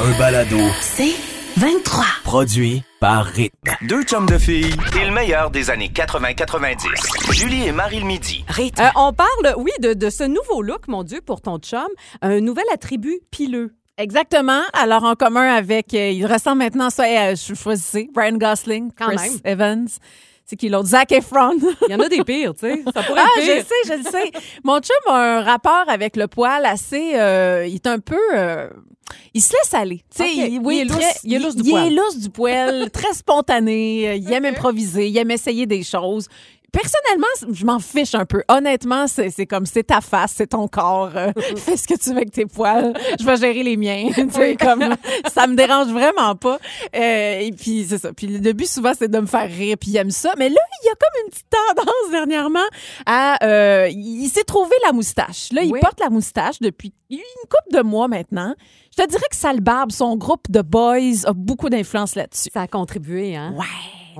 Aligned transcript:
un 0.00 0.18
balado 0.18 0.58
C'est 0.80 1.14
23. 1.56 2.04
produit 2.24 2.82
par 3.00 3.24
Rythme. 3.26 3.70
Deux 3.82 4.02
chums 4.02 4.26
de 4.26 4.38
filles 4.38 4.72
et 5.00 5.04
le 5.04 5.10
meilleur 5.12 5.50
des 5.50 5.70
années 5.70 5.90
80-90. 5.92 7.32
Julie 7.32 7.66
et 7.66 7.72
Marie 7.72 8.00
le 8.00 8.06
midi. 8.06 8.44
Rythme. 8.48 8.82
Euh, 8.82 8.88
on 8.96 9.12
parle, 9.12 9.54
oui, 9.56 9.70
de, 9.80 9.94
de 9.94 10.10
ce 10.10 10.24
nouveau 10.24 10.62
look, 10.62 10.86
mon 10.88 11.02
Dieu, 11.02 11.20
pour 11.24 11.40
ton 11.40 11.58
chum. 11.58 11.86
Un 12.22 12.40
nouvel 12.40 12.64
attribut 12.72 13.20
pileux. 13.30 13.74
Exactement. 13.96 14.62
Alors, 14.72 15.02
en 15.04 15.14
commun 15.14 15.48
avec, 15.54 15.92
euh, 15.94 16.10
il 16.10 16.24
ressemble 16.26 16.58
maintenant 16.58 16.86
à 16.86 16.90
ça, 16.90 17.04
euh, 17.04 17.34
je 17.34 17.54
choisissais, 17.54 18.08
Brian 18.14 18.36
Gosling, 18.36 18.90
Quand 18.96 19.06
Chris 19.08 19.16
même. 19.16 19.52
Evans. 19.52 19.88
C'est 20.50 20.56
qui 20.56 20.70
l'autre? 20.70 20.88
Zac 20.88 21.12
Efron. 21.12 21.58
Il 21.88 21.92
y 21.92 21.94
en 21.94 22.00
a 22.00 22.08
des 22.08 22.24
pires, 22.24 22.54
tu 22.54 22.60
sais. 22.60 22.82
Ça 22.94 23.02
pourrait 23.02 23.20
Ah, 23.22 23.28
être 23.38 23.44
je 23.46 23.52
pire. 23.52 23.64
sais, 23.66 23.74
je 23.92 23.98
le 23.98 24.02
sais. 24.10 24.30
Mon 24.64 24.80
chum 24.80 24.96
a 25.12 25.38
un 25.38 25.42
rapport 25.42 25.84
avec 25.88 26.16
le 26.16 26.26
poil 26.26 26.64
assez. 26.64 27.12
euh, 27.16 27.66
il 27.68 27.74
est 27.74 27.86
un 27.86 27.98
peu. 27.98 28.16
euh, 28.34 28.68
il 29.34 29.42
se 29.42 29.52
laisse 29.52 29.74
aller. 29.74 29.98
Tu 30.10 30.22
sais, 30.24 30.30
il, 30.34 30.60
oui, 30.64 30.80
Il 30.84 30.86
est 30.90 30.94
très- 30.94 31.14
il 31.24 31.34
est 31.34 31.38
lousse 31.38 31.54
du 31.54 31.62
il 31.64 31.70
poil. 31.70 31.86
est 31.86 31.90
lousse 31.90 32.16
du 32.18 32.30
poil, 32.30 32.90
très 32.90 33.12
spontané. 33.12 34.16
Il 34.16 34.32
aime 34.32 34.46
improviser, 34.46 35.08
il 35.08 35.18
aime 35.18 35.30
essayer 35.30 35.66
des 35.66 35.82
choses. 35.82 36.28
Personnellement, 36.70 37.26
je 37.54 37.64
m'en 37.64 37.78
fiche 37.78 38.14
un 38.14 38.26
peu. 38.26 38.42
Honnêtement, 38.48 39.06
c'est 39.06 39.30
c'est 39.30 39.46
comme 39.46 39.64
c'est 39.66 39.84
ta 39.84 40.00
face, 40.02 40.34
c'est 40.36 40.48
ton 40.48 40.68
corps. 40.68 41.10
euh, 41.16 41.32
fais 41.56 41.76
ce 41.76 41.88
que 41.88 41.94
tu 41.98 42.10
veux 42.10 42.16
avec 42.18 42.30
tes 42.30 42.44
poils. 42.46 42.92
Je 43.18 43.24
vais 43.24 43.36
gérer 43.36 43.62
les 43.62 43.76
miens. 43.76 44.08
Tu 44.14 44.30
sais, 44.32 44.56
comme 44.56 44.94
ça 45.32 45.46
me 45.46 45.54
dérange 45.54 45.88
vraiment 45.88 46.34
pas. 46.36 46.58
Euh, 46.94 47.38
et 47.40 47.52
puis 47.52 47.86
c'est 47.88 47.98
ça. 47.98 48.12
Puis 48.12 48.26
le 48.26 48.52
but 48.52 48.68
souvent 48.68 48.92
c'est 48.96 49.10
de 49.10 49.18
me 49.18 49.26
faire 49.26 49.48
rire. 49.48 49.76
Puis 49.80 49.90
il 49.92 49.96
aime 49.96 50.10
ça. 50.10 50.32
Mais 50.38 50.48
là, 50.50 50.60
il 50.82 50.86
y 50.86 50.90
a 50.90 50.94
comme 50.94 51.24
une 51.24 51.30
petite 51.30 51.46
tendance 51.50 52.10
dernièrement 52.12 52.66
à. 53.06 53.42
euh, 53.44 53.88
il 53.90 54.28
s'est 54.28 54.44
trouvé 54.44 54.74
la 54.84 54.92
moustache. 54.92 55.48
Là, 55.52 55.62
il 55.62 55.72
Oui. 55.72 55.80
porte 55.80 56.00
la 56.00 56.10
moustache 56.10 56.58
depuis 56.60 56.92
une 57.10 57.18
couple 57.42 57.78
de 57.78 57.82
mois 57.82 58.08
maintenant. 58.08 58.54
Je 58.96 59.02
te 59.02 59.08
dirais 59.08 59.24
que 59.30 59.36
Sale 59.36 59.60
Barbe, 59.60 59.90
son 59.92 60.16
groupe 60.16 60.50
de 60.50 60.60
boys, 60.60 61.24
a 61.24 61.32
beaucoup 61.32 61.70
d'influence 61.70 62.14
là-dessus. 62.14 62.50
Ça 62.52 62.62
a 62.62 62.66
contribué, 62.66 63.36
hein? 63.36 63.54
Ouais. 63.56 63.64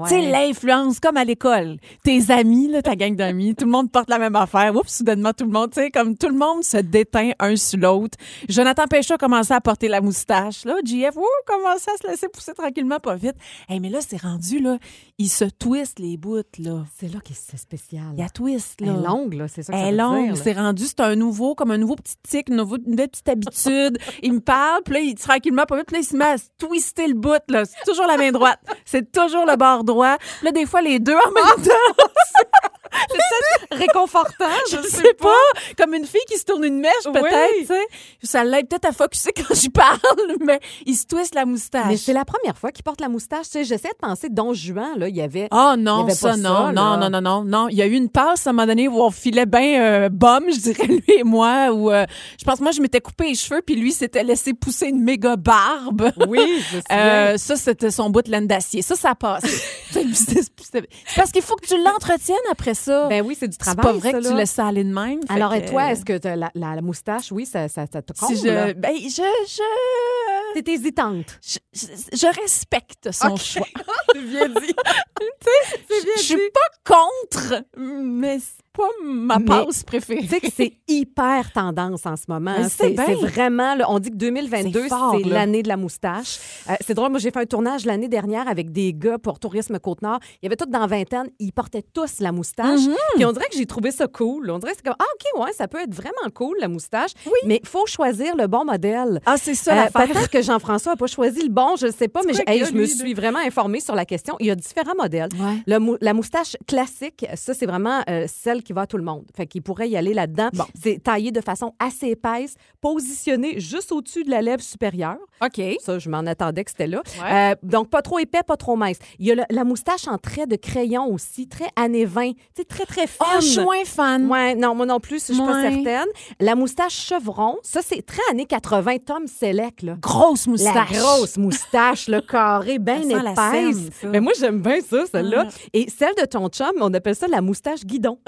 Tu 0.04 0.10
sais, 0.10 0.30
l'influence, 0.30 1.00
comme 1.00 1.16
à 1.16 1.24
l'école. 1.24 1.78
Tes 2.04 2.30
amis, 2.30 2.68
là, 2.68 2.82
ta 2.82 2.96
gang 2.96 3.16
d'amis, 3.16 3.54
tout 3.54 3.64
le 3.64 3.70
monde 3.70 3.91
porte 3.91 4.08
la 4.08 4.18
même 4.18 4.36
affaire. 4.36 4.74
Oups, 4.74 4.98
soudainement, 4.98 5.32
tout 5.32 5.44
le 5.44 5.50
monde, 5.50 5.70
tu 5.70 5.80
sais, 5.80 5.90
comme 5.90 6.16
tout 6.16 6.28
le 6.28 6.36
monde 6.36 6.62
se 6.62 6.78
déteint 6.78 7.32
un 7.38 7.56
sur 7.56 7.78
l'autre. 7.78 8.16
Jonathan 8.48 8.86
Péchaud 8.86 9.14
a 9.14 9.18
commencé 9.18 9.52
à 9.52 9.60
porter 9.60 9.88
la 9.88 10.00
moustache, 10.00 10.64
là. 10.64 10.77
JF, 10.84 11.14
oh, 11.16 11.27
commençait 11.46 11.90
à 11.90 11.96
se 12.02 12.06
laisser 12.08 12.28
pousser 12.28 12.52
tranquillement, 12.55 12.98
pas 12.98 13.16
vite. 13.16 13.36
Hey, 13.68 13.80
mais 13.80 13.88
là, 13.88 14.00
c'est 14.06 14.20
rendu, 14.20 14.60
là, 14.60 14.78
il 15.18 15.28
se 15.28 15.44
twist 15.44 15.98
les 15.98 16.16
bouts, 16.16 16.42
là. 16.58 16.84
C'est 16.98 17.12
là 17.12 17.20
que 17.20 17.33
c'est 17.34 17.58
spécial. 17.58 18.05
Il 18.14 18.20
y 18.20 18.22
a 18.22 18.28
twist, 18.28 18.77
Elle 18.80 18.88
là. 18.88 18.92
est 18.94 19.02
longue, 19.02 19.34
là, 19.34 19.48
c'est 19.48 19.62
ça 19.62 19.72
que 19.72 19.78
Elle 19.78 19.94
est 19.94 19.96
longue, 19.96 20.34
c'est 20.36 20.52
rendu, 20.52 20.84
c'est 20.84 21.00
un 21.00 21.16
nouveau, 21.16 21.55
comme 21.55 21.70
un 21.70 21.78
nouveau 21.78 21.96
petit 21.96 22.14
tic, 22.22 22.48
une, 22.48 22.56
nouvelle 22.56 23.08
petite 23.08 23.28
habitude. 23.28 23.98
il 24.22 24.34
me 24.34 24.40
parle, 24.40 24.83
puis 24.84 24.94
là, 24.94 25.00
il, 25.00 25.14
tranquillement, 25.14 25.64
pas 25.64 25.77
vite, 25.77 25.86
puis 25.86 25.96
là, 25.96 26.00
il 26.00 26.06
se 26.06 26.16
met 26.16 26.24
à 26.24 26.36
twister 26.58 27.06
le 27.06 27.14
bout, 27.14 27.42
là. 27.48 27.64
C'est 27.64 27.84
toujours 27.84 28.06
la 28.06 28.16
main 28.16 28.30
droite. 28.30 28.60
C'est 28.84 29.10
toujours 29.10 29.46
le 29.46 29.56
bord 29.56 29.84
droit. 29.89 30.17
Là, 30.42 30.53
des 30.53 30.67
fois, 30.67 30.81
les 30.83 30.98
deux 31.00 31.17
en 31.17 31.31
même 31.33 31.64
temps. 31.64 32.05
Réconfortant, 33.70 34.47
Je 34.70 34.81
sais 34.89 35.14
pas. 35.14 35.28
Comme 35.77 35.94
une 35.94 36.06
fille 36.06 36.20
qui 36.28 36.39
se 36.39 36.44
tourne 36.44 36.64
une 36.64 36.81
mèche, 36.81 36.92
peut-être, 37.05 37.25
Oui. 37.25 37.61
tu 37.61 37.67
sais. 37.67 37.86
Ça 38.22 38.45
l'aide 38.45 38.69
peut-être 38.69 38.86
à 38.86 38.92
focuser 38.92 39.30
quand 39.36 39.55
j'y 39.55 39.69
parle, 39.69 39.98
mais 40.41 40.61
il 40.86 40.95
se 40.97 41.06
twiste 41.06 41.34
la 41.34 41.45
moustache. 41.45 41.86
Mais 41.89 41.97
c'est 41.97 42.12
la 42.12 42.25
première 42.25 42.56
fois 42.56 42.72
qu'il 42.72 42.83
porte 42.84 43.00
la 43.00 43.08
moustache. 43.08 43.47
Tu 43.47 43.50
sais, 43.53 43.64
j'essaie 43.64 43.89
de 43.89 43.98
penser, 44.06 44.28
Don 44.30 44.53
Juan, 44.55 44.98
là, 44.98 45.08
il 45.08 45.17
y 45.17 45.20
avait. 45.22 45.48
Oh 45.50 45.72
Il 45.75 45.80
y 45.80 45.83
non, 45.84 46.03
avait 46.05 46.14
ça, 46.14 46.30
pas 46.30 46.36
non, 46.36 46.67
ça, 46.67 46.72
non, 46.72 46.97
non, 46.97 47.11
non, 47.11 47.20
non, 47.20 47.45
non. 47.45 47.69
Il 47.69 47.77
y 47.77 47.83
a 47.83 47.86
eu 47.86 47.92
une 47.95 48.08
passe 48.08 48.47
à 48.47 48.50
un 48.50 48.53
moment 48.53 48.67
donné 48.67 48.89
où 48.89 49.00
on 49.00 49.11
filait 49.11 49.47
bien 49.47 49.83
euh, 49.83 50.08
bum, 50.08 50.45
je 50.50 50.58
dirais, 50.58 50.86
lui 50.86 51.02
et 51.08 51.25
moi, 51.25 51.70
où 51.73 51.91
euh, 51.91 52.06
je 52.39 52.45
pense, 52.45 52.61
moi, 52.61 52.73
je 52.73 52.80
m'étais 52.80 53.00
coupé 53.00 53.28
les 53.28 53.34
cheveux, 53.34 53.62
puis 53.64 53.77
lui 53.77 53.92
s'était 53.92 54.25
laissé 54.25 54.55
pousser 54.55 54.86
une 54.89 55.02
méga 55.02 55.36
barbe. 55.36 56.11
Oui, 56.28 56.62
je. 56.73 56.78
Euh, 56.95 57.36
ça, 57.36 57.56
c'était 57.56 57.91
son 57.91 58.11
bout 58.11 58.23
de 58.23 58.30
laine 58.30 58.47
d'acier. 58.47 58.83
Ça, 58.83 58.97
ça 58.97 59.14
passe. 59.14 59.45
c'est 59.91 60.05
c'est 60.12 60.86
parce 61.17 61.30
qu'il 61.33 61.42
faut 61.42 61.56
que 61.56 61.67
tu 61.67 61.75
l'entretiennes 61.83 62.36
après 62.50 62.74
ça. 62.78 63.06
ben 63.08 63.24
oui, 63.27 63.36
c'est 63.39 63.48
du 63.48 63.52
c'est 63.55 63.58
travail. 63.58 63.84
pas 63.84 63.92
vrai 63.92 64.11
ça, 64.12 64.18
que 64.18 64.22
tu 64.24 64.30
là. 64.30 64.36
laisses 64.36 64.50
ça 64.50 64.66
aller 64.66 64.84
de 64.84 64.92
même. 64.92 65.20
Alors, 65.28 65.52
et 65.55 65.64
toi, 65.64 65.92
est-ce 65.92 66.05
que 66.05 66.18
la, 66.27 66.50
la, 66.55 66.74
la 66.74 66.80
moustache, 66.83 67.30
oui, 67.33 67.46
ça, 67.46 67.68
ça, 67.68 67.84
ça 67.92 68.02
te 68.02 68.12
si 68.16 68.46
là? 68.46 68.68
je, 68.68 68.72
ben, 68.74 68.92
je, 68.96 69.08
je, 69.46 70.61
T'es 70.62 70.72
hésitante. 70.72 71.38
je, 71.46 71.58
je- 71.74 72.17
je 72.17 72.40
respecte 72.40 73.11
son 73.12 73.33
Ok. 73.34 73.40
choix. 73.42 73.67
C'est 74.14 74.22
bien 74.22 74.48
dit. 74.48 74.74
Je 76.17 76.22
suis 76.22 76.36
pas 76.52 76.94
contre, 76.94 77.64
mais 77.77 78.38
c'est 78.38 78.62
pas 78.78 78.89
ma 79.05 79.39
Mais- 79.39 79.44
passe 79.44 79.83
préférée. 79.83 80.22
Tu 80.22 80.28
sais 80.28 80.40
que 80.40 80.46
c'est 80.55 80.72
hyper 80.86 81.52
tendance 81.52 82.06
en 82.06 82.16
ce 82.16 82.22
moment. 82.28 82.52
Hein. 82.56 82.68
C'est 82.68 82.94
vraiment, 82.94 83.74
là, 83.74 83.86
on 83.90 83.98
dit 83.98 84.11
que 84.11 84.16
2022, 84.16 84.84
C'est 84.89 85.28
l'année 85.28 85.62
de 85.62 85.68
la 85.68 85.77
moustache. 85.77 86.39
Euh, 86.70 86.74
c'est 86.80 86.94
drôle, 86.94 87.11
moi 87.11 87.18
j'ai 87.18 87.30
fait 87.30 87.40
un 87.40 87.44
tournage 87.46 87.84
l'année 87.84 88.08
dernière 88.08 88.48
avec 88.48 88.70
des 88.72 88.94
gars 88.94 89.18
pour 89.18 89.38
Tourisme 89.40 89.78
Côte-Nord. 89.78 90.20
Il 90.40 90.44
y 90.44 90.46
avait 90.46 90.56
tous 90.56 90.67
dans 90.70 90.86
vingtaine, 90.86 91.28
ils 91.38 91.52
portaient 91.52 91.83
tous 91.92 92.20
la 92.20 92.30
moustache. 92.33 92.80
Puis 93.17 93.24
on 93.24 93.33
dirait 93.33 93.46
que 93.50 93.56
j'ai 93.56 93.67
trouvé 93.67 93.90
ça 93.90 94.06
cool. 94.06 94.50
On 94.50 94.58
dirait 94.58 94.72
que 94.72 94.78
c'est 94.78 94.86
comme, 94.86 94.96
ah 94.98 95.05
OK, 95.36 95.44
ouais, 95.44 95.52
ça 95.52 95.67
peut 95.68 95.80
être 95.80 95.94
vraiment 95.94 96.12
cool, 96.34 96.56
la 96.61 96.68
moustache. 96.68 97.11
Mais 97.44 97.61
il 97.62 97.68
faut 97.68 97.86
choisir 97.86 98.36
le 98.36 98.46
bon 98.46 98.64
modèle. 98.64 99.20
Ah, 99.27 99.36
c'est 99.36 99.55
ça 99.55 99.84
Euh. 99.84 99.86
Peut-être 99.92 100.30
que 100.30 100.42
Jean-François 100.42 100.92
n'a 100.92 100.96
pas 100.96 101.06
choisi 101.06 101.42
le 101.42 101.48
bon, 101.50 101.77
je 101.77 101.86
ne 101.86 101.92
sais 101.92 102.08
pas, 102.08 102.20
mais 102.27 102.33
hey, 102.46 102.64
je 102.64 102.72
me 102.72 102.78
lui, 102.80 102.88
suis 102.88 103.14
vraiment 103.14 103.38
informée 103.40 103.80
sur 103.80 103.94
la 103.94 104.05
question. 104.05 104.36
Il 104.40 104.46
y 104.46 104.50
a 104.50 104.55
différents 104.55 104.94
modèles. 104.96 105.28
Ouais. 105.34 105.56
Le 105.67 105.78
mou- 105.78 105.96
la 106.00 106.12
moustache 106.14 106.56
classique, 106.67 107.27
ça, 107.34 107.55
c'est 107.55 107.67
vraiment 107.67 108.00
euh, 108.08 108.27
celle 108.28 108.62
qui 108.68 108.74
va 108.74 108.83
à 108.83 108.86
tout 108.86 108.98
le 108.98 109.02
monde. 109.02 109.24
Fait 109.34 109.46
qu'il 109.46 109.62
pourrait 109.62 109.89
y 109.89 109.96
aller 109.96 110.12
là-dedans. 110.12 110.51
C'est 110.79 111.02
taillé 111.02 111.33
de 111.33 111.40
façon 111.40 111.73
assez 111.79 112.08
épaisse, 112.08 112.55
positionné 112.83 113.58
juste 113.61 113.92
au-dessus 113.92 114.24
de 114.24 114.30
la 114.30 114.42
lèvre 114.42 114.62
supérieure. 114.62 115.17
OK. 115.42 115.61
Ça, 115.80 115.98
je 115.98 116.11
m'en 116.11 116.18
attendais 116.27 116.64
que 116.64 116.70
c'était 116.70 116.86
là. 116.86 117.01
Ouais. 117.23 117.52
Euh, 117.52 117.55
donc, 117.62 117.89
pas 117.89 118.02
trop 118.02 118.18
épais, 118.18 118.42
pas 118.46 118.56
trop 118.58 118.77
mince. 118.77 118.98
Il 119.18 119.27
y 119.27 119.33
a 119.33 119.36
le- 119.36 119.45
la 119.51 119.64
moustache 119.64 120.06
en 120.06 120.18
trait 120.18 120.46
de 120.46 120.56
crayon 120.56 121.06
aussi, 121.12 121.48
très 121.48 121.68
années 121.77 122.05
20. 122.05 122.33
Tu 122.55 122.64
très, 122.67 122.84
très 122.84 123.06
fine. 123.06 123.20
Oh, 123.36 123.40
je 123.40 123.46
suis 123.46 123.61
moins 123.62 123.84
fan. 123.86 124.27
Ouais, 124.30 124.55
non, 124.55 124.74
moi 124.74 124.85
non 124.85 125.00
plus, 125.00 125.27
je 125.29 125.33
suis 125.33 125.42
pas 125.42 125.62
certaine. 125.62 126.08
La 126.40 126.55
moustache 126.55 126.95
chevron, 127.06 127.56
ça, 127.62 127.80
c'est 127.83 128.05
très 128.05 128.20
années 128.31 128.44
80, 128.46 128.96
Tom 128.99 129.26
Selleck, 129.26 129.81
là. 129.82 129.96
Grosse 130.00 130.46
La 130.46 130.50
moustache. 130.52 130.93
grosse 130.93 131.37
moustache, 131.38 132.08
le 132.08 132.20
carré, 132.20 132.79
bien 132.81 132.99
la 133.05 133.32
épaisse. 133.32 133.76
scène. 134.00 134.11
Mais 134.11 134.20
moi, 134.20 134.32
j'aime 134.38 134.61
bien 134.61 134.81
ça, 134.81 135.05
celle-là. 135.11 135.44
Ah. 135.49 135.52
Et 135.73 135.88
celle 135.88 136.14
de 136.17 136.25
ton 136.26 136.49
chum, 136.49 136.73
on 136.81 136.93
appelle 136.93 137.14
ça 137.17 137.29
la 137.29 137.40
moustache 137.40 137.85
guidon. 137.85 138.19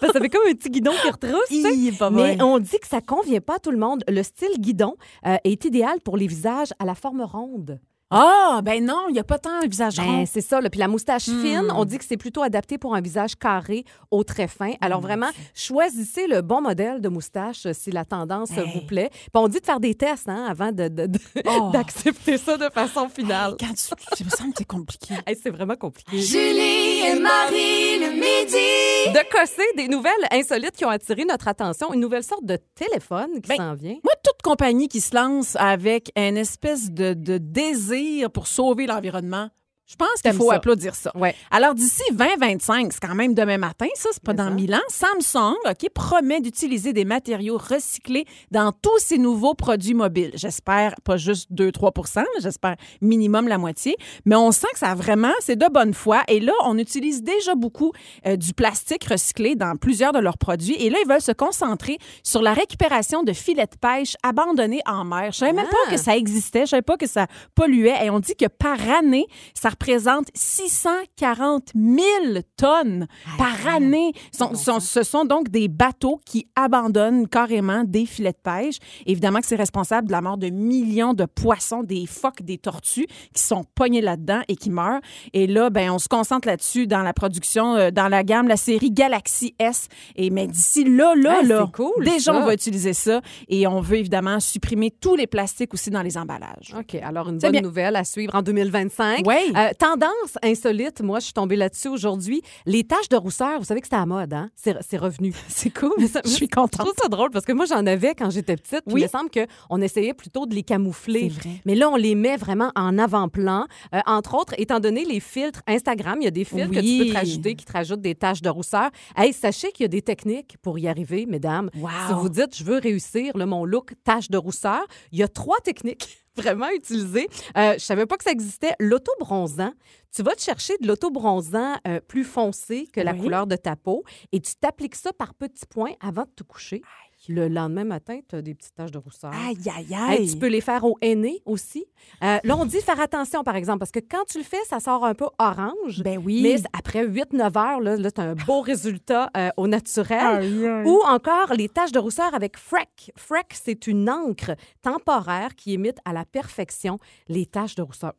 Parce 0.00 0.12
que 0.12 0.12
ça 0.12 0.20
fait 0.20 0.28
comme 0.28 0.46
un 0.48 0.54
petit 0.54 0.70
guidon 0.70 0.92
qui 1.02 1.10
retrousse. 1.10 1.48
sais. 1.48 1.74
Hi, 1.74 1.92
pas 1.92 2.10
Mais 2.10 2.40
on 2.42 2.58
dit 2.58 2.78
que 2.78 2.86
ça 2.86 3.00
convient 3.00 3.40
pas 3.40 3.56
à 3.56 3.58
tout 3.58 3.70
le 3.70 3.78
monde. 3.78 4.04
Le 4.08 4.22
style 4.22 4.58
guidon 4.58 4.94
euh, 5.26 5.36
est 5.44 5.64
idéal 5.64 6.00
pour 6.00 6.16
les 6.16 6.26
visages 6.26 6.72
à 6.78 6.84
la 6.84 6.94
forme 6.94 7.22
ronde. 7.22 7.80
Ah, 8.10 8.60
ben 8.62 8.84
non, 8.84 9.06
il 9.08 9.14
n'y 9.14 9.18
a 9.18 9.24
pas 9.24 9.38
tant 9.38 9.50
un 9.62 9.66
visage 9.66 9.98
rond. 9.98 10.18
Ben, 10.18 10.26
c'est 10.26 10.40
ça. 10.40 10.60
Là. 10.60 10.70
Puis 10.70 10.78
la 10.78 10.86
moustache 10.86 11.26
Hmm. 11.26 11.42
fine, 11.42 11.72
on 11.74 11.84
dit 11.84 11.98
que 11.98 12.04
c'est 12.04 12.16
plutôt 12.16 12.42
adapté 12.44 12.78
pour 12.78 12.94
un 12.94 13.00
visage 13.00 13.34
carré, 13.34 13.84
au 14.12 14.22
très 14.22 14.46
fin. 14.46 14.72
Alors 14.80 15.00
vraiment, 15.00 15.30
choisissez 15.54 16.28
le 16.28 16.40
bon 16.40 16.60
modèle 16.60 17.00
de 17.00 17.08
moustache 17.08 17.66
euh, 17.66 17.72
si 17.74 17.90
la 17.90 18.04
tendance 18.04 18.50
euh, 18.56 18.62
Hey. 18.62 18.70
vous 18.74 18.86
plaît. 18.86 19.10
Puis 19.10 19.30
on 19.34 19.48
dit 19.48 19.58
de 19.60 19.66
faire 19.66 19.80
des 19.80 19.94
tests 19.96 20.28
hein, 20.28 20.46
avant 20.48 20.70
de- 20.70 20.86
de- 20.86 21.06
de- 21.06 21.18
Oh. 21.46 21.70
d'accepter 21.72 22.38
ça 22.38 22.56
de 22.56 22.68
façon 22.70 23.08
finale. 23.08 23.56
Quand 23.58 23.74
tu... 23.74 23.76
Ça 23.82 23.96
me 24.24 24.30
semble 24.30 24.50
que 24.52 24.58
c'est 24.58 24.64
compliqué. 24.64 25.14
Hey, 25.26 25.36
c'est 25.42 25.50
vraiment 25.50 25.74
compliqué. 25.76 26.16
Julie 26.18 27.00
et 27.06 27.18
Marie 27.18 27.98
le 27.98 28.12
midi. 28.12 29.12
De 29.12 29.30
cosser 29.32 29.66
des 29.76 29.88
nouvelles 29.88 30.12
insolites 30.30 30.72
qui 30.76 30.84
ont 30.84 30.90
attiré 30.90 31.24
notre 31.24 31.48
attention, 31.48 31.92
une 31.92 32.00
nouvelle 32.00 32.22
sorte 32.24 32.44
de 32.44 32.58
téléphone 32.76 33.40
qui 33.42 33.48
Ben, 33.48 33.56
s'en 33.56 33.74
vient. 33.74 33.96
Moi, 34.04 34.12
toute 34.22 34.42
compagnie 34.44 34.86
qui 34.88 35.00
se 35.00 35.14
lance 35.16 35.56
avec 35.56 36.12
une 36.16 36.36
espèce 36.36 36.90
de, 36.92 37.14
de 37.14 37.38
désir 37.38 37.95
pour 38.32 38.46
sauver 38.46 38.86
l'environnement, 38.86 39.50
je 39.86 39.94
pense 39.96 40.20
qu'il 40.20 40.32
faut 40.32 40.50
ça. 40.50 40.56
applaudir 40.56 40.94
ça. 40.94 41.12
Ouais. 41.16 41.34
Alors, 41.50 41.74
d'ici 41.74 42.02
2025, 42.12 42.92
c'est 42.92 43.00
quand 43.00 43.14
même 43.14 43.34
demain 43.34 43.56
matin, 43.58 43.86
ça, 43.94 44.08
c'est 44.12 44.22
pas 44.22 44.32
dans 44.32 44.44
ça. 44.48 44.50
mille 44.50 44.74
ans, 44.74 44.80
Samsung, 44.88 45.54
OK, 45.64 45.88
promet 45.94 46.40
d'utiliser 46.40 46.92
des 46.92 47.04
matériaux 47.04 47.56
recyclés 47.56 48.24
dans 48.50 48.72
tous 48.72 48.98
ses 48.98 49.18
nouveaux 49.18 49.54
produits 49.54 49.94
mobiles. 49.94 50.32
J'espère 50.34 50.94
pas 51.04 51.16
juste 51.16 51.50
2-3 51.52 51.92
mais 52.34 52.40
j'espère 52.42 52.76
minimum 53.00 53.46
la 53.48 53.58
moitié. 53.58 53.96
Mais 54.24 54.34
on 54.36 54.50
sent 54.50 54.66
que 54.72 54.78
ça 54.80 54.94
vraiment, 54.94 55.32
c'est 55.40 55.56
de 55.56 55.66
bonne 55.72 55.94
foi. 55.94 56.22
Et 56.28 56.40
là, 56.40 56.52
on 56.64 56.78
utilise 56.78 57.22
déjà 57.22 57.54
beaucoup 57.54 57.92
euh, 58.26 58.36
du 58.36 58.54
plastique 58.54 59.04
recyclé 59.04 59.54
dans 59.54 59.76
plusieurs 59.76 60.12
de 60.12 60.18
leurs 60.18 60.38
produits. 60.38 60.74
Et 60.80 60.90
là, 60.90 60.98
ils 61.04 61.08
veulent 61.08 61.20
se 61.20 61.32
concentrer 61.32 61.98
sur 62.24 62.42
la 62.42 62.52
récupération 62.54 63.22
de 63.22 63.32
filets 63.32 63.66
de 63.66 63.76
pêche 63.80 64.16
abandonnés 64.24 64.80
en 64.86 65.04
mer. 65.04 65.30
Je 65.32 65.38
savais 65.38 65.52
même 65.52 65.66
Ah. 65.68 65.76
pas 65.84 65.90
que 65.92 65.96
ça 65.96 66.16
existait. 66.16 66.62
Je 66.62 66.70
savais 66.70 66.82
pas 66.82 66.96
que 66.96 67.06
ça 67.06 67.26
polluait. 67.54 68.04
Et 68.04 68.10
on 68.10 68.18
dit 68.18 68.34
que 68.34 68.46
par 68.46 68.78
année, 68.90 69.26
ça 69.54 69.70
représente 69.80 70.28
640 70.34 71.70
000 71.74 72.42
tonnes 72.56 73.06
par 73.38 73.74
année. 73.74 74.12
Sont- 74.32 74.54
sont- 74.54 74.80
ce 74.80 75.02
sont 75.02 75.24
donc 75.24 75.48
des 75.50 75.68
bateaux 75.68 76.20
qui 76.24 76.46
abandonnent 76.56 77.28
carrément 77.28 77.84
des 77.84 78.06
filets 78.06 78.32
de 78.32 78.38
pêche. 78.42 78.76
Évidemment 79.06 79.40
que 79.40 79.46
c'est 79.46 79.56
responsable 79.56 80.08
de 80.08 80.12
la 80.12 80.20
mort 80.22 80.38
de 80.38 80.48
millions 80.50 81.12
de 81.14 81.24
poissons, 81.26 81.82
des 81.82 82.06
phoques, 82.06 82.42
des 82.42 82.58
tortues 82.58 83.06
qui 83.34 83.42
sont 83.42 83.64
pognés 83.74 84.00
là-dedans 84.00 84.40
et 84.48 84.56
qui 84.56 84.70
meurent. 84.70 85.00
Et 85.32 85.46
là, 85.46 85.70
ben, 85.70 85.90
on 85.90 85.98
se 85.98 86.08
concentre 86.08 86.48
là-dessus 86.48 86.86
dans 86.86 87.02
la 87.02 87.12
production, 87.12 87.76
euh, 87.76 87.90
dans 87.90 88.08
la 88.08 88.24
gamme, 88.24 88.48
la 88.48 88.56
série 88.56 88.90
Galaxy 88.90 89.54
S. 89.58 89.88
Et 90.16 90.30
mais 90.30 90.46
d'ici 90.46 90.84
là, 90.84 91.14
là, 91.16 91.38
Ah, 91.40 91.42
là, 91.46 91.70
cool, 91.72 92.04
déjà, 92.04 92.32
ça. 92.32 92.34
on 92.34 92.44
va 92.46 92.54
utiliser 92.54 92.92
ça. 92.94 93.20
Et 93.48 93.66
on 93.66 93.80
veut 93.80 93.98
évidemment 93.98 94.40
supprimer 94.40 94.90
tous 94.90 95.14
les 95.16 95.26
plastiques 95.26 95.74
aussi 95.74 95.90
dans 95.90 96.02
les 96.02 96.16
emballages. 96.16 96.74
OK, 96.78 96.94
alors 97.02 97.28
une 97.28 97.38
bonne 97.38 97.52
bien. 97.52 97.60
nouvelle 97.60 97.96
à 97.96 98.04
suivre 98.04 98.34
en 98.34 98.42
2025. 98.42 99.24
Oui. 99.26 99.34
Euh, 99.56 99.65
tendance 99.74 100.36
insolite, 100.42 101.00
moi, 101.02 101.18
je 101.20 101.24
suis 101.26 101.32
tombée 101.32 101.56
là-dessus 101.56 101.88
aujourd'hui. 101.88 102.42
Les 102.66 102.84
taches 102.84 103.08
de 103.08 103.16
rousseur, 103.16 103.58
vous 103.58 103.64
savez 103.64 103.80
que 103.80 103.86
c'était 103.86 103.96
à 103.96 104.06
mode, 104.06 104.32
hein? 104.32 104.50
C'est 104.54 104.76
c'est 104.88 104.96
revenu. 104.98 105.32
C'est 105.48 105.70
cool. 105.70 105.92
Mais 105.98 106.06
ça- 106.08 106.20
Je 106.24 106.30
suis 106.30 106.46
Je 106.46 106.50
contente. 106.54 106.80
trouve 106.80 106.94
ça 107.00 107.08
drôle 107.08 107.30
parce 107.30 107.44
que 107.44 107.52
moi, 107.52 107.64
j'en 107.66 107.84
avais 107.86 108.14
quand 108.14 108.30
j'étais 108.30 108.56
petite. 108.56 108.82
Oui. 108.86 109.00
Il 109.00 109.04
me 109.04 109.08
semble 109.08 109.30
qu'on 109.30 109.80
essayait 109.80 110.14
plutôt 110.14 110.46
de 110.46 110.54
les 110.54 110.62
camoufler. 110.62 111.30
C'est 111.32 111.40
vrai. 111.48 111.60
Mais 111.64 111.74
là, 111.74 111.88
on 111.90 111.96
les 111.96 112.14
met 112.14 112.36
vraiment 112.36 112.70
en 112.76 112.98
avant-plan. 112.98 113.66
Euh, 113.94 114.00
entre 114.06 114.34
autres, 114.34 114.54
étant 114.58 114.80
donné 114.80 115.04
les 115.04 115.20
filtres 115.20 115.62
Instagram, 115.66 116.18
il 116.20 116.24
y 116.24 116.28
a 116.28 116.30
des 116.30 116.44
filtres 116.44 116.70
que 116.70 116.80
tu 116.80 116.98
peux 117.04 117.10
te 117.10 117.14
rajouter 117.16 117.54
qui 117.54 117.64
te 117.64 117.72
rajoutent 117.72 118.00
des 118.00 118.14
taches 118.14 118.42
de 118.42 118.48
rousseur. 118.48 118.90
Hey, 119.16 119.32
sachez 119.32 119.72
qu'il 119.72 119.84
y 119.84 119.86
a 119.86 119.88
des 119.88 120.02
techniques 120.02 120.56
pour 120.62 120.78
y 120.78 120.88
arriver, 120.88 121.26
mesdames. 121.26 121.70
Wow. 121.76 121.88
Si 122.08 122.12
vous 122.14 122.28
dites, 122.28 122.56
je 122.56 122.64
veux 122.64 122.78
réussir 122.78 123.36
là, 123.36 123.46
mon 123.46 123.64
look 123.64 123.94
tache 124.04 124.30
de 124.30 124.36
rousseur, 124.38 124.84
il 125.12 125.18
y 125.18 125.22
a 125.22 125.28
trois 125.28 125.58
techniques 125.60 126.18
vraiment 126.36 126.68
utilisées. 126.70 127.28
Euh, 127.56 127.74
je 127.74 127.78
savais 127.84 128.06
pas 128.06 128.16
que 128.16 128.24
ça 128.24 128.30
existait. 128.30 128.74
L'auto-bronzant. 128.78 129.72
Tu 130.14 130.22
vas 130.22 130.34
te 130.34 130.40
chercher 130.40 130.74
de 130.80 130.86
l'auto-bronzant 130.86 131.76
euh, 131.86 132.00
plus 132.00 132.24
foncé 132.24 132.86
que 132.92 133.00
la 133.00 133.12
Oui. 133.12 133.20
couleur 133.20 133.46
de 133.46 133.56
ta 133.56 133.76
peau 133.76 134.02
et 134.32 134.40
tu 134.40 134.54
t'appliques 134.56 134.94
ça 134.94 135.12
par 135.12 135.34
petits 135.34 135.66
points 135.66 135.92
avant 136.00 136.22
de 136.22 136.30
te 136.34 136.42
coucher. 136.42 136.80
Le 137.28 137.48
lendemain 137.48 137.84
matin, 137.84 138.20
tu 138.28 138.36
as 138.36 138.42
des 138.42 138.54
petites 138.54 138.74
taches 138.74 138.90
de 138.90 138.98
rousseur. 138.98 139.32
Aïe, 139.32 139.56
aïe, 139.74 139.86
Hey, 139.90 140.18
aïe. 140.20 140.30
tu 140.30 140.38
peux 140.38 140.46
les 140.46 140.60
faire 140.60 140.84
au 140.84 140.96
henné 141.00 141.40
aussi. 141.44 141.84
Euh, 142.22 142.38
là, 142.42 142.56
on 142.56 142.64
dit 142.64 142.80
faire 142.80 143.00
attention, 143.00 143.42
par 143.42 143.56
exemple, 143.56 143.80
parce 143.80 143.90
que 143.90 144.00
quand 144.00 144.24
tu 144.28 144.38
le 144.38 144.44
fais, 144.44 144.62
ça 144.68 144.80
sort 144.80 145.04
un 145.04 145.14
peu 145.14 145.26
orange. 145.38 146.02
Ben 146.04 146.18
oui. 146.24 146.40
Mais 146.42 146.56
après 146.72 147.04
8-9 147.06 147.58
heures, 147.58 147.80
là, 147.80 147.96
là 147.96 148.10
tu 148.10 148.20
as 148.20 148.24
un 148.24 148.34
beau 148.34 148.60
résultat 148.60 149.30
euh, 149.36 149.50
au 149.56 149.66
naturel. 149.66 150.18
Aïe, 150.20 150.66
aïe. 150.66 150.86
Ou 150.86 151.00
encore 151.06 151.52
les 151.54 151.68
taches 151.68 151.92
de 151.92 151.98
rousseur 151.98 152.34
avec 152.34 152.56
Freck. 152.56 153.12
Freck, 153.16 153.54
c'est 153.54 153.86
une 153.86 154.08
encre 154.08 154.52
temporaire 154.82 155.54
qui 155.56 155.72
imite 155.72 155.98
à 156.04 156.12
la 156.12 156.24
perfection 156.24 156.98
les 157.28 157.46
taches 157.46 157.74
de 157.74 157.82
rousseur. 157.82 158.12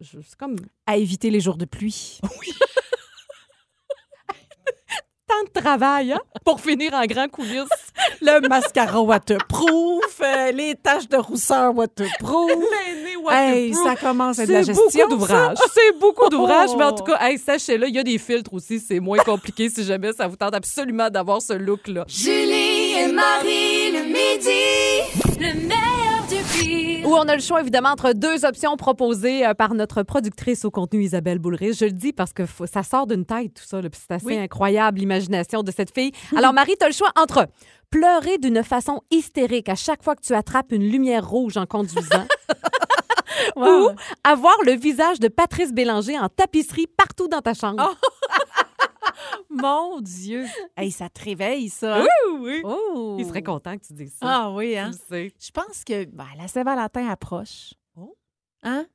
C'est 0.00 0.36
comme 0.36 0.56
À 0.86 0.96
éviter 0.96 1.30
les 1.30 1.40
jours 1.40 1.56
de 1.56 1.64
pluie. 1.64 2.20
de 5.46 5.60
travail 5.60 6.12
hein, 6.12 6.20
pour 6.44 6.60
finir 6.60 6.92
en 6.94 7.04
grand 7.06 7.28
coulisses. 7.28 7.68
Le 8.20 8.46
mascara 8.48 9.00
waterproof, 9.00 10.20
euh, 10.22 10.52
les 10.52 10.74
taches 10.76 11.08
de 11.08 11.16
rousseur 11.16 11.74
waterproof. 11.76 12.50
L'henné 12.50 13.12
Hey, 13.30 13.70
waterproof. 13.72 13.84
ça 14.00 14.08
commence 14.08 14.38
à 14.38 14.42
être 14.42 14.48
de 14.48 14.52
la 14.54 14.60
C'est 14.64 14.74
gestion. 14.74 15.06
beaucoup 15.08 15.10
d'ouvrages. 15.10 15.58
C'est 15.74 15.98
beaucoup 15.98 16.28
d'ouvrages, 16.28 16.70
mais 16.76 16.84
en 16.84 16.88
Oh. 16.92 16.96
tout 16.98 17.04
cas, 17.04 17.18
hey, 17.20 17.38
sachez-le, 17.38 17.88
il 17.88 17.94
y 17.94 17.98
a 17.98 18.02
des 18.02 18.18
filtres 18.18 18.52
aussi. 18.54 18.80
C'est 18.80 19.00
moins 19.00 19.18
compliqué 19.18 19.68
si 19.70 19.84
jamais 19.84 20.12
ça 20.12 20.26
vous 20.26 20.36
tente 20.36 20.54
absolument 20.54 21.08
d'avoir 21.10 21.40
ce 21.40 21.52
look-là. 21.52 22.04
Julie 22.08 22.94
et 22.98 23.12
Marie 23.12 23.92
le 23.92 24.02
midi. 24.04 25.38
Le 25.38 25.54
meilleur. 25.54 26.21
Où 27.04 27.14
on 27.14 27.22
a 27.28 27.34
le 27.34 27.42
choix, 27.42 27.60
évidemment, 27.60 27.90
entre 27.90 28.12
deux 28.12 28.44
options 28.44 28.76
proposées 28.76 29.44
euh, 29.46 29.54
par 29.54 29.74
notre 29.74 30.02
productrice 30.02 30.64
au 30.64 30.70
contenu, 30.70 31.02
Isabelle 31.02 31.38
Boulris. 31.38 31.74
Je 31.74 31.86
le 31.86 31.90
dis 31.92 32.12
parce 32.12 32.32
que 32.32 32.44
ça 32.70 32.82
sort 32.82 33.06
d'une 33.06 33.24
tête, 33.24 33.54
tout 33.54 33.64
ça. 33.66 33.80
C'est 33.92 34.14
assez 34.14 34.24
Oui. 34.26 34.36
incroyable, 34.38 35.00
l'imagination 35.00 35.62
de 35.62 35.70
cette 35.72 35.92
fille. 35.92 36.12
Alors, 36.36 36.52
Marie, 36.52 36.74
tu 36.78 36.84
as 36.84 36.88
le 36.88 36.94
choix 36.94 37.10
entre 37.20 37.46
pleurer 37.90 38.38
d'une 38.38 38.62
façon 38.62 39.00
hystérique 39.10 39.68
à 39.68 39.74
chaque 39.74 40.02
fois 40.02 40.14
que 40.16 40.22
tu 40.22 40.32
attrapes 40.34 40.72
une 40.72 40.88
lumière 40.88 41.28
rouge 41.28 41.56
en 41.56 41.66
conduisant 41.66 42.26
Wow. 43.56 43.64
ou 43.66 43.90
avoir 44.24 44.54
le 44.64 44.72
visage 44.72 45.18
de 45.18 45.26
Patrice 45.28 45.72
Bélanger 45.72 46.18
en 46.18 46.28
tapisserie 46.28 46.86
partout 46.86 47.28
dans 47.28 47.40
ta 47.40 47.54
chambre. 47.54 47.94
Mon 49.50 50.00
Dieu. 50.00 50.46
Hey, 50.76 50.90
ça 50.90 51.08
te 51.08 51.22
réveille, 51.22 51.68
ça. 51.68 52.02
hein? 52.02 52.06
oui. 52.40 52.60
Oh. 52.64 53.16
Il 53.18 53.26
serait 53.26 53.42
content 53.42 53.76
que 53.78 53.84
tu 53.86 53.92
dises 53.92 54.14
ça. 54.20 54.26
Ah 54.26 54.50
oui, 54.50 54.76
hein? 54.76 54.90
Je 55.10 55.50
pense 55.52 55.84
que 55.84 56.04
ben, 56.06 56.26
la 56.38 56.48
Saint-Valentin 56.48 57.08
approche. 57.08 57.74
Oh. 57.96 58.16
Hein? 58.62 58.86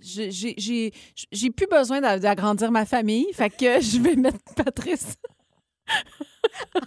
Je- 0.00 0.92
J'ai 1.32 1.50
plus 1.50 1.66
besoin 1.66 2.00
d'a- 2.00 2.18
d'agrandir 2.18 2.70
ma 2.70 2.84
famille, 2.84 3.32
fait 3.32 3.50
que 3.50 3.80
je 3.80 4.00
vais 4.00 4.16
mettre 4.16 4.38
Patrice. 4.56 5.16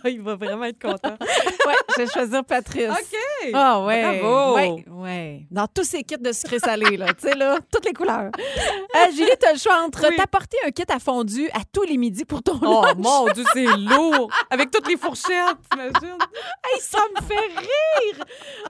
Ah, 0.03 0.09
il 0.09 0.21
va 0.21 0.35
vraiment 0.35 0.63
être 0.65 0.81
content. 0.81 1.17
Ouais, 1.19 1.75
je 1.97 2.01
vais 2.03 2.07
choisir 2.09 2.43
Patrice. 2.45 2.89
OK. 2.89 3.51
Ah 3.53 3.81
ouais. 3.83 4.19
Bravo. 4.21 4.55
Ouais, 4.55 4.85
ouais. 4.87 5.47
Dans 5.51 5.67
tous 5.67 5.83
ces 5.83 6.03
kits 6.03 6.17
de 6.17 6.31
sucré 6.31 6.59
salé, 6.59 6.95
là, 6.95 7.07
tu 7.13 7.27
sais, 7.27 7.35
là, 7.35 7.57
toutes 7.71 7.85
les 7.85 7.91
couleurs. 7.93 8.31
Euh, 8.37 9.11
Julie, 9.11 9.29
tu 9.39 9.45
as 9.47 9.53
le 9.53 9.59
choix 9.59 9.81
entre 9.83 10.07
Oui. 10.09 10.15
t'apporter 10.15 10.57
un 10.65 10.71
kit 10.71 10.83
à 10.89 10.99
fondu 10.99 11.49
à 11.49 11.59
tous 11.71 11.83
les 11.83 11.97
midis 11.97 12.23
pour 12.25 12.41
ton 12.43 12.57
Oh 12.61 12.83
lunch. 12.85 12.95
mon 12.97 13.25
Dieu, 13.33 13.43
c'est 13.53 13.65
lourd. 13.65 14.29
Avec 14.49 14.71
toutes 14.71 14.87
les 14.87 14.95
fourchettes, 14.97 15.57
t'imagines? 15.69 16.17
Hey, 16.63 16.79
ça 16.79 16.99
me 17.15 17.21
fait 17.25 17.59
rire! 17.59 18.25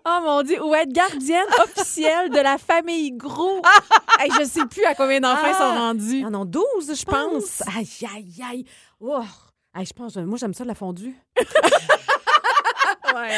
Oh 0.05 0.19
mon 0.23 0.41
Dieu! 0.43 0.63
Ou 0.63 0.73
être 0.73 0.91
gardienne 0.91 1.45
officielle 1.63 2.29
de 2.31 2.39
la 2.39 2.57
famille 2.57 3.11
Gros. 3.11 3.61
hey, 4.19 4.31
je 4.39 4.45
sais 4.45 4.65
plus 4.65 4.83
à 4.85 4.95
combien 4.95 5.19
d'enfants 5.19 5.47
ils 5.47 5.53
Ah. 5.55 5.57
sont 5.57 5.77
rendus. 5.79 6.17
Il 6.17 6.21
y 6.21 6.25
en 6.25 6.33
a 6.41 6.45
12, 6.45 6.63
je 6.87 7.05
pense. 7.05 7.57
pense. 7.59 7.61
Aïe, 7.77 8.09
aïe, 8.15 8.43
aïe. 8.49 8.65
Oh. 8.99 9.21
Je 9.85 9.93
pense, 9.93 10.15
moi, 10.17 10.37
j'aime 10.37 10.53
ça, 10.53 10.63
la 10.65 10.75
fondue. 10.75 11.15
Ouais. 13.15 13.23
Ouais, 13.23 13.29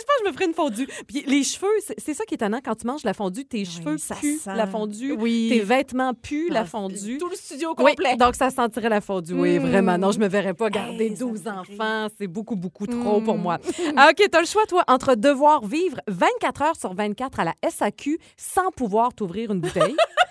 je 0.00 0.04
pense 0.04 0.16
que 0.18 0.24
je 0.24 0.28
me 0.28 0.32
ferais 0.32 0.44
une 0.46 0.54
fondue. 0.54 0.88
Puis 1.06 1.22
les 1.26 1.44
cheveux, 1.44 1.68
c'est 1.96 2.12
ça 2.14 2.24
qui 2.24 2.34
est 2.34 2.36
étonnant 2.36 2.58
quand 2.64 2.74
tu 2.74 2.86
manges 2.86 3.04
la 3.04 3.14
fondue. 3.14 3.44
Tes 3.44 3.64
cheveux 3.64 3.96
ça 3.96 4.16
puent 4.16 4.38
sent. 4.38 4.50
la 4.56 4.66
fondue. 4.66 5.12
Oui. 5.12 5.48
Tes 5.50 5.60
vêtements 5.60 6.12
puent 6.12 6.48
la 6.50 6.60
Ah, 6.62 6.64
fondue. 6.64 7.18
Tout 7.18 7.28
le 7.28 7.36
studio 7.36 7.68
Oui, 7.78 7.92
complet. 7.94 8.16
donc 8.16 8.34
ça 8.34 8.50
sentirait 8.50 8.88
la 8.88 9.00
fondue. 9.00 9.34
Oui, 9.34 9.58
Mm. 9.60 9.62
vraiment. 9.68 9.96
Non, 9.98 10.10
je 10.12 10.18
me 10.18 10.26
verrais 10.26 10.54
pas 10.54 10.70
garder 10.70 11.04
Hey, 11.10 11.16
ça 11.16 11.24
me 11.24 11.30
12 11.30 11.42
fait 11.42 11.50
enfants. 11.50 12.08
C'est 12.18 12.26
beaucoup, 12.26 12.56
beaucoup 12.56 12.86
trop 12.86 13.20
Mm. 13.20 13.24
pour 13.24 13.38
moi. 13.38 13.58
Ah, 13.96 14.10
OK, 14.10 14.26
t'as 14.30 14.40
le 14.40 14.46
choix, 14.46 14.66
toi, 14.66 14.82
entre 14.88 15.14
devoir 15.14 15.64
vivre 15.64 15.98
24 16.08 16.62
heures 16.62 16.76
sur 16.76 16.94
24 16.94 17.38
à 17.38 17.44
la 17.44 17.54
SAQ 17.70 18.18
sans 18.36 18.70
pouvoir 18.72 19.14
t'ouvrir 19.14 19.52
une 19.52 19.60
bouteille. 19.60 19.94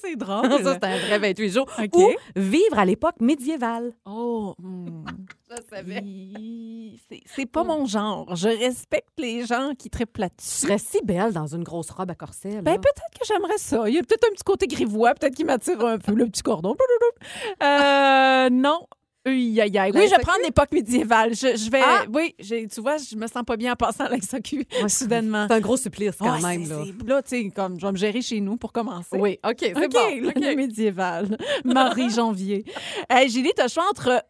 Ça, 0.00 0.08
c'est 0.08 0.16
drôle. 0.16 0.50
ça, 0.64 0.74
c'est 0.74 0.84
un 0.84 0.98
vrai 0.98 1.18
28 1.18 1.50
jours. 1.50 1.66
Ou 1.94 2.10
vivre 2.36 2.78
à 2.78 2.84
l'époque 2.84 3.20
médiévale. 3.20 3.92
Oh. 4.06 4.54
hmm. 4.58 5.04
Je 5.50 6.00
Hi, 6.00 7.00
C'est 7.08 7.20
c'est 7.26 7.46
pas 7.46 7.64
mon 7.64 7.84
genre. 7.84 8.36
Je 8.36 8.48
respecte 8.48 9.08
les 9.18 9.44
gens 9.44 9.72
qui 9.76 9.90
triplent 9.90 10.12
Tu 10.14 10.20
là-dessus. 10.20 10.66
serais 10.66 10.78
si 10.78 11.00
belle 11.04 11.32
dans 11.32 11.46
une 11.48 11.64
grosse 11.64 11.90
robe 11.90 12.10
à 12.10 12.14
corset. 12.14 12.50
là. 12.50 12.62
Ben, 12.62 12.76
peut-être 12.78 13.18
que 13.18 13.26
j'aimerais 13.26 13.58
ça. 13.58 13.88
Il 13.88 13.94
y 13.94 13.98
a 13.98 14.02
peut-être 14.02 14.26
un 14.28 14.32
petit 14.32 14.44
côté 14.44 14.66
grivois, 14.68 15.14
peut-être 15.14 15.34
qui 15.34 15.44
m'attire 15.44 15.84
un 15.84 15.98
peu, 15.98 16.12
le 16.14 16.26
petit 16.26 16.42
cordon. 16.42 16.76
Euh, 17.62 18.48
non. 18.50 18.86
La 19.26 19.32
Oui, 19.34 20.08
je 20.08 20.20
prends 20.22 20.32
l'époque 20.42 20.72
médiévale. 20.72 21.34
Je, 21.34 21.54
je 21.56 21.70
vais. 21.70 21.82
Ah! 21.84 22.04
Oui, 22.12 22.34
tu 22.40 22.80
vois, 22.80 22.96
je 22.96 23.14
me 23.16 23.26
sens 23.26 23.42
pas 23.46 23.56
bien 23.56 23.72
en 23.72 23.76
passant 23.76 24.04
à 24.04 24.08
la 24.08 24.20
SAQ, 24.20 24.66
soudainement. 24.88 25.46
C'est 25.48 25.54
un 25.56 25.60
gros 25.60 25.76
supplice 25.76 26.16
quand 26.18 26.40
Ouais, 26.40 26.56
même. 26.58 26.68
Là. 26.68 26.84
Là, 27.06 27.22
tu 27.22 27.28
sais, 27.44 27.50
comme 27.54 27.78
je 27.78 27.84
vais 27.84 27.92
me 27.92 27.98
gérer 27.98 28.22
chez 28.22 28.40
nous 28.40 28.56
pour 28.56 28.72
commencer. 28.72 29.18
Oui, 29.18 29.38
OK, 29.44 29.56
c'est 29.60 29.76
OK, 29.76 29.92
bon. 29.92 30.28
OK. 30.28 30.56
médiévale. 30.56 31.36
Marie-Janvier. 31.64 32.64
Hey, 33.10 33.28
Julie, 33.28 33.52
t'as 33.54 33.64
le 33.64 33.68
choix 33.68 33.84
entre. 33.90 34.24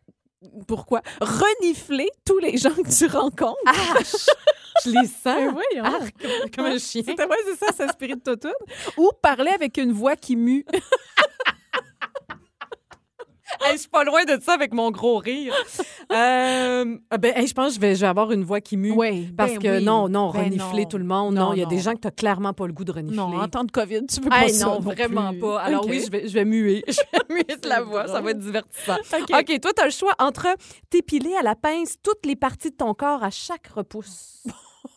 Pourquoi? 0.66 1.02
Renifler 1.20 2.08
tous 2.24 2.38
les 2.38 2.56
gens 2.56 2.74
que 2.74 2.90
tu 2.96 3.06
rencontres. 3.06 3.58
Ah, 3.66 3.98
je 4.84 4.90
les 4.90 5.06
sens. 5.06 5.20
Ben 5.24 5.52
voyons. 5.52 5.84
Arc, 5.84 6.14
comme, 6.20 6.50
comme 6.56 6.64
un 6.66 6.78
chien. 6.78 7.02
C'était 7.06 7.26
ouais, 7.26 7.36
c'est 7.46 7.64
ça, 7.64 7.72
s'inspirer 7.72 8.14
de 8.14 8.20
Totoun. 8.20 8.52
Ou 8.96 9.10
parler 9.22 9.50
avec 9.50 9.76
une 9.76 9.92
voix 9.92 10.16
qui 10.16 10.36
mue. 10.36 10.64
Hey, 13.62 13.72
je 13.74 13.78
suis 13.80 13.88
pas 13.88 14.04
loin 14.04 14.24
de 14.24 14.40
ça 14.42 14.52
avec 14.54 14.72
mon 14.72 14.90
gros 14.90 15.18
rire. 15.18 15.54
Euh, 16.12 16.96
ben, 17.20 17.32
hey, 17.36 17.46
je 17.46 17.54
pense 17.54 17.68
que 17.68 17.74
je 17.76 17.80
vais, 17.80 17.94
je 17.94 18.00
vais 18.00 18.08
avoir 18.08 18.32
une 18.32 18.42
voix 18.42 18.60
qui 18.60 18.76
mue. 18.76 18.90
Oui, 18.96 19.30
Parce 19.36 19.52
ben 19.52 19.58
que 19.60 19.78
oui. 19.78 19.84
non, 19.84 20.08
non, 20.08 20.32
Ben 20.32 20.40
renifler 20.42 20.82
non. 20.82 20.88
tout 20.88 20.98
le 20.98 21.04
monde. 21.04 21.34
Non, 21.36 21.52
il 21.52 21.58
y 21.58 21.62
a 21.62 21.64
non. 21.66 21.70
des 21.70 21.78
gens 21.78 21.94
que 21.94 22.00
tu 22.00 22.10
clairement 22.10 22.52
pas 22.52 22.66
le 22.66 22.72
goût 22.72 22.82
de 22.84 22.90
renifler. 22.90 23.16
Non, 23.16 23.40
en 23.40 23.46
temps 23.46 23.62
de 23.62 23.70
COVID, 23.70 24.06
tu 24.06 24.20
veux 24.20 24.28
pas 24.28 24.42
Hey, 24.42 24.50
ça. 24.52 24.64
non, 24.66 24.80
vraiment 24.80 25.30
plus. 25.30 25.38
pas. 25.38 25.60
Alors 25.60 25.86
oui, 25.86 26.02
je 26.04 26.10
vais, 26.10 26.26
je 26.26 26.34
vais 26.34 26.44
muer. 26.44 26.82
Je 26.88 26.98
vais 27.12 27.32
muer 27.32 27.56
de 27.62 27.68
la 27.68 27.82
voix. 27.82 28.08
Ça 28.08 28.20
va 28.20 28.32
être 28.32 28.40
divertissant. 28.40 28.96
OK. 28.96 29.60
Toi, 29.60 29.72
tu 29.72 29.82
as 29.82 29.84
le 29.84 29.92
choix 29.92 30.14
entre 30.18 30.48
t'épiler 30.90 31.32
à 31.38 31.42
la 31.44 31.54
pince 31.54 31.94
toutes 32.02 32.26
les 32.26 32.34
parties 32.34 32.70
de 32.72 32.76
ton 32.76 32.92
corps 32.92 33.22
à 33.22 33.30
chaque 33.30 33.68
repousse. 33.68 34.42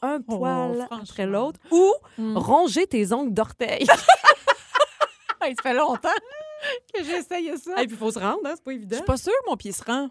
Un 0.01 0.19
poil 0.19 0.87
après 0.89 1.25
Oh, 1.27 1.29
l'autre. 1.29 1.59
Ou 1.69 1.93
Mm. 2.17 2.37
ronger 2.37 2.87
tes 2.87 3.13
ongles 3.13 3.33
d'orteil. 3.35 3.85
Hey, 5.41 5.53
ça 5.55 5.61
fait 5.61 5.73
longtemps 5.77 6.09
que 6.93 7.03
j'essaye 7.03 7.51
ça. 7.57 7.71
Et 7.81 7.87
puis, 7.87 7.95
il 7.95 7.97
faut 7.97 8.11
se 8.11 8.19
rendre, 8.19 8.39
hein, 8.45 8.53
c'est 8.55 8.63
pas 8.63 8.71
Je 8.71 8.75
évident. 8.77 8.95
suis 8.97 9.05
pas 9.05 9.17
sûre 9.17 9.33
que 9.45 9.49
mon 9.49 9.57
pied 9.57 9.71
se 9.71 9.83
rend. 9.83 10.09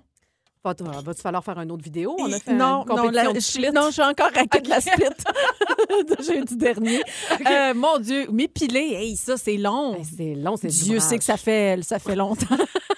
Va- 0.64 0.75
Va-tu 1.04 1.21
falloir 1.21 1.42
faire 1.42 1.59
une 1.59 1.73
autre 1.73 1.82
vidéo? 1.82 2.14
On 2.21 2.32
a 2.32 2.38
fait 2.38 2.52
non, 2.54 2.82
une 2.82 2.88
compétition 2.88 3.04
non, 3.04 3.11
la- 3.11 3.32
de 3.32 3.40
je, 3.40 3.44
split. 3.44 3.73
non, 3.73 3.87
je 3.87 3.92
suis 3.94 4.02
encore 4.02 4.30
à 4.37 4.47
queue 4.47 4.61
de 4.61 4.68
la 4.68 4.80
split. 4.80 5.04
de 6.18 6.23
jeudi 6.23 6.56
dernier. 6.56 7.02
Euh, 7.50 7.75
mon 7.75 7.99
Dieu, 7.99 8.28
m'épiler, 8.30 8.94
hey, 8.94 9.16
ça, 9.16 9.37
c'est 9.37 9.56
long. 9.56 9.94
Ben, 9.94 10.04
c'est 10.04 10.35
long, 10.37 10.56
c'est 10.56 10.68
Dieu 10.68 11.00
sait 11.00 11.18
que 11.18 11.25
ça 11.25 11.37
fait, 11.37 11.82
ça 11.82 11.99
fait 11.99 12.14
longtemps. 12.14 12.47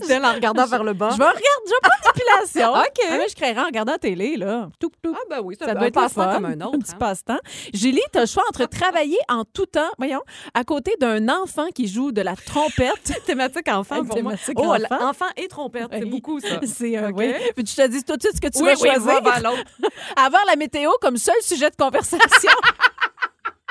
dit-elle 0.00 0.24
en 0.24 0.32
regardant 0.34 0.66
vers 0.66 0.84
le 0.84 0.92
bas. 0.92 1.10
Je 1.12 1.18
vais 1.18 1.24
regarder, 1.24 1.42
je 1.66 1.70
vais 1.70 1.90
l'épilation. 2.06 2.72
OK. 2.80 3.06
Ah, 3.10 3.16
mais 3.18 3.28
je 3.28 3.34
créerais 3.34 3.60
en 3.60 3.66
regardant 3.66 3.92
la 3.92 3.98
télé, 3.98 4.36
là. 4.36 4.68
Tout, 4.80 4.90
tout. 5.02 5.14
Ah, 5.16 5.20
ben 5.30 5.40
oui, 5.42 5.56
ça, 5.58 5.66
Ça 5.66 5.72
peut 5.72 5.78
doit 5.78 5.84
un 5.84 5.88
être 5.88 5.94
passe-temps 5.94 6.22
fun. 6.24 6.34
comme 6.34 6.44
un 6.46 6.60
autre. 6.60 6.74
Un 6.76 6.78
petit 6.78 6.92
hein. 6.92 6.98
passe-temps. 6.98 7.38
Julie, 7.72 8.00
tu 8.12 8.18
as 8.18 8.22
le 8.22 8.26
choix 8.26 8.42
entre 8.48 8.64
travailler 8.68 9.18
en 9.28 9.44
tout 9.44 9.66
temps, 9.66 9.90
voyons, 9.98 10.22
à 10.54 10.64
côté 10.64 10.96
d'un 11.00 11.28
enfant 11.28 11.66
qui 11.74 11.86
joue 11.88 12.12
de 12.12 12.20
la 12.22 12.34
trompette. 12.36 13.22
Thématique 13.26 13.68
enfant 13.68 14.04
pour 14.04 14.22
moi. 14.22 14.32
thématique 14.34 14.58
Oh, 14.60 14.74
enfant. 14.74 15.08
enfant 15.10 15.26
et 15.36 15.48
trompette, 15.48 15.88
c'est 15.92 16.04
Oui. 16.04 16.10
beaucoup 16.10 16.40
ça. 16.40 16.60
C'est 16.66 16.96
un 16.96 17.10
oui. 17.12 17.32
Puis 17.54 17.64
tu 17.64 17.74
te 17.74 17.86
dis 17.86 18.02
tout 18.04 18.16
de 18.16 18.22
suite 18.22 18.36
ce 18.36 18.40
que 18.40 18.48
tu 18.48 18.58
Oui, 18.62 18.66
vas 18.66 18.72
oui, 18.80 18.90
choisir. 18.90 19.20
Avoir 20.16 20.42
la 20.46 20.56
météo 20.56 20.90
comme 21.00 21.16
seul 21.16 21.34
sujet 21.42 21.70
de 21.70 21.76
conversation. 21.76 22.50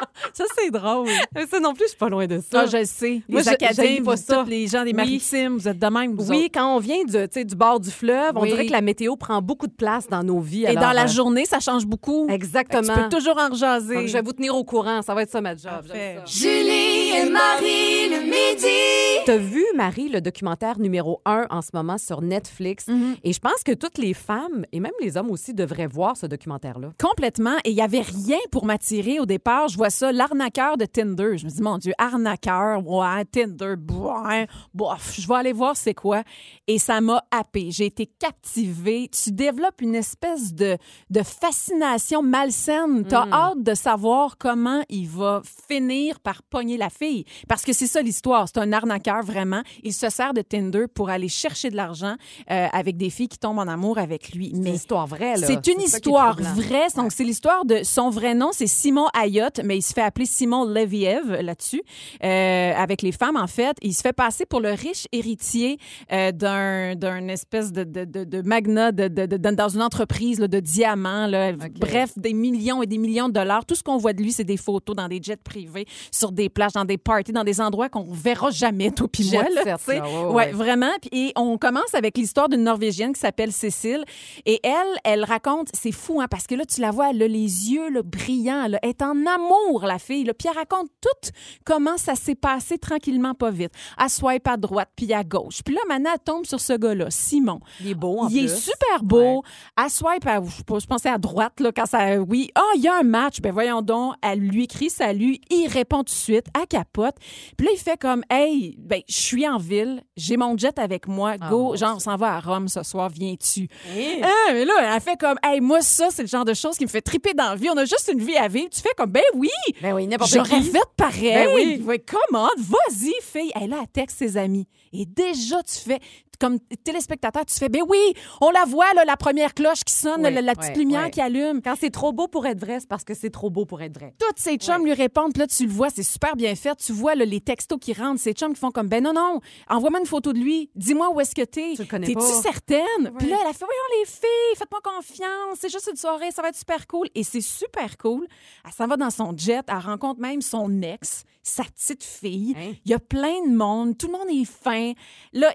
ça, 0.34 0.44
c'est 0.58 0.72
drôle. 0.72 1.08
Mais 1.36 1.46
ça 1.46 1.60
non 1.60 1.74
plus, 1.74 1.84
je 1.86 1.90
suis 1.90 1.98
pas 1.98 2.10
loin 2.10 2.26
de 2.26 2.40
ça. 2.40 2.62
Ah, 2.62 2.66
je 2.66 2.78
le 2.78 2.86
sais. 2.86 3.22
Moi, 3.30 3.42
les 3.42 3.50
Acadiens, 3.50 4.04
pas 4.04 4.18
ça. 4.18 4.44
tous 4.44 4.50
les 4.50 4.68
gens 4.68 4.84
des 4.84 4.90
Oui. 4.92 4.94
maritimes, 4.94 5.58
vous 5.58 5.68
êtes 5.68 5.80
de 5.80 5.88
même, 5.88 6.16
vous 6.16 6.30
oui, 6.30 6.38
autres. 6.46 6.50
quand 6.54 6.76
on 6.76 6.80
vient 6.80 7.04
du, 7.04 7.12
tu 7.14 7.28
sais, 7.32 7.46
du 7.46 7.56
bord 7.56 7.80
du 7.80 7.92
fleuve, 7.92 8.32
on 8.36 8.46
dirait 8.46 8.66
que 8.66 8.72
la 8.72 8.82
météo 8.82 9.16
prend 9.16 9.42
beaucoup 9.42 9.68
de 9.68 9.74
place 9.74 10.08
dans 10.08 10.24
nos 10.24 10.40
vies. 10.40 10.64
Et 10.64 10.68
alors, 10.68 10.84
dans 10.84 10.92
la 10.94 11.04
euh, 11.06 11.08
journée, 11.08 11.46
ça 11.46 11.60
change 11.60 11.86
beaucoup. 11.86 12.28
Exactement. 12.30 12.94
Tu 12.94 13.02
peux 13.04 13.10
toujours 13.10 13.38
en 13.38 13.50
rejaser. 13.50 13.96
Donc, 13.96 14.08
je 14.08 14.14
vais 14.14 14.22
vous 14.22 14.34
tenir 14.34 14.56
au 14.56 14.64
courant. 14.64 15.02
Ça 15.02 15.14
va 15.14 15.24
être 15.24 15.32
ça, 15.32 15.42
ma 15.42 15.56
job. 15.56 15.86
Ça. 15.88 16.26
Julie 16.26 17.12
et 17.16 17.30
Marie 17.30 18.10
le 18.10 18.24
midi. 18.24 19.24
T'as 19.26 19.38
vu, 19.38 19.64
Marie, 19.76 20.10
le 20.10 20.20
documentaire 20.22 20.80
numéro 20.80 21.22
un 21.26 21.46
en 21.50 21.62
ce 21.62 21.70
moment 21.74 21.98
sur 21.98 22.22
Netflix? 22.22 22.88
Mhm. 22.88 23.16
Et 23.24 23.32
je 23.34 23.40
pense 23.40 23.64
que 23.64 23.72
toutes 23.74 23.98
les 23.98 24.14
femmes, 24.14 24.66
et 24.72 24.80
même 24.80 24.92
les 25.02 25.16
hommes 25.18 25.32
aussi, 25.32 25.54
devraient 25.54 25.88
voir 25.88 26.18
ce 26.18 26.26
documentaire-là. 26.26 26.90
Complètement. 27.02 27.56
Et 27.64 27.70
il 27.70 27.76
n'y 27.76 27.82
avait 27.82 28.02
rien 28.02 28.38
pour 28.52 28.66
m'attirer 28.66 29.20
au 29.20 29.26
départ. 29.26 29.68
Je 29.70 29.78
vois 29.84 29.90
ça, 29.90 30.12
l'arnaqueur 30.14 30.78
de 30.78 30.86
Tinder. 30.86 31.38
Je 31.38 31.46
me 31.46 31.50
dis, 31.50 31.62
mon 31.62 31.78
Dieu, 31.78 31.94
arnaqueur, 31.98 32.86
ouais, 32.88 33.26
Tinder, 33.26 33.76
ouais, 33.90 34.48
bof, 34.74 35.16
je 35.20 35.28
vais 35.28 35.36
aller 35.36 35.52
voir 35.52 35.76
c'est 35.76 35.94
quoi. 35.94 36.24
Et 36.68 36.80
ça 36.80 37.02
m'a 37.02 37.24
happé. 37.32 37.70
J'ai 37.72 37.88
été 37.88 38.06
captivée. 38.06 39.10
Tu 39.10 39.32
développes 39.32 39.82
une 39.82 39.96
espèce 39.96 40.54
de, 40.54 40.78
de 41.10 41.24
fascination 41.24 42.24
malsaine. 42.24 43.06
Tu 43.08 43.14
as 43.14 43.28
hâte 43.32 43.62
de 43.62 43.74
savoir 43.74 44.38
comment 44.38 44.84
il 44.88 45.10
va 45.10 45.42
finir 45.68 46.22
par 46.22 46.44
pogner 46.44 46.78
la 46.78 46.90
fille. 46.90 47.26
Parce 47.50 47.64
que 47.64 47.74
c'est 47.74 47.88
ça 47.88 48.02
l'histoire. 48.02 48.48
C'est 48.48 48.60
un 48.60 48.72
arnaqueur 48.72 49.22
vraiment. 49.24 49.64
Il 49.84 49.94
se 49.94 50.10
sert 50.10 50.34
de 50.34 50.42
Tinder 50.42 50.86
pour 50.94 51.10
aller 51.10 51.28
chercher 51.28 51.70
de 51.70 51.76
l'argent 51.76 52.16
euh, 52.50 52.68
avec 52.72 52.96
des 52.96 53.10
filles 53.10 53.28
qui 53.28 53.40
tombent 53.40 53.60
en 53.60 53.68
amour 53.68 53.98
avec 53.98 54.34
lui. 54.34 54.52
C'est 54.54 54.70
une 54.70 54.76
histoire 54.76 55.08
vraie, 55.08 55.36
là. 55.36 55.48
c'est 55.48 55.68
une 55.68 55.82
histoire 55.82 56.38
vraie. 56.40 56.88
Donc, 56.96 57.12
c'est 57.12 57.26
l'histoire 57.26 57.66
de 57.66 57.84
son 57.84 58.10
vrai 58.10 58.34
nom, 58.34 58.52
c'est 58.54 58.68
Simon 58.68 59.08
Ayotte, 59.14 59.60
mais 59.66 59.73
il 59.74 59.82
se 59.82 59.94
fait 59.94 60.02
appeler 60.02 60.26
Simon 60.26 60.66
Leviev 60.66 61.32
là-dessus, 61.42 61.82
euh, 62.24 62.74
avec 62.76 63.02
les 63.02 63.12
femmes, 63.12 63.38
en 63.38 63.48
fait. 63.48 63.76
Il 63.82 63.94
se 63.94 64.02
fait 64.02 64.14
passer 64.14 64.46
pour 64.46 64.60
le 64.60 64.72
riche 64.72 65.08
héritier 65.12 65.78
euh, 66.12 66.32
d'un 66.32 66.96
d'un 66.96 67.28
espèce 67.28 67.72
de, 67.72 67.84
de, 67.84 68.06
de, 68.06 68.24
de 68.24 68.42
magnat 68.42 68.92
de, 68.92 69.08
dans 69.38 69.70
une 69.70 69.82
entreprise 69.82 70.40
là, 70.40 70.48
de 70.48 70.60
diamants. 70.60 71.28
Là. 71.28 71.54
Bref, 71.54 72.12
des 72.18 72.34
millions 72.34 72.82
et 72.84 72.86
des 72.88 72.98
millions 72.98 73.28
de 73.28 73.34
dollars. 73.34 73.66
Tout 73.66 73.76
ce 73.76 73.84
qu'on 73.84 73.98
voit 73.98 74.14
de 74.14 74.22
lui, 74.22 74.32
c'est 74.32 74.44
des 74.44 74.58
photos 74.58 74.96
dans 74.96 75.08
des 75.08 75.20
jets 75.22 75.38
privés, 75.38 75.86
sur 76.12 76.32
des 76.32 76.50
plages, 76.50 76.74
dans 76.74 76.86
des 76.86 76.98
parties, 76.98 77.32
dans 77.32 77.44
des 77.44 77.62
endroits 77.62 77.90
qu'on 77.90 78.04
verra 78.12 78.52
jamais, 78.52 78.92
toi 78.92 79.08
puis 79.12 79.30
moi. 79.32 79.44
là, 79.44 79.64
là, 79.66 79.78
ouais, 79.88 80.02
Ouais, 80.02 80.34
ouais. 80.34 80.52
vraiment. 80.52 80.92
Et 81.12 81.32
on 81.36 81.58
commence 81.58 81.94
avec 81.94 82.18
l'histoire 82.18 82.50
d'une 82.50 82.64
Norvégienne 82.64 83.14
qui 83.14 83.20
s'appelle 83.20 83.52
Cécile. 83.52 84.04
Et 84.46 84.60
elle, 84.64 85.00
elle 85.04 85.24
raconte, 85.24 85.70
c'est 85.74 85.92
fou, 85.92 86.22
hein, 86.22 86.28
parce 86.30 86.48
que 86.48 86.56
là, 86.56 86.66
tu 86.66 86.82
la 86.82 86.92
vois, 86.92 87.10
elle 87.12 87.22
a 87.24 87.28
les 87.28 87.72
yeux 87.72 87.90
là, 87.90 88.02
brillants, 88.04 88.64
elle 88.66 88.80
est 88.84 89.02
en 89.02 89.16
amour, 89.26 89.63
la 89.84 90.00
fille. 90.00 90.24
Là. 90.24 90.34
Puis 90.34 90.48
elle 90.50 90.58
raconte 90.58 90.90
tout 91.02 91.32
comment 91.66 91.98
ça 91.98 92.16
s'est 92.16 92.36
passé 92.36 92.78
tranquillement, 92.78 93.34
pas 93.34 93.52
vite. 93.52 93.72
Elle 94.00 94.10
swipe 94.10 94.48
à 94.48 94.58
droite, 94.58 94.90
puis 94.96 95.12
à 95.14 95.24
gauche. 95.24 95.62
Puis 95.64 95.76
là, 95.76 95.82
maintenant, 95.88 96.12
elle 96.14 96.24
tombe 96.24 96.46
sur 96.46 96.60
ce 96.60 96.74
gars-là, 96.74 97.08
Simon. 97.10 97.60
Il 97.82 97.90
est 97.90 97.96
beau, 97.96 98.20
en 98.20 98.28
Il 98.28 98.46
est 98.46 98.56
super 98.56 99.04
beau. 99.04 99.44
Elle 99.82 99.90
swipe, 99.90 100.28
à, 100.28 100.42
je 100.42 100.86
pensais 100.86 101.10
à 101.10 101.18
droite, 101.18 101.60
là, 101.60 101.72
quand 101.72 101.86
ça. 101.86 102.20
Oui. 102.22 102.52
Ah, 102.56 102.62
il 102.76 102.82
y 102.82 102.88
a 102.88 102.98
un 102.98 103.04
match. 103.04 103.42
Ben 103.42 103.52
voyons 103.52 103.82
donc. 103.82 104.16
Elle 104.22 104.40
lui 104.40 104.64
écrit 104.64 104.90
salut. 104.90 105.38
Il 105.50 105.68
répond 105.68 106.00
tout 106.00 106.06
de 106.06 106.10
suite. 106.10 106.46
Elle 106.60 106.68
capote. 106.68 107.16
Puis 107.58 107.66
là, 107.66 107.74
il 107.74 107.80
fait 107.80 107.98
comme 108.00 108.24
Hey, 108.30 108.76
ben, 108.78 109.02
je 109.08 109.16
suis 109.16 109.48
en 109.48 109.58
ville. 109.58 110.02
J'ai 110.16 110.38
mon 110.38 110.58
jet 110.58 110.78
avec 110.80 111.08
moi. 111.08 111.36
Ah, 111.40 111.50
Go. 111.50 111.76
Genre, 111.76 111.96
on 111.96 112.00
s'en 112.00 112.16
va 112.16 112.36
à 112.36 112.40
Rome 112.40 112.68
ce 112.68 112.84
soir. 112.84 113.10
Viens-tu? 113.10 113.68
Hein? 113.90 114.22
Ah, 114.24 114.54
mais 114.54 114.66
là, 114.66 114.96
elle 114.96 115.02
fait 115.02 115.20
comme 115.20 115.38
Hey, 115.44 115.62
moi, 115.62 115.82
ça, 115.82 116.08
c'est 116.10 116.24
le 116.24 116.28
genre 116.28 116.46
de 116.46 116.54
choses 116.54 116.78
qui 116.78 116.84
me 116.84 116.90
fait 116.90 117.02
triper 117.02 117.34
dans 117.34 117.50
la 117.50 117.56
vie. 117.56 117.70
On 117.70 117.78
a 117.78 117.86
juste 117.86 118.10
une 118.12 118.22
vie 118.22 118.38
à 118.38 118.48
vivre. 118.48 118.70
Tu 118.70 118.82
fais 118.82 118.94
comme 118.98 119.12
Ben 119.12 119.24
oui. 119.36 119.50
Ben 119.82 119.94
oui, 119.94 120.08
n'importe 120.08 120.32
J'aurais 120.34 120.60
qui. 120.60 120.70
fait 120.72 120.80
pareil. 120.98 121.34
Ben 121.34 121.50
oui. 121.88 122.02
Comment? 122.06 122.50
Vas-y, 122.58 123.14
fille. 123.22 123.52
Elle 123.56 123.74
elle 123.74 123.86
texte 123.92 124.18
ses 124.20 124.38
amis. 124.38 124.68
Et 124.92 125.06
déjà, 125.06 125.62
tu 125.64 125.76
fais, 125.76 126.00
comme 126.40 126.60
téléspectateur, 126.84 127.46
tu 127.46 127.56
fais, 127.56 127.70
ben 127.70 127.82
oui, 127.88 128.00
on 128.42 128.50
la 128.52 128.66
voit, 128.66 128.94
là, 128.94 129.06
la 129.06 129.18
première 129.18 129.54
cloche 129.54 129.84
qui 129.84 129.94
sonne, 129.94 130.26
Oui, 130.26 130.34
la, 130.34 130.42
la 130.42 130.56
petite 130.56 130.78
lumière 130.78 131.10
qui 131.12 131.22
allume. 131.22 131.62
Quand 131.62 131.76
c'est 131.80 131.90
trop 131.92 132.12
beau 132.12 132.28
pour 132.28 132.46
être 132.46 132.60
vrai, 132.60 132.80
c'est 132.80 132.90
parce 132.90 133.04
que 133.04 133.14
c'est 133.14 133.30
trop 133.30 133.50
beau 133.50 133.66
pour 133.66 133.82
être 133.82 133.98
vrai. 133.98 134.14
Toutes 134.20 134.40
ces 134.40 134.58
chums 134.58 134.84
lui 134.86 134.94
répondent, 134.94 135.36
là, 135.38 135.48
tu 135.48 135.66
le 135.66 135.72
vois, 135.72 135.90
c'est 135.90 136.04
super 136.04 136.36
bien 136.36 136.56
fait. 136.56 136.76
Tu 136.78 136.92
vois 136.92 137.16
là, 137.16 137.26
les 137.26 137.42
textos 137.42 137.80
qui 137.80 137.94
rentrent, 137.94 138.20
ces 138.22 138.34
chums 138.34 138.54
qui 138.54 138.60
font 138.60 138.72
comme, 138.72 138.88
ben 138.88 139.04
non, 139.04 139.14
non, 139.14 139.40
envoie-moi 139.70 140.00
une 140.00 140.06
photo 140.06 140.34
de 140.34 140.40
lui, 140.40 140.70
dis-moi 140.76 141.10
où 141.14 141.20
est-ce 141.22 141.36
que 141.36 141.44
t'es. 141.44 141.74
Tu 141.76 141.82
le 141.84 141.88
connais 141.88 142.08
T'es-tu 142.08 142.22
certaine? 142.42 143.12
Puis 143.18 143.30
là, 143.30 143.38
elle 143.42 143.48
a 143.48 143.54
fait, 143.54 143.66
voyons 143.66 144.00
les 144.02 144.06
filles, 144.06 144.58
faites-moi 144.58 144.80
confiance, 144.84 145.58
c'est 145.60 145.72
juste 145.72 145.90
une 145.90 145.98
soirée, 145.98 146.32
ça 146.32 146.42
va 146.42 146.50
être 146.50 146.58
super 146.58 146.86
cool. 146.88 147.08
Et 147.16 147.24
c'est 147.24 147.42
super 147.42 147.98
cool. 147.98 148.28
Elle 148.66 148.72
s'en 148.72 148.88
va 148.88 148.98
dans 148.98 149.10
son 149.10 149.36
jet, 149.38 149.62
elle 149.68 149.78
rencontre 149.78 150.20
même 150.20 150.42
son 150.42 150.82
ex, 150.82 151.24
sa 151.42 151.64
petite 151.64 152.04
fille. 152.04 152.56
Hein? 152.58 152.74
Il 152.86 152.92
y 152.92 152.94
a 152.94 153.00
plein 153.00 153.46
de 153.46 153.54
monde, 153.56 153.98
tout 153.98 154.08
le 154.08 154.14
monde 154.14 154.28
est 154.30 154.46
fin. 154.46 154.94
Là, 155.34 155.52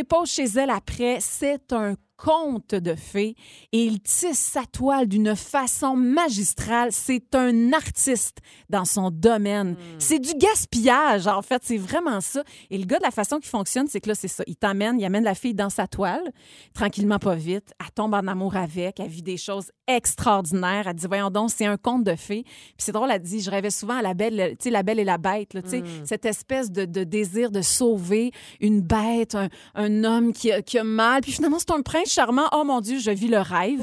la 0.00 0.06
redépose 0.06 0.30
chez 0.30 0.46
elle 0.58 0.70
après. 0.70 1.18
C'est 1.20 1.72
un 1.72 1.94
conte 2.22 2.74
de 2.74 2.94
fées 2.94 3.34
et 3.72 3.84
il 3.84 4.00
tisse 4.00 4.38
sa 4.38 4.64
toile 4.66 5.08
d'une 5.08 5.34
façon 5.34 5.96
magistrale. 5.96 6.92
C'est 6.92 7.34
un 7.34 7.72
artiste 7.72 8.38
dans 8.68 8.84
son 8.84 9.10
domaine. 9.10 9.76
C'est 9.98 10.18
du 10.18 10.34
gaspillage, 10.34 11.26
en 11.26 11.40
fait. 11.40 11.62
C'est 11.64 11.78
vraiment 11.78 12.20
ça. 12.20 12.42
Et 12.68 12.76
le 12.76 12.84
gars, 12.84 12.98
de 12.98 13.04
la 13.04 13.10
façon 13.10 13.38
qu'il 13.38 13.48
fonctionne, 13.48 13.86
c'est 13.88 14.00
que 14.00 14.08
là, 14.08 14.14
c'est 14.14 14.28
ça. 14.28 14.44
Il 14.46 14.56
t'amène, 14.56 15.00
il 15.00 15.04
amène 15.04 15.24
la 15.24 15.34
fille 15.34 15.54
dans 15.54 15.70
sa 15.70 15.86
toile, 15.86 16.30
tranquillement, 16.74 17.18
pas 17.18 17.34
vite. 17.34 17.72
Elle 17.80 17.90
tombe 17.92 18.12
en 18.12 18.26
amour 18.26 18.54
avec. 18.56 19.00
Elle 19.00 19.08
vit 19.08 19.22
des 19.22 19.38
choses 19.38 19.70
extraordinaires. 19.86 20.86
Elle 20.86 20.94
dit, 20.94 21.06
voyons 21.06 21.30
donc, 21.30 21.50
c'est 21.50 21.66
un 21.66 21.78
conte 21.78 22.04
de 22.04 22.16
fées. 22.16 22.42
Puis 22.44 22.74
c'est 22.78 22.92
drôle, 22.92 23.10
elle 23.10 23.22
dit, 23.22 23.40
je 23.40 23.50
rêvais 23.50 23.70
souvent 23.70 23.96
à 23.96 24.02
la 24.02 24.14
belle, 24.14 24.56
tu 24.58 24.64
sais, 24.64 24.70
la 24.70 24.82
belle 24.82 24.98
et 24.98 25.04
la 25.04 25.18
bête, 25.18 25.54
là, 25.54 25.62
tu 25.62 25.70
sais, 25.70 25.82
cette 26.04 26.26
espèce 26.26 26.70
de, 26.70 26.84
de 26.84 27.02
désir 27.02 27.50
de 27.50 27.62
sauver 27.62 28.30
une 28.60 28.82
bête, 28.82 29.34
un, 29.34 29.48
un 29.74 30.04
homme 30.04 30.32
qui 30.32 30.52
a, 30.52 30.60
qui 30.60 30.78
a 30.78 30.84
mal. 30.84 31.22
Puis 31.22 31.32
finalement, 31.32 31.58
c'est 31.58 31.70
un 31.72 31.82
prince 31.82 32.09
charmant. 32.10 32.48
Oh 32.52 32.64
mon 32.64 32.80
Dieu, 32.80 32.98
je 32.98 33.10
vis 33.10 33.28
le 33.28 33.38
rêve. 33.38 33.82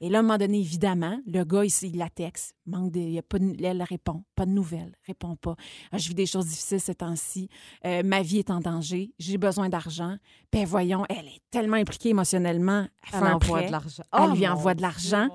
Et 0.00 0.08
là, 0.08 0.18
à 0.18 0.20
un 0.20 0.22
moment 0.22 0.38
donné, 0.38 0.60
évidemment, 0.60 1.20
le 1.26 1.42
gars, 1.42 1.64
il, 1.64 1.72
il 1.82 1.96
la 1.98 2.08
texte. 2.08 2.54
Manque 2.66 2.92
de, 2.92 3.00
il 3.00 3.10
y 3.14 3.18
a 3.18 3.22
pas 3.22 3.40
de, 3.40 3.52
elle 3.60 3.82
répond. 3.82 4.22
Pas 4.36 4.46
de 4.46 4.52
nouvelles. 4.52 4.94
Répond 5.08 5.34
pas. 5.34 5.56
Ah, 5.90 5.98
je 5.98 6.06
vis 6.08 6.14
des 6.14 6.26
choses 6.26 6.46
difficiles 6.46 6.80
ces 6.80 6.94
temps-ci. 6.94 7.48
Euh, 7.84 8.02
ma 8.04 8.22
vie 8.22 8.38
est 8.38 8.50
en 8.50 8.60
danger. 8.60 9.12
J'ai 9.18 9.38
besoin 9.38 9.68
d'argent. 9.68 10.16
Ben 10.52 10.64
voyons, 10.64 11.04
elle 11.08 11.26
est 11.26 11.40
tellement 11.50 11.76
impliquée 11.78 12.10
émotionnellement. 12.10 12.86
Elle, 13.12 13.18
Elle 13.20 13.24
envoie 13.34 13.58
prêt. 13.58 13.66
de 13.66 13.72
l'argent. 13.72 14.02
Elle 14.12 14.20
Oh, 14.30 14.34
lui 14.36 14.46
envoie 14.46 14.74
de 14.74 14.82
l'argent. 14.82 15.28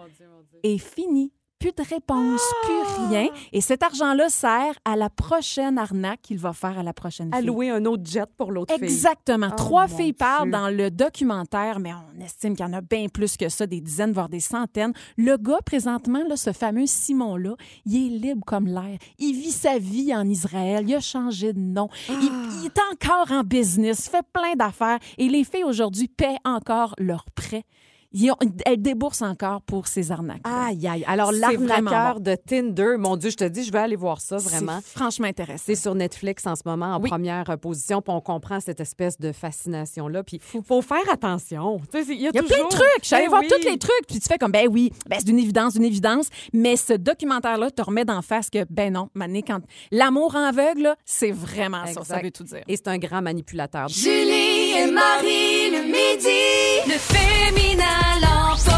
Et 0.64 0.78
fini. 0.78 1.34
Plus 1.64 1.72
de 1.72 1.90
réponse, 1.90 2.42
Ah! 2.42 2.66
plus 2.66 3.08
rien. 3.08 3.28
Et 3.54 3.62
cet 3.62 3.84
argent-là 3.84 4.28
sert 4.28 4.74
à 4.84 4.98
la 4.98 5.10
prochaine 5.10 5.78
arnaque 5.78 6.22
qu'il 6.24 6.38
va 6.38 6.52
faire 6.52 6.78
à 6.78 6.84
la 6.84 6.92
prochaine 6.92 7.30
fille. 7.32 7.40
Allouer 7.40 7.70
un 7.70 7.86
autre 7.86 8.04
jet 8.06 8.26
pour 8.38 8.52
l'autre 8.52 8.74
fille. 8.76 8.84
Exactement. 8.84 9.48
Oh, 9.50 9.56
Trois 9.56 9.88
filles 9.88 10.12
parlent 10.12 10.52
dans 10.52 10.68
le 10.68 10.92
documentaire, 10.92 11.80
mais 11.80 11.92
on 11.94 12.20
estime 12.22 12.58
qu'il 12.58 12.66
y 12.66 12.70
en 12.70 12.74
a 12.74 12.82
bien 12.82 13.08
plus 13.08 13.38
que 13.38 13.48
ça, 13.48 13.66
des 13.66 13.80
dizaines, 13.80 14.12
voire 14.12 14.28
des 14.28 14.42
centaines. 14.42 14.92
Le 15.16 15.38
gars, 15.38 15.60
présentement, 15.66 16.22
là, 16.28 16.36
ce 16.36 16.52
fameux 16.52 16.86
Simon-là, 16.86 17.56
il 17.86 17.96
est 18.16 18.20
libre 18.20 18.44
comme 18.46 18.68
l'air. 18.68 18.98
Il 19.18 19.32
vit 19.34 19.52
sa 19.52 19.78
vie 19.80 20.14
en 20.14 20.28
Israël. 20.28 20.84
Il 20.86 20.96
a 20.96 21.00
changé 21.00 21.54
de 21.54 21.60
nom. 21.60 21.88
Il, 22.10 22.16
Ah. 22.30 22.50
il 22.60 22.66
est 22.66 22.80
encore 22.92 23.32
en 23.32 23.44
business, 23.44 24.10
fait 24.10 24.26
plein 24.34 24.56
d'affaires. 24.58 25.00
Et 25.18 25.30
les 25.30 25.46
filles, 25.46 25.64
aujourd'hui, 25.64 26.10
paient 26.10 26.38
encore 26.44 26.94
leurs 26.98 27.26
prêts. 27.34 27.64
Ont- 28.16 28.36
elles 28.66 28.82
déboursent 28.82 29.22
encore 29.24 29.62
pour 29.64 29.88
ces 29.88 30.12
arnaques. 30.12 30.42
Aïe, 30.44 30.88
aïe. 30.88 31.04
Alors, 31.08 31.32
l'arnaqueur 31.32 32.20
de 32.20 32.36
Tinder, 32.36 32.96
mon 33.00 33.18
Dieu, 33.18 33.30
je 33.32 33.38
te 33.38 33.44
dis, 33.44 33.64
je 33.64 33.72
vais 33.72 33.80
aller 33.80 33.96
voir 33.96 34.22
ça 34.22 34.38
vraiment. 34.38 34.80
C'est 34.84 34.98
franchement 35.00 35.28
intéressant. 35.28 35.64
C'est 35.66 35.76
sur 35.76 35.96
Netflix 35.96 36.46
en 36.46 36.56
ce 36.56 36.62
moment, 36.66 36.96
en 36.96 37.02
Oui. 37.02 37.10
première 37.10 37.50
euh, 37.50 37.58
position, 37.58 38.02
puis 38.02 38.14
on 38.14 38.22
comprend 38.22 38.60
cette 38.60 38.80
espèce 38.80 39.20
de 39.20 39.32
fascination-là. 39.32 40.24
Puis, 40.24 40.40
il 40.54 40.64
faut 40.64 40.82
faire 40.82 41.10
attention. 41.12 41.82
Il 41.94 42.00
y 42.22 42.28
a, 42.28 42.32
y 42.34 42.38
a 42.38 42.44
plein 42.44 42.64
de 42.64 42.70
trucs. 42.70 42.84
Je 43.02 43.06
suis 43.08 43.16
allée 43.16 43.26
Ben 43.26 43.30
voir 43.30 43.42
oui. 43.42 43.50
tous 43.50 43.68
les 43.70 43.78
trucs. 43.78 44.08
Puis 44.08 44.20
tu 44.20 44.28
fais 44.28 44.38
comme, 44.38 44.52
ben 44.52 44.68
oui, 44.70 44.92
ben 45.10 45.18
c'est 45.20 45.30
une 45.30 45.40
évidence, 45.40 45.76
une 45.76 45.84
évidence. 45.84 46.28
Mais 46.54 46.76
ce 46.76 46.94
documentaire-là 46.94 47.72
te 47.72 47.82
remet 47.82 48.06
d'en 48.06 48.22
face 48.22 48.50
que, 48.50 48.66
ben 48.70 48.94
non, 48.94 49.10
Mané, 49.16 49.42
quand 49.44 49.60
l'amour 49.92 50.36
en 50.36 50.44
aveugle, 50.44 50.96
c'est 51.06 51.32
vraiment 51.32 51.86
ça. 51.88 52.04
Ça 52.04 52.20
veut 52.20 52.32
tout 52.32 52.44
dire. 52.44 52.64
Et 52.68 52.76
c'est 52.76 52.88
un 52.90 52.98
grand 52.98 53.22
manipulateur. 53.22 53.88
Julie 53.90 54.63
et 54.76 54.92
Marie 54.92 55.70
le 55.72 55.84
midi. 55.84 56.44
Le 56.88 56.98
féminin 56.98 58.02
l'emporte. 58.22 58.73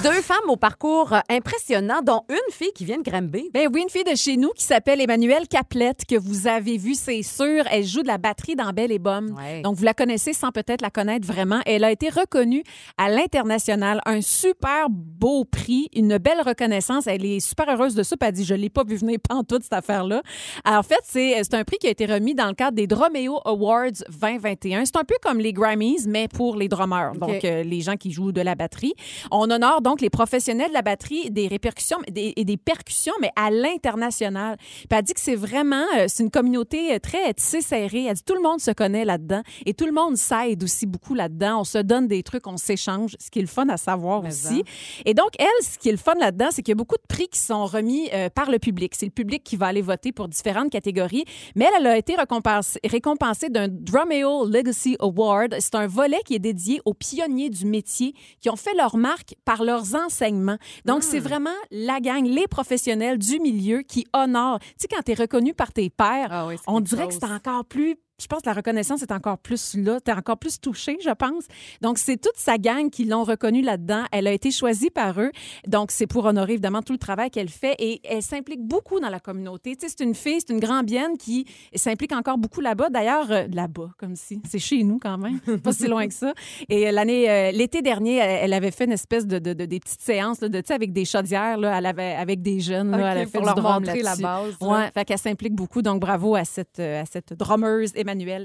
Deux 0.00 0.20
femmes 0.22 0.48
au 0.48 0.56
parcours 0.56 1.12
euh, 1.12 1.20
impressionnant, 1.28 2.00
dont 2.02 2.22
une 2.28 2.52
fille 2.52 2.72
qui 2.74 2.84
vient 2.84 2.98
de 2.98 3.08
Granby. 3.08 3.50
Ben 3.54 3.68
oui, 3.72 3.82
une 3.82 3.88
fille 3.90 4.04
de 4.04 4.16
chez 4.16 4.36
nous 4.36 4.50
qui 4.50 4.64
s'appelle 4.64 5.00
Emmanuelle 5.00 5.46
Caplette, 5.46 6.04
que 6.08 6.16
vous 6.16 6.48
avez 6.48 6.76
vue, 6.76 6.94
c'est 6.94 7.22
sûr. 7.22 7.64
Elle 7.70 7.84
joue 7.84 8.02
de 8.02 8.08
la 8.08 8.18
batterie 8.18 8.56
dans 8.56 8.70
Belle 8.72 8.90
et 8.90 8.98
Bomme. 8.98 9.36
Ouais. 9.38 9.60
Donc, 9.62 9.76
vous 9.76 9.84
la 9.84 9.94
connaissez 9.94 10.32
sans 10.32 10.50
peut-être 10.50 10.80
la 10.82 10.90
connaître 10.90 11.26
vraiment. 11.26 11.60
Elle 11.66 11.84
a 11.84 11.92
été 11.92 12.08
reconnue 12.08 12.64
à 12.98 13.10
l'international. 13.10 14.00
Un 14.04 14.22
super 14.22 14.86
beau 14.90 15.44
prix, 15.44 15.88
une 15.94 16.18
belle 16.18 16.40
reconnaissance. 16.40 17.06
Elle 17.06 17.24
est 17.24 17.40
super 17.40 17.68
heureuse 17.68 17.94
de 17.94 18.02
ça. 18.02 18.16
puis 18.16 18.28
Elle 18.28 18.34
dit, 18.34 18.44
je 18.44 18.54
l'ai 18.54 18.70
pas 18.70 18.82
vu 18.84 18.96
venir 18.96 19.18
pantoute, 19.28 19.62
cette 19.62 19.72
affaire-là. 19.72 20.22
Alors, 20.64 20.80
En 20.80 20.82
fait, 20.82 21.00
c'est 21.04 21.34
c'est 21.44 21.54
un 21.54 21.64
prix 21.64 21.76
qui 21.78 21.86
a 21.86 21.90
été 21.90 22.06
remis 22.06 22.34
dans 22.34 22.48
le 22.48 22.54
cadre 22.54 22.76
des 22.76 22.86
Dromeo 22.86 23.40
Awards 23.44 23.90
2021. 24.08 24.84
C'est 24.86 24.96
un 24.96 25.04
peu 25.04 25.16
comme 25.22 25.38
les 25.38 25.52
Grammys, 25.52 26.06
mais 26.08 26.26
pour 26.28 26.56
les 26.56 26.66
drummers, 26.68 27.12
donc 27.14 27.44
euh, 27.44 27.62
les 27.62 27.80
gens 27.82 27.96
qui 27.96 28.10
jouent 28.10 28.32
de 28.32 28.40
la 28.40 28.54
batterie. 28.54 28.94
On 29.30 29.50
honore 29.50 29.81
donc 29.82 30.00
les 30.00 30.10
professionnels 30.10 30.68
de 30.68 30.74
la 30.74 30.82
batterie 30.82 31.30
des 31.30 31.48
répercussions 31.48 31.98
des- 32.10 32.32
et 32.36 32.44
des 32.44 32.56
percussions, 32.56 33.12
mais 33.20 33.30
à 33.36 33.50
l'international. 33.50 34.56
Puis 34.58 34.86
elle 34.90 35.02
dit 35.02 35.14
que 35.14 35.20
c'est 35.20 35.34
vraiment, 35.34 35.84
euh, 35.96 36.06
c'est 36.08 36.22
une 36.22 36.30
communauté 36.30 36.94
euh, 36.94 36.98
très 36.98 37.32
tissée 37.34 37.60
serrée. 37.60 38.04
Elle 38.04 38.14
dit 38.14 38.22
tout 38.24 38.34
le 38.34 38.40
monde 38.42 38.60
se 38.60 38.70
connaît 38.70 39.04
là-dedans 39.04 39.42
et 39.66 39.74
tout 39.74 39.86
le 39.86 39.92
monde 39.92 40.16
s'aide 40.16 40.62
aussi 40.62 40.86
beaucoup 40.86 41.14
là-dedans. 41.14 41.60
On 41.60 41.64
se 41.64 41.78
donne 41.78 42.06
des 42.08 42.22
trucs, 42.22 42.46
on 42.46 42.56
s'échange, 42.56 43.16
ce 43.20 43.30
qui 43.30 43.40
est 43.40 43.42
le 43.42 43.48
fun 43.48 43.68
à 43.68 43.76
savoir 43.76 44.22
Mais 44.22 44.28
aussi. 44.28 44.62
Et 45.04 45.14
donc, 45.14 45.30
elle, 45.38 45.46
ce 45.64 45.78
qui 45.78 45.88
est 45.88 45.92
le 45.92 45.98
fun 45.98 46.14
là-dedans, 46.18 46.48
c'est 46.50 46.62
qu'il 46.62 46.72
y 46.72 46.76
a 46.76 46.76
beaucoup 46.76 46.96
de 46.96 47.06
prix 47.08 47.28
qui 47.28 47.40
sont 47.40 47.66
remis 47.66 48.08
euh, 48.12 48.28
par 48.30 48.50
le 48.50 48.58
public. 48.58 48.94
C'est 48.96 49.06
le 49.06 49.10
public 49.12 49.42
qui 49.44 49.56
va 49.56 49.66
aller 49.66 49.82
voter 49.82 50.12
pour 50.12 50.28
différentes 50.28 50.70
catégories. 50.70 51.24
Mais 51.56 51.66
elle, 51.66 51.80
elle 51.82 51.86
a 51.88 51.96
été 51.98 52.14
récompensée, 52.14 52.78
récompensée 52.84 53.48
d'un 53.48 53.68
Drumeo 53.68 54.46
Legacy 54.46 54.96
Award. 55.00 55.56
C'est 55.58 55.74
un 55.74 55.86
volet 55.86 56.20
qui 56.24 56.34
est 56.34 56.38
dédié 56.38 56.80
aux 56.84 56.94
pionniers 56.94 57.50
du 57.50 57.66
métier 57.66 58.14
qui 58.40 58.48
ont 58.50 58.56
fait 58.56 58.74
leur 58.74 58.96
marque 58.96 59.34
par 59.44 59.64
leurs 59.72 59.94
enseignements. 59.94 60.58
Donc, 60.84 61.02
c'est 61.02 61.18
vraiment 61.18 61.50
la 61.70 62.00
gang, 62.00 62.24
les 62.24 62.46
professionnels 62.46 63.18
du 63.18 63.40
milieu 63.40 63.82
qui 63.82 64.06
honorent. 64.12 64.58
Tu 64.60 64.66
sais, 64.78 64.88
quand 64.88 65.02
tu 65.02 65.12
es 65.12 65.14
reconnu 65.14 65.54
par 65.54 65.72
tes 65.72 65.88
pairs, 65.90 66.28
Ah 66.30 66.46
oui, 66.46 66.56
on 66.66 66.80
dirait 66.80 67.08
que 67.08 67.14
c'est 67.14 67.24
encore 67.24 67.64
plus. 67.64 67.96
Je 68.20 68.26
pense 68.28 68.42
que 68.42 68.48
la 68.48 68.52
reconnaissance 68.54 69.02
est 69.02 69.10
encore 69.10 69.38
plus 69.38 69.74
là. 69.76 69.98
Tu 70.04 70.10
es 70.10 70.14
encore 70.14 70.36
plus 70.38 70.60
touché, 70.60 70.96
je 71.04 71.10
pense. 71.10 71.44
Donc, 71.80 71.98
c'est 71.98 72.16
toute 72.18 72.36
sa 72.36 72.56
gang 72.58 72.88
qui 72.88 73.04
l'ont 73.04 73.24
reconnue 73.24 73.62
là-dedans. 73.62 74.04
Elle 74.12 74.26
a 74.28 74.32
été 74.32 74.50
choisie 74.52 74.90
par 74.90 75.20
eux. 75.20 75.32
Donc, 75.66 75.90
c'est 75.90 76.06
pour 76.06 76.24
honorer 76.24 76.52
évidemment 76.52 76.82
tout 76.82 76.92
le 76.92 76.98
travail 76.98 77.30
qu'elle 77.30 77.48
fait 77.48 77.74
et 77.78 78.00
elle 78.04 78.22
s'implique 78.22 78.60
beaucoup 78.62 79.00
dans 79.00 79.08
la 79.08 79.18
communauté. 79.18 79.74
Tu 79.74 79.88
sais, 79.88 79.94
c'est 79.96 80.04
une 80.04 80.14
fille, 80.14 80.38
c'est 80.40 80.52
une 80.52 80.60
Grambienne 80.60 81.16
qui 81.18 81.46
s'implique 81.74 82.12
encore 82.12 82.38
beaucoup 82.38 82.60
là-bas. 82.60 82.90
D'ailleurs, 82.90 83.30
euh, 83.30 83.46
là-bas, 83.52 83.90
comme 83.98 84.14
si. 84.14 84.40
C'est 84.48 84.58
chez 84.60 84.84
nous 84.84 84.98
quand 85.00 85.18
même. 85.18 85.40
Pas 85.62 85.72
si 85.72 85.88
loin 85.88 86.06
que 86.06 86.14
ça. 86.14 86.32
Et 86.68 86.86
euh, 86.88 86.92
l'année, 86.92 87.28
euh, 87.28 87.50
l'été 87.50 87.82
dernier, 87.82 88.16
elle, 88.18 88.52
avait 88.52 88.70
fait 88.70 88.84
une 88.84 88.92
espèce 88.92 89.26
de, 89.26 89.38
de- 89.40 89.52
de- 89.54 89.64
des 89.64 89.80
petites 89.80 90.02
séances 90.02 90.40
là, 90.40 90.48
de, 90.48 90.60
tu 90.60 90.68
sais, 90.68 90.74
avec 90.74 90.92
des 90.92 91.04
chaudières. 91.04 91.58
Là, 91.58 91.76
elle 91.78 91.86
avait, 91.86 92.12
avec 92.14 92.40
des 92.42 92.60
jeunes. 92.60 92.90
là, 92.92 92.96
Ok, 92.98 93.02
elle 93.02 93.18
a 93.18 93.26
fait 93.26 93.38
pour 93.38 93.40
du 93.40 93.46
leur 93.46 93.80
montrer 93.80 94.02
la 94.02 94.16
base. 94.16 94.54
Ouais, 94.60 94.90
fait 94.94 95.04
qu'elle 95.04 95.18
s'implique 95.18 95.54
beaucoup. 95.54 95.82
Donc, 95.82 96.00
bravo 96.00 96.36
à 96.36 96.44
cette, 96.44 96.78
à 96.78 97.04
cette 97.06 97.32
drummeuse 97.32 97.92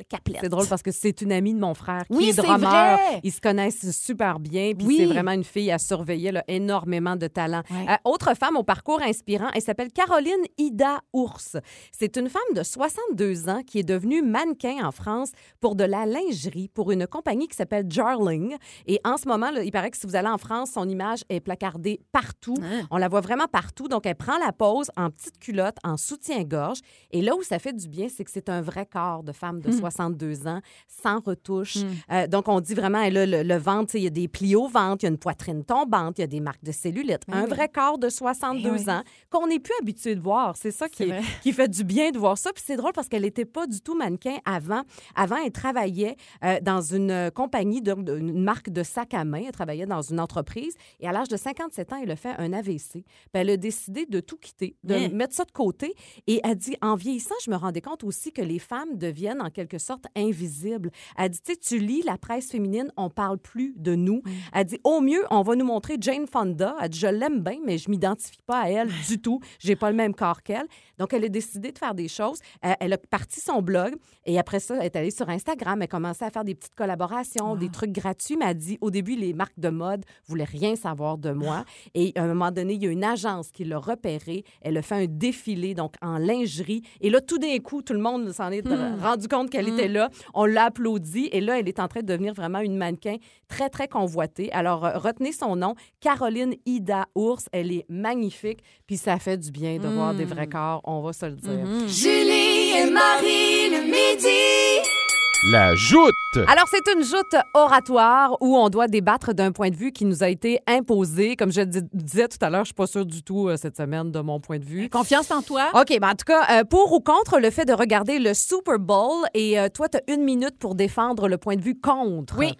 Caplette. 0.09 0.39
C'est 0.41 0.49
drôle 0.49 0.67
parce 0.67 0.81
que 0.81 0.91
c'est 0.91 1.21
une 1.21 1.31
amie 1.31 1.53
de 1.53 1.59
mon 1.59 1.73
frère 1.73 2.05
qui 2.07 2.17
Oui, 2.17 2.29
est 2.29 2.33
drummer. 2.37 2.59
vrai. 2.97 3.19
Ils 3.23 3.31
se 3.31 3.41
connaissent 3.41 3.91
super 3.91 4.39
bien. 4.39 4.73
Puis 4.77 4.87
Oui. 4.87 4.95
c'est 4.99 5.05
vraiment 5.05 5.31
une 5.31 5.43
fille 5.43 5.71
à 5.71 5.77
surveiller, 5.77 6.31
là, 6.31 6.43
énormément 6.47 7.15
de 7.15 7.27
talent. 7.27 7.61
Ouais. 7.69 7.85
Euh, 7.89 7.95
autre 8.09 8.35
femme 8.35 8.57
au 8.57 8.63
parcours 8.63 9.01
inspirant, 9.01 9.47
elle 9.53 9.61
s'appelle 9.61 9.91
Caroline 9.91 10.33
Ida 10.57 10.99
Ours. 11.13 11.57
C'est 11.91 12.17
une 12.17 12.29
femme 12.29 12.41
de 12.55 12.63
62 12.63 13.49
ans 13.49 13.61
qui 13.65 13.79
est 13.79 13.83
devenue 13.83 14.21
mannequin 14.21 14.85
en 14.85 14.91
France 14.91 15.31
pour 15.59 15.75
de 15.75 15.83
la 15.83 16.05
lingerie 16.05 16.67
pour 16.73 16.91
une 16.91 17.07
compagnie 17.07 17.47
qui 17.47 17.55
s'appelle 17.55 17.85
Jarling. 17.89 18.55
Et 18.85 18.99
en 19.05 19.17
ce 19.17 19.27
moment, 19.27 19.51
là, 19.51 19.63
il 19.63 19.71
paraît 19.71 19.91
que 19.91 19.97
si 19.97 20.05
vous 20.07 20.15
allez 20.15 20.27
en 20.27 20.37
France, 20.37 20.71
son 20.73 20.87
image 20.87 21.23
est 21.29 21.39
placardée 21.39 21.99
partout. 22.11 22.55
Ah. 22.61 22.85
On 22.91 22.97
la 22.97 23.07
voit 23.07 23.21
vraiment 23.21 23.47
partout. 23.47 23.87
Donc, 23.87 24.05
elle 24.05 24.15
prend 24.15 24.37
la 24.45 24.51
pose 24.51 24.91
en 24.97 25.09
petite 25.09 25.39
culotte, 25.39 25.77
en 25.83 25.97
soutien-gorge. 25.97 26.79
Et 27.11 27.21
là 27.21 27.35
où 27.35 27.43
ça 27.43 27.59
fait 27.59 27.73
du 27.73 27.87
bien, 27.87 28.07
c'est 28.13 28.23
que 28.23 28.31
c'est 28.31 28.49
un 28.49 28.61
vrai 28.61 28.85
corps 28.85 29.23
de 29.23 29.31
femme 29.31 29.46
de 29.53 29.71
62 29.71 30.47
ans, 30.47 30.61
sans 30.87 31.19
retouche. 31.19 31.77
Euh, 32.11 32.27
donc, 32.27 32.47
on 32.47 32.59
dit 32.59 32.73
vraiment, 32.73 33.01
elle 33.01 33.17
a 33.17 33.25
le, 33.25 33.43
le 33.43 33.57
ventre, 33.57 33.95
il 33.95 34.03
y 34.03 34.07
a 34.07 34.11
des 34.11 34.27
plis 34.27 34.55
au 34.55 34.67
ventre, 34.67 35.03
il 35.03 35.05
y 35.05 35.09
a 35.09 35.11
une 35.11 35.17
poitrine 35.17 35.63
tombante, 35.63 36.17
il 36.17 36.21
y 36.21 36.23
a 36.23 36.27
des 36.27 36.39
marques 36.39 36.63
de 36.63 36.71
cellulite. 36.71 37.21
un 37.31 37.45
vrai 37.45 37.69
corps 37.69 37.97
de 37.97 38.09
62 38.09 38.67
Eh 38.67 38.71
oui. 38.71 38.89
ans 38.89 39.03
qu'on 39.29 39.47
n'est 39.47 39.59
plus 39.59 39.73
habitué 39.81 40.15
de 40.15 40.21
voir. 40.21 40.55
C'est 40.57 40.71
ça 40.71 40.87
qui, 40.89 41.03
est- 41.03 41.51
fait 41.51 41.67
du 41.67 41.83
bien 41.83 42.11
de 42.11 42.17
voir 42.19 42.37
ça. 42.37 42.51
Puis 42.53 42.63
c'est 42.65 42.75
drôle 42.75 42.91
parce 42.93 43.07
qu'elle 43.07 43.23
n'était 43.23 43.45
pas 43.45 43.65
du 43.67 43.81
tout 43.81 43.95
mannequin 43.95 44.37
avant. 44.45 44.83
Avant, 45.15 45.37
elle 45.43 45.51
travaillait 45.51 46.15
euh, 46.43 46.59
dans 46.61 46.81
une 46.81 47.09
euh, 47.11 47.29
compagnie, 47.31 47.81
de, 47.81 47.93
de- 47.93 48.17
une 48.17 48.41
marque 48.43 48.69
de 48.69 48.83
sac 48.83 49.13
à 49.13 49.23
main. 49.25 49.41
Elle 49.45 49.51
travaillait 49.51 49.85
dans 49.85 50.01
une 50.01 50.19
entreprise. 50.19 50.75
Et 50.99 51.07
à 51.07 51.11
l'âge 51.11 51.27
de 51.29 51.37
57 51.37 51.93
ans, 51.93 51.99
elle 52.03 52.11
a 52.11 52.15
fait 52.15 52.33
un 52.37 52.53
AVC. 52.53 52.91
Puis 52.91 53.03
elle 53.33 53.49
a 53.49 53.57
décidé 53.57 54.05
de 54.05 54.19
tout 54.19 54.37
quitter, 54.37 54.75
de 54.83 54.93
Hein? 54.95 55.09
mettre 55.13 55.33
ça 55.35 55.45
de 55.45 55.51
côté. 55.51 55.93
Et 56.27 56.41
elle 56.43 56.55
dit, 56.55 56.75
en 56.81 56.95
vieillissant, 56.95 57.35
je 57.45 57.49
me 57.51 57.55
rendais 57.55 57.81
compte 57.81 58.03
aussi 58.03 58.31
que 58.31 58.41
les 58.41 58.59
femmes 58.59 58.97
deviennent 58.97 59.36
en 59.41 59.49
quelque 59.49 59.77
sorte 59.77 60.05
invisibles. 60.15 60.91
Elle 61.17 61.29
dit, 61.29 61.39
tu 61.41 61.53
sais, 61.53 61.57
tu 61.57 61.79
lis 61.79 62.01
la 62.03 62.17
presse 62.17 62.51
féminine, 62.51 62.91
on 62.97 63.09
parle 63.09 63.37
plus 63.37 63.73
de 63.77 63.95
nous. 63.95 64.21
Elle 64.53 64.65
dit, 64.65 64.79
au 64.83 65.01
mieux, 65.01 65.23
on 65.31 65.41
va 65.41 65.55
nous 65.55 65.65
montrer 65.65 65.97
Jane 65.99 66.27
Fonda. 66.27 66.75
Elle 66.81 66.89
dit, 66.89 66.99
je 66.99 67.07
l'aime 67.07 67.41
bien, 67.41 67.57
mais 67.65 67.77
je 67.77 67.89
m'identifie 67.89 68.41
pas 68.45 68.61
à 68.61 68.69
elle 68.69 68.89
du 69.07 69.19
tout. 69.19 69.39
J'ai 69.59 69.75
pas 69.75 69.89
le 69.89 69.95
même 69.95 70.13
corps 70.13 70.43
qu'elle. 70.43 70.67
Donc, 70.97 71.13
elle 71.13 71.25
a 71.25 71.29
décidé 71.29 71.71
de 71.71 71.77
faire 71.77 71.93
des 71.93 72.07
choses. 72.07 72.39
Euh, 72.65 72.73
elle 72.79 72.93
a 72.93 72.97
parti 72.97 73.39
son 73.39 73.61
blog 73.61 73.95
et 74.25 74.39
après 74.39 74.59
ça, 74.59 74.75
elle 74.75 74.85
est 74.85 74.95
allée 74.95 75.11
sur 75.11 75.29
Instagram. 75.29 75.79
Elle 75.79 75.85
a 75.85 75.87
commencé 75.87 76.25
à 76.25 76.29
faire 76.29 76.43
des 76.43 76.55
petites 76.55 76.75
collaborations, 76.75 77.55
des 77.55 77.69
trucs 77.69 77.91
gratuits. 77.91 78.37
Mais 78.37 78.45
elle 78.45 78.57
dit, 78.57 78.77
au 78.81 78.91
début, 78.91 79.15
les 79.15 79.33
marques 79.33 79.59
de 79.59 79.69
mode 79.69 80.05
voulaient 80.27 80.43
rien 80.43 80.75
savoir 80.75 81.17
de 81.17 81.31
moi. 81.31 81.65
Et 81.93 82.13
à 82.15 82.23
un 82.23 82.27
moment 82.27 82.51
donné, 82.51 82.73
il 82.73 82.83
y 82.83 82.87
a 82.87 82.91
une 82.91 83.03
agence 83.03 83.51
qui 83.51 83.63
l'a 83.63 83.77
repérée. 83.77 84.43
Elle 84.61 84.77
a 84.77 84.81
fait 84.81 84.95
un 84.95 85.05
défilé, 85.07 85.73
donc 85.73 85.95
en 86.01 86.17
lingerie. 86.17 86.83
Et 87.01 87.09
là, 87.09 87.21
tout 87.21 87.37
d'un 87.37 87.57
coup, 87.59 87.81
tout 87.81 87.93
le 87.93 87.99
monde 87.99 88.31
s'en 88.31 88.51
est 88.51 88.67
rendu 89.01 89.26
compte 89.27 89.49
qu'elle 89.49 89.69
était 89.69 89.87
là. 89.87 90.09
On 90.33 90.45
l'a 90.45 90.65
applaudi. 90.65 91.29
Et 91.31 91.41
là, 91.41 91.59
elle 91.59 91.67
est 91.67 91.79
en 91.79 91.87
train 91.87 92.01
de 92.01 92.05
devenir 92.05 92.33
vraiment 92.33 92.59
une 92.59 92.77
mannequin 92.77 93.17
très, 93.47 93.69
très 93.69 93.87
convoitée. 93.87 94.51
Alors, 94.51 94.85
euh, 94.85 94.97
retenez 94.97 95.31
son 95.31 95.55
nom, 95.55 95.75
Caroline 95.99 96.55
Ida 96.65 97.07
Ours. 97.15 97.47
Elle 97.51 97.71
est 97.71 97.85
magnifique. 97.89 98.59
Puis 98.85 98.97
ça 98.97 99.19
fait 99.19 99.37
du 99.37 99.51
bien 99.51 99.77
de 99.77 99.87
voir 99.87 100.13
des 100.13 100.25
vrais 100.25 100.47
corps, 100.47 100.81
on 100.83 101.01
va 101.01 101.13
se 101.13 101.25
le 101.25 101.35
dire. 101.35 101.65
Julie 101.87 102.71
et 102.77 102.89
Marie 102.89 103.69
le 103.69 103.83
midi. 103.83 104.96
La 105.43 105.75
joute. 105.75 106.13
Alors, 106.47 106.65
c'est 106.69 106.91
une 106.95 107.03
joute 107.03 107.35
oratoire 107.53 108.35
où 108.41 108.57
on 108.57 108.69
doit 108.69 108.87
débattre 108.87 109.33
d'un 109.35 109.51
point 109.51 109.69
de 109.69 109.75
vue 109.75 109.91
qui 109.91 110.03
nous 110.03 110.23
a 110.23 110.29
été 110.29 110.59
imposé. 110.67 111.35
Comme 111.35 111.51
je 111.51 111.61
dis- 111.61 111.81
disais 111.93 112.27
tout 112.27 112.39
à 112.41 112.49
l'heure, 112.49 112.61
je 112.63 112.69
suis 112.69 112.73
pas 112.73 112.87
sûre 112.87 113.05
du 113.05 113.21
tout 113.21 113.47
euh, 113.47 113.55
cette 113.55 113.77
semaine 113.77 114.11
de 114.11 114.19
mon 114.19 114.39
point 114.39 114.57
de 114.57 114.65
vue. 114.65 114.89
Confiance 114.89 115.29
en 115.31 115.41
toi. 115.43 115.69
OK, 115.75 115.95
ben 116.01 116.09
en 116.09 116.15
tout 116.15 116.25
cas, 116.25 116.59
euh, 116.59 116.63
pour 116.63 116.91
ou 116.91 116.99
contre 117.01 117.39
le 117.39 117.51
fait 117.51 117.65
de 117.65 117.73
regarder 117.73 118.17
le 118.19 118.33
Super 118.33 118.79
Bowl, 118.79 119.25
et 119.35 119.59
euh, 119.59 119.69
toi, 119.69 119.87
tu 119.89 119.97
as 119.97 120.13
une 120.13 120.23
minute 120.23 120.57
pour 120.57 120.73
défendre 120.73 121.27
le 121.27 121.37
point 121.37 121.55
de 121.55 121.61
vue 121.61 121.79
contre. 121.79 122.35
Oui. 122.37 122.53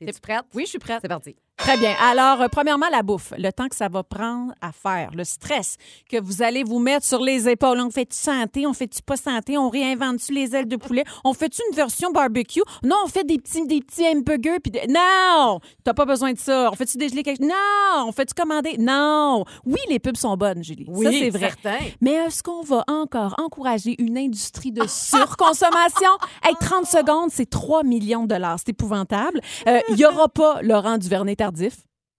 Es-tu 0.00 0.20
prête? 0.20 0.44
Oui, 0.54 0.62
je 0.64 0.70
suis 0.70 0.78
prête. 0.78 1.00
C'est 1.02 1.08
parti. 1.08 1.34
Très 1.64 1.78
bien. 1.78 1.94
Alors, 1.98 2.42
euh, 2.42 2.48
premièrement, 2.52 2.88
la 2.92 3.02
bouffe. 3.02 3.32
Le 3.38 3.50
temps 3.50 3.68
que 3.68 3.74
ça 3.76 3.88
va 3.88 4.02
prendre 4.02 4.52
à 4.60 4.70
faire. 4.70 5.10
Le 5.14 5.24
stress 5.24 5.76
que 6.10 6.20
vous 6.20 6.42
allez 6.42 6.62
vous 6.62 6.78
mettre 6.78 7.06
sur 7.06 7.22
les 7.22 7.48
épaules. 7.48 7.80
On 7.80 7.90
fait-tu 7.90 8.18
santé? 8.18 8.66
On 8.66 8.74
fait-tu 8.74 9.00
pas 9.02 9.16
santé? 9.16 9.56
On 9.56 9.70
réinvente-tu 9.70 10.32
les 10.34 10.54
ailes 10.54 10.68
de 10.68 10.76
poulet? 10.76 11.04
On 11.24 11.32
fait-tu 11.32 11.62
une 11.70 11.74
version 11.74 12.10
barbecue? 12.10 12.60
Non, 12.82 12.96
on 13.04 13.08
fait 13.08 13.24
des 13.24 13.38
petits, 13.38 13.66
des 13.66 13.80
petits 13.80 14.06
hamburgers. 14.06 14.58
Puis 14.62 14.72
des- 14.72 14.86
Non! 14.90 15.58
T'as 15.84 15.94
pas 15.94 16.04
besoin 16.04 16.34
de 16.34 16.38
ça. 16.38 16.68
On 16.70 16.76
fait-tu 16.76 16.98
dégeler 16.98 17.22
quelque 17.22 17.38
chose? 17.40 17.48
Non! 17.48 18.08
On 18.08 18.12
fait-tu 18.12 18.34
commander? 18.34 18.76
Non! 18.78 19.44
Oui, 19.64 19.78
les 19.88 19.98
pubs 19.98 20.18
sont 20.18 20.36
bonnes, 20.36 20.62
Julie. 20.62 20.84
ça, 21.02 21.10
c'est 21.10 21.30
vrai. 21.30 21.48
certain. 21.62 21.78
Mais 22.02 22.12
est-ce 22.12 22.42
qu'on 22.42 22.60
va 22.62 22.84
encore 22.88 23.36
encourager 23.42 23.94
une 24.02 24.18
industrie 24.18 24.70
de 24.70 24.86
surconsommation? 24.86 26.10
hey, 26.44 26.54
30 26.60 26.84
secondes, 26.84 27.30
c'est 27.32 27.48
3 27.48 27.84
millions 27.84 28.24
de 28.24 28.28
dollars. 28.28 28.56
C'est 28.58 28.68
épouvantable. 28.68 29.40
Euh, 29.66 29.80
Il 29.88 29.94
n'y 29.94 30.04
aura 30.04 30.28
pas 30.28 30.60
Laurent 30.60 30.98
Duvernay-Tardif. 30.98 31.53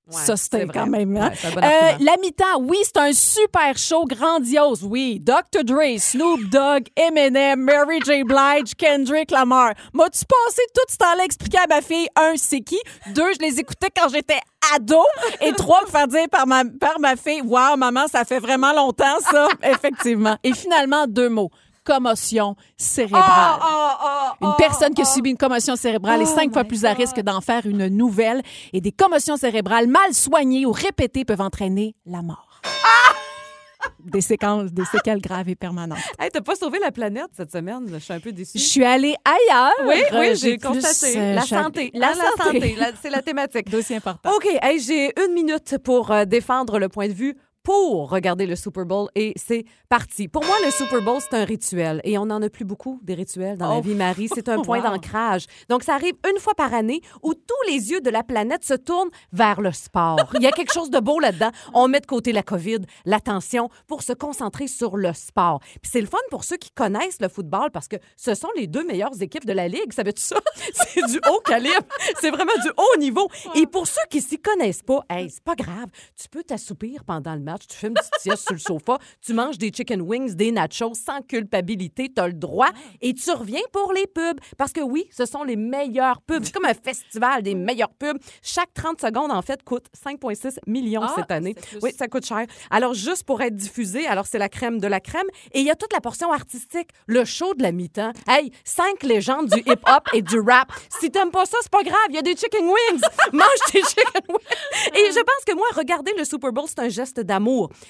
Ouais, 0.08 0.22
ça, 0.24 0.38
c'était 0.38 0.60
c'est 0.62 0.68
quand 0.68 0.86
même... 0.86 1.18
hein? 1.18 1.32
Ouais, 1.44 1.64
Euh, 1.64 1.92
la 2.00 2.16
mi-temps, 2.22 2.60
oui, 2.62 2.78
c'est 2.84 2.98
un 2.98 3.12
super 3.12 3.76
show 3.76 4.06
grandiose, 4.06 4.84
oui. 4.84 5.20
Dr. 5.20 5.64
Dre, 5.64 5.98
Snoop 5.98 6.42
Dogg, 6.52 6.84
Eminem, 6.96 7.60
Mary 7.60 8.00
J. 8.06 8.24
Blige, 8.24 8.76
Kendrick 8.78 9.32
Lamar. 9.32 9.74
M'as-tu 9.94 10.24
passé 10.26 10.62
tout 10.76 10.82
ce 10.90 10.98
temps-là 10.98 11.24
à 11.24 11.26
expliquer 11.26 11.58
à 11.58 11.66
ma 11.68 11.82
fille, 11.82 12.08
un, 12.16 12.34
c'est 12.36 12.62
qui? 12.62 12.78
Deux, 13.16 13.34
je 13.34 13.40
les 13.40 13.60
écoutais 13.60 13.88
quand 14.00 14.08
j'étais 14.10 14.40
ado. 14.76 15.02
Et 15.42 15.54
trois, 15.54 15.82
me 15.82 15.88
faire 15.88 16.08
dire 16.08 16.30
par 16.30 16.46
ma, 16.46 16.64
par 16.80 17.00
ma 17.00 17.16
fille, 17.16 17.42
wow, 17.42 17.76
maman, 17.76 18.06
ça 18.08 18.26
fait 18.26 18.40
vraiment 18.40 18.74
longtemps, 18.74 19.20
ça. 19.32 19.48
Effectivement. 19.64 20.38
Et 20.44 20.54
finalement, 20.54 21.08
deux 21.08 21.30
mots. 21.30 21.50
Commotion 21.86 22.56
cérébrale. 22.78 23.60
Une 24.42 24.54
personne 24.58 24.94
qui 24.94 25.02
a 25.04 25.06
subi 25.06 25.30
une 25.30 25.38
commotion 25.38 25.76
cérébrale 25.76 26.22
est 26.22 26.26
cinq 26.26 26.52
fois 26.52 26.64
plus 26.64 26.84
à 26.84 26.94
risque 26.94 27.22
d'en 27.22 27.42
faire 27.42 27.66
une 27.66 27.88
nouvelle 27.88 28.42
et 28.74 28.82
des 28.82 28.92
commotions 28.92 29.38
cérébrales 29.38 29.88
mal 29.88 30.14
soignées 30.14 30.66
ou 30.66 30.72
répétées 30.72 31.24
peuvent 31.26 31.42
entraîner 31.42 31.96
la 32.06 32.22
mort. 32.22 32.42
des 34.04 34.22
séquences, 34.22 34.72
des 34.72 34.86
séquelles 34.86 35.22
graves 35.22 35.50
et 35.50 35.56
permanentes. 35.56 35.98
Hey, 36.20 36.30
t'as 36.32 36.42
pas 36.42 36.56
sauvé 36.56 36.78
la 36.80 36.92
planète 36.92 37.28
cette 37.36 37.52
semaine. 37.52 37.88
Je 37.92 37.98
suis 37.98 38.14
un 38.14 38.20
peu 38.20 38.32
déçue. 38.32 38.58
Je 38.60 38.64
suis 38.64 38.84
allée 38.84 39.16
ailleurs. 39.26 39.72
Oui, 39.86 39.96
oui, 40.12 40.30
Euh, 40.30 40.36
j'ai 40.36 40.58
constaté. 40.58 41.18
euh, 41.20 41.34
la 41.36 41.42
santé. 41.42 41.92
La 41.94 42.10
Hein, 42.10 42.14
santé. 42.14 42.60
santé. 42.60 42.76
La- 42.80 42.92
C'est 43.02 43.10
la 43.10 43.22
thématique. 43.22 43.70
Dossier 43.72 43.96
important. 43.98 44.32
OK, 44.36 44.48
hey, 44.62 44.80
j'ai 44.80 45.12
une 45.26 45.34
minute 45.34 45.78
pour 45.84 46.12
euh, 46.12 46.26
défendre 46.26 46.78
le 46.80 46.88
point 46.90 47.08
de 47.08 47.14
vue 47.14 47.36
pour 47.66 48.12
regarder 48.12 48.46
le 48.46 48.56
Super 48.56 48.86
Bowl 48.86 49.10
et 49.16 49.34
c'est 49.36 49.66
parti. 49.90 50.28
Pour 50.28 50.46
moi, 50.46 50.56
le 50.64 50.70
Super 50.72 51.02
Bowl, 51.02 51.20
c'est 51.20 51.36
un 51.36 51.44
rituel 51.44 52.00
et 52.04 52.18
on 52.20 52.28
n'en 52.28 52.42
a 52.42 52.50
plus 52.50 52.64
beaucoup 52.64 53.00
des 53.02 53.16
rituels 53.16 53.58
dans 53.58 53.70
la 53.70 53.76
Oh. 53.78 53.82
vie, 53.82 53.96
Marie. 53.96 54.30
C'est 54.34 54.48
un 54.50 54.62
point 54.62 54.78
Wow. 54.84 54.92
d'ancrage. 54.92 55.46
Donc, 55.68 55.84
ça 55.84 55.96
arrive 55.96 56.14
une 56.32 56.40
fois 56.40 56.54
par 56.54 56.74
année 56.76 57.02
où 57.24 57.34
tous 57.34 57.72
les 57.72 57.90
yeux 57.92 58.02
de 58.02 58.10
la 58.12 58.22
planète 58.24 58.64
se 58.64 58.76
tournent 58.76 59.10
vers 59.34 59.62
le 59.62 59.72
sport. 59.72 60.18
Il 60.36 60.44
y 60.44 60.48
a 60.48 60.52
quelque 60.52 60.72
chose 60.72 60.92
de 60.92 61.00
beau 61.00 61.20
là-dedans. 61.20 61.50
On 61.74 61.88
met 61.88 62.00
de 62.02 62.06
côté 62.06 62.32
la 62.34 62.44
COVID, 62.44 62.80
l'attention 63.06 63.70
pour 63.88 64.04
se 64.04 64.14
concentrer 64.14 64.68
sur 64.68 64.96
le 64.96 65.12
sport. 65.14 65.60
Puis 65.82 65.90
c'est 65.92 66.02
le 66.02 66.08
fun 66.08 66.20
pour 66.30 66.44
ceux 66.44 66.58
qui 66.58 66.70
connaissent 66.70 67.20
le 67.20 67.30
football 67.30 67.72
parce 67.72 67.88
que 67.88 67.96
ce 68.16 68.36
sont 68.36 68.50
les 68.56 68.68
deux 68.68 68.86
meilleures 68.86 69.20
équipes 69.22 69.46
de 69.46 69.54
la 69.54 69.68
Ligue. 69.68 69.92
Savais-tu 69.92 70.22
ça? 70.22 70.36
C'est 70.74 71.02
du 71.08 71.20
haut 71.32 71.40
calibre. 71.44 71.74
C'est 72.22 72.30
vraiment 72.30 72.52
du 72.64 72.70
haut 72.78 73.00
niveau. 73.00 73.28
Et 73.56 73.66
pour 73.66 73.88
ceux 73.88 74.02
qui 74.10 74.22
s'y 74.22 74.38
connaissent 74.40 74.84
pas, 74.84 75.02
hey, 75.10 75.30
c'est 75.32 75.44
pas 75.44 75.56
grave. 75.56 75.88
Tu 76.22 76.30
peux 76.30 76.44
t'assoupir 76.44 77.04
pendant 77.06 77.34
le 77.34 77.40
match. 77.42 77.55
Tu 77.58 77.76
fais 77.78 77.88
une 77.88 77.94
petite 77.94 78.14
sieste 78.20 78.44
sur 78.44 78.54
le 78.54 78.60
sofa. 78.60 78.98
Tu 79.26 79.34
manges 79.34 79.58
des 79.58 79.72
chicken 79.72 80.02
wings, 80.02 80.34
des 80.36 80.52
nachos 80.52 80.94
sans 80.94 81.22
culpabilité. 81.22 82.12
Tu 82.16 82.22
as 82.22 82.28
le 82.28 82.34
droit. 82.34 82.70
Et 83.02 83.14
tu 83.14 83.32
reviens 83.32 83.62
pour 83.72 83.94
les 83.94 84.08
pubs. 84.08 84.40
Parce 84.58 84.72
que 84.72 84.82
oui, 84.82 85.06
ce 85.16 85.26
sont 85.26 85.44
les 85.44 85.56
meilleurs 85.56 86.22
pubs. 86.22 86.44
C'est 86.44 86.54
comme 86.54 86.66
un 86.66 86.74
festival 86.74 87.44
des 87.44 87.56
meilleurs 87.56 87.94
pubs. 87.94 88.18
Chaque 88.42 88.74
30 88.74 89.02
secondes, 89.02 89.32
en 89.32 89.42
fait, 89.42 89.64
coûte 89.64 89.86
5,6 90.06 90.58
millions 90.68 91.02
Ah, 91.04 91.14
cette 91.16 91.32
année. 91.32 91.54
plus. 91.54 91.80
Oui, 91.82 91.92
ça 91.98 92.08
coûte 92.08 92.26
cher. 92.26 92.46
Alors, 92.70 92.94
juste 92.94 93.24
pour 93.24 93.42
être 93.42 93.56
diffusé, 93.56 94.08
alors 94.08 94.26
c'est 94.28 94.38
la 94.40 94.50
crème 94.50 94.80
de 94.80 94.88
la 94.88 95.00
crème. 95.00 95.28
Et 95.54 95.60
il 95.60 95.66
y 95.66 95.72
a 95.72 95.76
toute 95.76 95.94
la 95.94 96.02
portion 96.02 96.32
artistique, 96.32 96.90
le 97.08 97.26
show 97.26 97.54
de 97.54 97.64
la 97.64 97.72
mi-temps. 97.72 98.12
Hey, 98.28 98.52
cinq 98.64 99.04
légendes 99.04 99.48
du 99.50 99.60
hip-hop 99.60 100.04
et 100.14 100.22
du 100.22 100.40
rap. 100.40 100.72
Si 101.00 101.10
t'aimes 101.12 101.32
pas 101.32 101.46
ça, 101.46 101.58
c'est 101.62 101.72
pas 101.72 101.84
grave. 101.84 101.96
Il 102.10 102.16
y 102.16 102.20
a 102.20 102.22
des 102.22 102.36
chicken 102.36 102.66
wings. 102.66 103.02
Mange 103.34 103.48
tes 103.72 103.82
chicken 103.84 104.22
wings. 104.30 104.38
Et 104.96 105.12
je 105.12 105.20
pense 105.20 105.46
que 105.48 105.54
moi, 105.56 105.66
regarder 105.76 106.12
le 106.18 106.26
Super 106.26 106.52
Bowl, 106.52 106.66
c'est 106.68 106.80
un 106.80 106.90
geste 106.90 107.20
d'amour. 107.20 107.45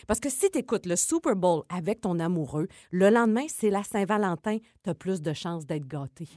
Parce 0.07 0.19
que 0.19 0.29
si 0.29 0.49
t'écoutes 0.49 0.85
le 0.85 0.95
Super 0.95 1.35
Bowl 1.35 1.63
avec 1.69 2.01
ton 2.01 2.19
amoureux, 2.19 2.67
le 2.91 3.09
lendemain, 3.09 3.45
c'est 3.47 3.69
la 3.69 3.83
Saint-Valentin. 3.83 4.57
T'as 4.83 4.93
plus 4.93 5.21
de 5.21 5.33
chances 5.33 5.65
d'être 5.65 5.87
gâté. 5.87 6.27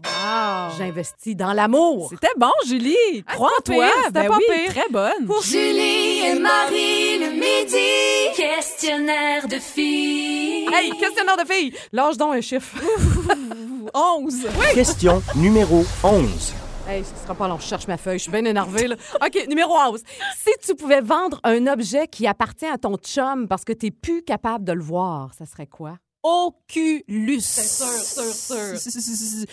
J'investis 0.78 1.36
dans 1.36 1.52
l'amour. 1.52 2.08
C'était 2.10 2.32
bon, 2.36 2.50
Julie. 2.66 3.24
Crois 3.26 3.50
en 3.58 3.62
toi. 3.62 3.86
c'était 4.06 4.12
Ben 4.22 4.28
pas 4.28 4.36
oui, 4.38 4.44
pire. 4.64 4.72
très 4.74 4.88
bonne. 4.90 5.26
Pour 5.26 5.42
Julie 5.42 6.20
et 6.26 6.38
Marie 6.38 7.18
le 7.18 7.30
midi. 7.32 8.36
Questionnaire 8.36 9.46
de 9.48 9.56
filles. 9.58 10.66
Hey, 10.72 10.90
questionnaire 10.98 11.36
de 11.36 11.44
filles. 11.50 11.72
Lâche 11.92 12.16
donc 12.16 12.34
un 12.34 12.40
chiffre. 12.40 12.76
11. 13.94 14.46
Question 14.74 15.22
numéro 15.34 15.84
11. 16.04 16.54
Hey, 16.88 17.04
ce 17.04 17.14
sera 17.22 17.34
pas 17.34 17.46
long, 17.48 17.58
je 17.58 17.66
cherche 17.66 17.86
ma 17.86 17.98
feuille, 17.98 18.16
je 18.16 18.22
suis 18.22 18.32
bien 18.32 18.46
énervée. 18.46 18.88
Là. 18.88 18.96
OK, 19.20 19.46
numéro 19.46 19.74
11. 19.74 20.02
Si 20.38 20.50
tu 20.64 20.74
pouvais 20.74 21.02
vendre 21.02 21.38
un 21.44 21.66
objet 21.66 22.08
qui 22.08 22.26
appartient 22.26 22.64
à 22.64 22.78
ton 22.78 22.96
chum 22.96 23.46
parce 23.46 23.62
que 23.62 23.74
tu 23.74 23.86
n'es 23.86 23.90
plus 23.90 24.22
capable 24.22 24.64
de 24.64 24.72
le 24.72 24.82
voir, 24.82 25.34
ça 25.34 25.44
serait 25.44 25.66
quoi? 25.66 25.98
Oculus. 26.22 27.42
C'est 27.42 27.84
sûr, 27.84 28.24
sûr, 28.24 28.78
sûr. 28.78 29.44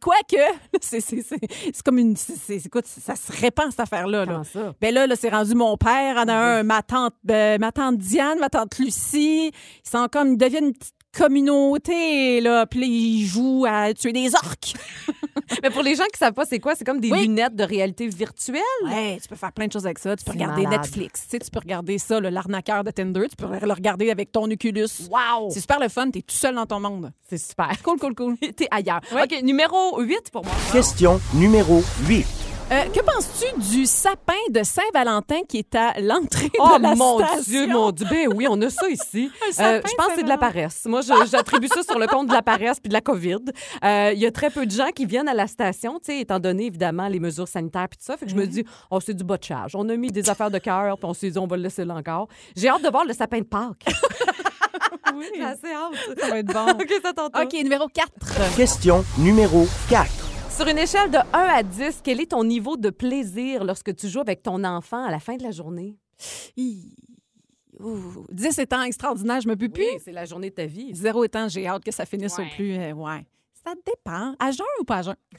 Quoique, 0.00 0.42
c'est 0.80 1.82
comme 1.84 1.98
une. 1.98 2.16
Écoute, 2.48 2.86
ça 2.86 3.14
se 3.14 3.30
répand, 3.40 3.70
cette 3.70 3.78
affaire-là. 3.78 4.24
Là. 4.24 4.42
Ça? 4.42 4.74
Ben 4.80 4.92
là, 4.92 5.06
là 5.06 5.14
c'est 5.14 5.30
rendu 5.30 5.54
mon 5.54 5.76
père, 5.76 6.16
en 6.16 6.26
a 6.26 6.34
un, 6.34 6.62
ma 6.64 6.82
tante, 6.82 7.14
ben, 7.22 7.60
ma 7.60 7.70
tante 7.70 7.98
Diane, 7.98 8.40
ma 8.40 8.48
tante 8.48 8.76
Lucie. 8.80 9.52
Ils 9.84 9.88
sont 9.88 10.08
comme, 10.10 10.32
ils 10.32 10.36
deviennent 10.36 10.66
une 10.66 10.72
petite 10.72 10.96
communauté, 11.16 12.40
là. 12.40 12.66
Puis 12.66 12.80
là, 12.80 12.86
ils 12.86 13.26
jouent 13.26 13.66
à 13.68 13.92
tuer 13.94 14.12
des 14.12 14.34
orques. 14.34 14.74
Mais 15.62 15.70
pour 15.70 15.82
les 15.82 15.94
gens 15.94 16.04
qui 16.12 16.18
savent 16.18 16.32
pas 16.32 16.44
c'est 16.46 16.58
quoi, 16.58 16.74
c'est 16.74 16.84
comme 16.84 16.98
des 17.00 17.10
Oui. 17.10 17.22
lunettes 17.22 17.54
de 17.54 17.62
réalité 17.64 18.06
virtuelle. 18.08 18.60
Ouais, 18.84 19.18
tu 19.20 19.28
peux 19.28 19.36
faire 19.36 19.52
plein 19.52 19.66
de 19.66 19.72
choses 19.72 19.84
avec 19.84 19.98
ça. 19.98 20.16
Tu 20.16 20.24
peux 20.24 20.32
regarder 20.32 20.62
malade. 20.62 20.80
Netflix. 20.82 21.22
Tu, 21.24 21.30
sais, 21.30 21.38
tu 21.38 21.50
peux 21.50 21.58
regarder 21.60 21.98
ça, 21.98 22.20
le- 22.20 22.30
l'arnaqueur 22.30 22.82
de 22.84 22.90
Tinder. 22.90 23.26
Tu 23.28 23.36
peux 23.36 23.46
le 23.46 23.72
regarder 23.72 24.10
avec 24.10 24.32
ton 24.32 24.50
Oculus. 24.50 24.88
Wow! 25.10 25.50
C'est 25.50 25.60
super 25.60 25.78
le 25.78 25.88
fun. 25.88 26.10
T'es 26.10 26.22
tout 26.22 26.34
seul 26.34 26.54
dans 26.54 26.66
ton 26.66 26.80
monde. 26.80 27.12
C'est 27.28 27.38
super. 27.38 27.70
Cool, 27.82 27.98
cool, 27.98 28.14
cool. 28.14 28.36
T'es 28.56 28.68
ailleurs. 28.70 29.00
Oui. 29.14 29.20
OK, 29.24 29.42
numéro 29.42 30.00
8 30.00 30.30
pour 30.32 30.44
moi. 30.44 30.52
Question 30.72 31.20
numéro 31.34 31.82
8. 32.08 32.26
Euh, 32.72 32.84
que 32.86 33.00
penses-tu 33.04 33.60
du 33.60 33.84
sapin 33.84 34.32
de 34.48 34.62
Saint-Valentin 34.62 35.40
qui 35.46 35.58
est 35.58 35.74
à 35.74 36.00
l'entrée 36.00 36.50
Oh 36.58 36.78
de 36.78 36.82
la 36.82 36.94
mon 36.94 37.18
station? 37.18 37.42
Dieu, 37.46 37.66
mon 37.66 37.90
Dieu. 37.90 38.06
Ben 38.08 38.28
oui, 38.34 38.46
on 38.48 38.58
a 38.62 38.70
ça 38.70 38.88
ici. 38.88 39.30
Euh, 39.60 39.82
je 39.86 39.94
pense 39.96 40.06
que 40.06 40.12
c'est 40.16 40.22
de 40.22 40.28
la 40.30 40.38
paresse. 40.38 40.86
Moi, 40.86 41.02
j'attribue 41.30 41.68
ça 41.68 41.82
sur 41.82 41.98
le 41.98 42.06
compte 42.06 42.28
de 42.28 42.32
la 42.32 42.40
paresse 42.40 42.80
puis 42.80 42.88
de 42.88 42.94
la 42.94 43.02
COVID. 43.02 43.36
Euh, 43.84 44.12
Il 44.14 44.18
y 44.18 44.24
a 44.24 44.30
très 44.32 44.48
peu 44.48 44.64
de 44.64 44.70
gens 44.70 44.88
qui 44.94 45.04
viennent 45.04 45.28
à 45.28 45.34
la 45.34 45.46
station, 45.46 45.98
tu 45.98 46.06
sais, 46.06 46.20
étant 46.20 46.40
donné 46.40 46.66
évidemment 46.66 47.06
les 47.08 47.20
mesures 47.20 47.46
sanitaires 47.46 47.88
puis 47.90 47.98
tout 47.98 48.04
ça. 48.06 48.16
Fait 48.16 48.24
que 48.24 48.30
je 48.30 48.36
me 48.36 48.46
dis, 48.46 48.64
oh, 48.90 48.98
c'est 49.00 49.12
du 49.12 49.24
botchage. 49.24 49.72
On 49.76 49.86
a 49.90 49.96
mis 49.96 50.10
des 50.10 50.30
affaires 50.30 50.50
de 50.50 50.56
cœur 50.58 50.96
puis 50.96 51.04
on 51.06 51.12
s'est 51.12 51.30
dit, 51.30 51.38
on 51.38 51.46
va 51.46 51.56
le 51.58 51.64
laisser 51.64 51.84
là 51.84 51.94
encore. 51.94 52.28
J'ai 52.56 52.68
hâte 52.70 52.82
de 52.82 52.88
voir 52.88 53.04
le 53.04 53.12
sapin 53.12 53.40
de 53.40 53.44
Pâques. 53.44 53.84
Oui, 55.14 55.26
J'ai 55.36 55.44
assez 55.44 55.66
hâte. 55.74 56.18
ça 56.18 56.28
va 56.30 56.38
être 56.38 56.46
bon. 56.46 56.70
OK, 56.70 56.92
ça 57.02 57.12
t'entend. 57.12 57.42
OK, 57.42 57.52
numéro 57.52 57.86
4. 57.88 58.56
Question 58.56 59.04
numéro 59.18 59.66
4. 59.90 60.21
Sur 60.56 60.66
une 60.68 60.78
échelle 60.78 61.10
de 61.10 61.16
1 61.16 61.22
à 61.32 61.62
10, 61.62 62.00
quel 62.04 62.20
est 62.20 62.30
ton 62.30 62.44
niveau 62.44 62.76
de 62.76 62.90
plaisir 62.90 63.64
lorsque 63.64 63.94
tu 63.96 64.08
joues 64.08 64.20
avec 64.20 64.42
ton 64.42 64.62
enfant 64.64 65.04
à 65.04 65.10
la 65.10 65.18
fin 65.18 65.36
de 65.36 65.42
la 65.42 65.50
journée? 65.50 65.96
10 66.56 66.94
étant 68.58 68.82
extraordinaire, 68.82 69.40
je 69.40 69.48
me 69.48 69.56
peux 69.56 69.68
plus. 69.68 69.82
Oui, 69.82 69.98
c'est 70.04 70.12
la 70.12 70.24
journée 70.24 70.50
de 70.50 70.54
ta 70.54 70.66
vie. 70.66 70.94
Zéro 70.94 71.24
étant, 71.24 71.48
j'ai 71.48 71.66
hâte 71.66 71.82
que 71.84 71.90
ça 71.90 72.04
finisse 72.04 72.36
Ouais. 72.38 72.44
au 72.46 72.54
plus. 72.54 72.74
euh, 72.78 72.92
ouais. 72.92 73.26
Ça 73.64 73.72
dépend. 73.86 74.34
À 74.38 74.50
jeun 74.50 74.66
ou 74.80 74.84
pas 74.84 74.98
à 74.98 75.02
jeun? 75.02 75.16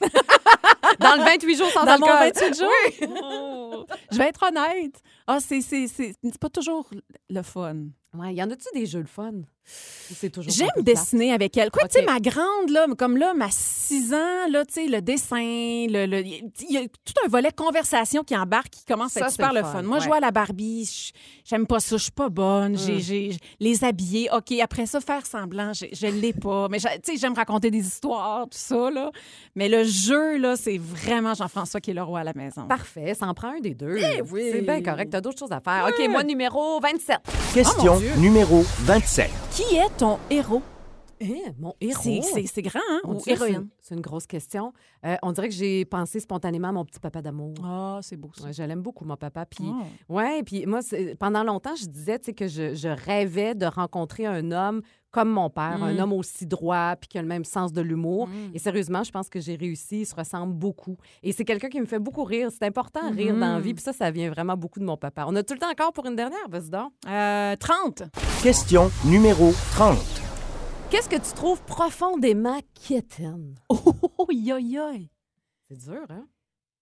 Dans 1.00 1.14
le 1.16 1.24
28 1.24 1.56
jours 1.56 1.70
sans 1.70 1.84
Dans 1.84 1.98
mon 1.98 2.06
alcool. 2.06 2.42
28 2.52 2.58
jours? 2.58 2.70
Oh. 3.22 3.86
Je 4.10 4.18
vais 4.18 4.28
être 4.28 4.42
honnête. 4.46 5.00
Ah, 5.26 5.38
c'est 5.40 6.38
pas 6.40 6.50
toujours 6.50 6.88
le 7.30 7.42
fun. 7.42 7.76
Ouais, 8.14 8.34
y 8.34 8.42
en 8.42 8.50
a-tu 8.50 8.66
des 8.74 8.86
jeux 8.86 9.02
de 9.02 9.08
fun? 9.08 9.32
J'aime 10.46 10.68
plate? 10.74 10.84
dessiner 10.84 11.32
avec 11.32 11.56
elle. 11.56 11.70
Quoi, 11.70 11.84
OK. 11.84 11.90
tu 11.90 11.98
sais, 11.98 12.04
ma 12.04 12.20
grande, 12.20 12.68
là, 12.70 12.86
comme 12.98 13.16
là, 13.16 13.32
ma 13.34 13.48
6 13.50 14.12
ans, 14.12 14.48
là, 14.50 14.64
tu 14.66 14.74
sais, 14.74 14.86
le 14.86 15.00
dessin, 15.00 15.36
le, 15.88 16.06
le- 16.06 16.24
il 16.24 16.50
y 16.70 16.76
a 16.76 16.82
tout 16.82 17.14
un 17.24 17.28
volet 17.28 17.50
conversation 17.52 18.22
qui 18.22 18.36
embarque, 18.36 18.68
qui 18.70 18.84
commence 18.84 19.16
à 19.16 19.20
Ça, 19.20 19.26
être 19.26 19.30
c'est 19.30 19.42
super 19.42 19.52
le 19.54 19.62
fun, 19.62 19.72
fun. 19.72 19.82
Moi, 19.82 19.98
je 20.00 20.06
vois 20.06 20.16
à 20.16 20.20
la 20.20 20.30
Barbie, 20.30 20.84
je- 20.84 21.12
j'aime 21.44 21.66
pas 21.66 21.80
ça, 21.80 21.96
je 21.96 22.02
suis 22.04 22.12
pas 22.12 22.28
bonne, 22.28 22.76
j'ai, 22.78 22.96
Mm. 22.96 23.00
j'ai- 23.00 23.36
les 23.60 23.84
habiller, 23.84 24.28
OK, 24.32 24.52
après 24.62 24.86
ça, 24.86 25.00
faire 25.00 25.24
semblant, 25.26 25.72
je, 25.72 26.06
l'ai 26.06 26.32
pas. 26.34 26.68
Mais, 26.70 26.78
tu 26.78 26.86
sais, 27.02 27.16
j'aime 27.16 27.34
raconter 27.34 27.70
des 27.70 27.86
histoires, 27.86 28.42
tout 28.44 28.58
ça, 28.58 28.90
là. 28.90 29.10
Mais 29.56 29.68
le 29.68 29.84
jeu, 29.84 30.36
là, 30.38 30.54
c'est 30.56 30.78
vraiment 30.78 31.32
Jean-François 31.34 31.80
qui 31.80 31.90
est 31.92 31.94
le 31.94 32.02
roi 32.02 32.20
à 32.20 32.24
la 32.24 32.34
maison. 32.34 32.66
Parfait, 32.68 33.14
ça 33.14 33.26
en 33.26 33.34
prend 33.34 33.48
un 33.56 33.60
des 33.60 33.74
deux. 33.74 33.96
Eh 33.98 34.20
oui. 34.22 34.50
C'est 34.52 34.60
bien 34.62 34.82
correct, 34.82 35.08
t'as 35.10 35.20
d'autres 35.22 35.38
choses 35.38 35.52
à 35.52 35.60
faire. 35.60 35.88
OK, 35.88 36.08
moi, 36.10 36.22
numéro 36.22 36.78
27. 36.80 37.18
Question 37.54 37.96
Dieu. 37.98 38.10
numéro 38.18 38.62
27. 38.80 39.30
Qui 39.54 39.76
est 39.76 39.96
ton 39.98 40.18
héros? 40.30 40.62
Eh, 41.20 41.42
mon 41.58 41.74
héros. 41.80 42.22
C'est, 42.46 42.62
grand, 42.62 42.80
hein? 42.90 43.00
Ou 43.04 43.16
héroïne? 43.26 43.54
une- 43.54 43.68
C'est 43.80 43.94
une 43.94 44.00
grosse 44.00 44.26
question. 44.26 44.72
Euh, 45.04 45.16
on 45.22 45.32
dirait 45.32 45.48
que 45.48 45.54
j'ai 45.54 45.84
pensé 45.84 46.20
spontanément 46.20 46.68
à 46.68 46.72
mon 46.72 46.84
petit 46.84 47.00
papa 47.00 47.20
d'amour. 47.22 47.54
Ah, 47.64 47.98
c'est 48.02 48.16
beau, 48.16 48.30
ça. 48.34 48.44
Ouais, 48.44 48.52
je 48.52 48.62
l'aime 48.62 48.82
beaucoup, 48.82 49.04
mon 49.04 49.16
papa. 49.16 49.44
Puis, 49.46 49.64
Ah. 49.68 49.84
ouais, 50.12 50.42
puis 50.42 50.66
moi, 50.66 50.82
c'est- 50.82 51.14
pendant 51.16 51.44
longtemps, 51.44 51.74
je 51.76 51.86
disais 51.86 52.18
tu 52.18 52.26
sais, 52.26 52.32
que 52.34 52.48
je, 52.48 52.74
je 52.74 52.88
rêvais 52.88 53.54
de 53.54 53.66
rencontrer 53.66 54.26
un 54.26 54.50
homme 54.52 54.82
comme 55.10 55.28
mon 55.30 55.48
père, 55.48 55.78
un 55.80 55.94
Mm. 55.94 56.00
homme 56.00 56.12
aussi 56.14 56.44
droit, 56.44 56.96
puis 56.96 57.06
qui 57.08 57.18
a 57.18 57.22
le 57.22 57.28
même 57.28 57.44
sens 57.44 57.72
de 57.72 57.80
l'humour. 57.80 58.26
Mm. 58.26 58.32
Et 58.54 58.58
sérieusement, 58.58 59.04
je 59.04 59.12
pense 59.12 59.28
que 59.28 59.38
j'ai 59.40 59.54
réussi. 59.54 60.00
Il 60.00 60.06
se 60.06 60.14
ressemble 60.14 60.54
beaucoup. 60.54 60.96
Et 61.22 61.30
c'est 61.30 61.44
quelqu'un 61.44 61.68
qui 61.68 61.80
me 61.80 61.86
fait 61.86 62.00
beaucoup 62.00 62.24
rire. 62.24 62.48
C'est 62.50 62.64
important, 62.66 63.12
rire 63.12 63.34
dans 63.34 63.54
la 63.54 63.60
vie. 63.60 63.74
Puis 63.74 63.84
ça, 63.84 63.92
ça 63.92 64.10
vient 64.10 64.28
vraiment 64.30 64.56
beaucoup 64.56 64.80
de 64.80 64.84
mon 64.84 64.96
papa. 64.96 65.24
On 65.28 65.36
a 65.36 65.42
tout 65.44 65.54
le 65.54 65.60
temps 65.60 65.70
encore 65.70 65.92
pour 65.92 66.06
une 66.06 66.16
dernière, 66.16 66.48
vas-y 66.48 66.68
donc. 66.68 66.90
Euh, 67.06 67.54
30. 67.56 68.02
Question 68.42 68.90
numéro 69.04 69.52
30. 69.72 69.98
Qu'est-ce 70.94 71.08
que 71.08 71.16
tu 71.16 71.32
trouves 71.34 71.60
profondément 71.62 72.60
quétaine? 72.72 73.56
Oh, 74.16 74.28
yo, 74.30 74.58
yo. 74.58 74.90
C'est 75.68 75.76
dur, 75.76 76.04
hein? 76.08 76.24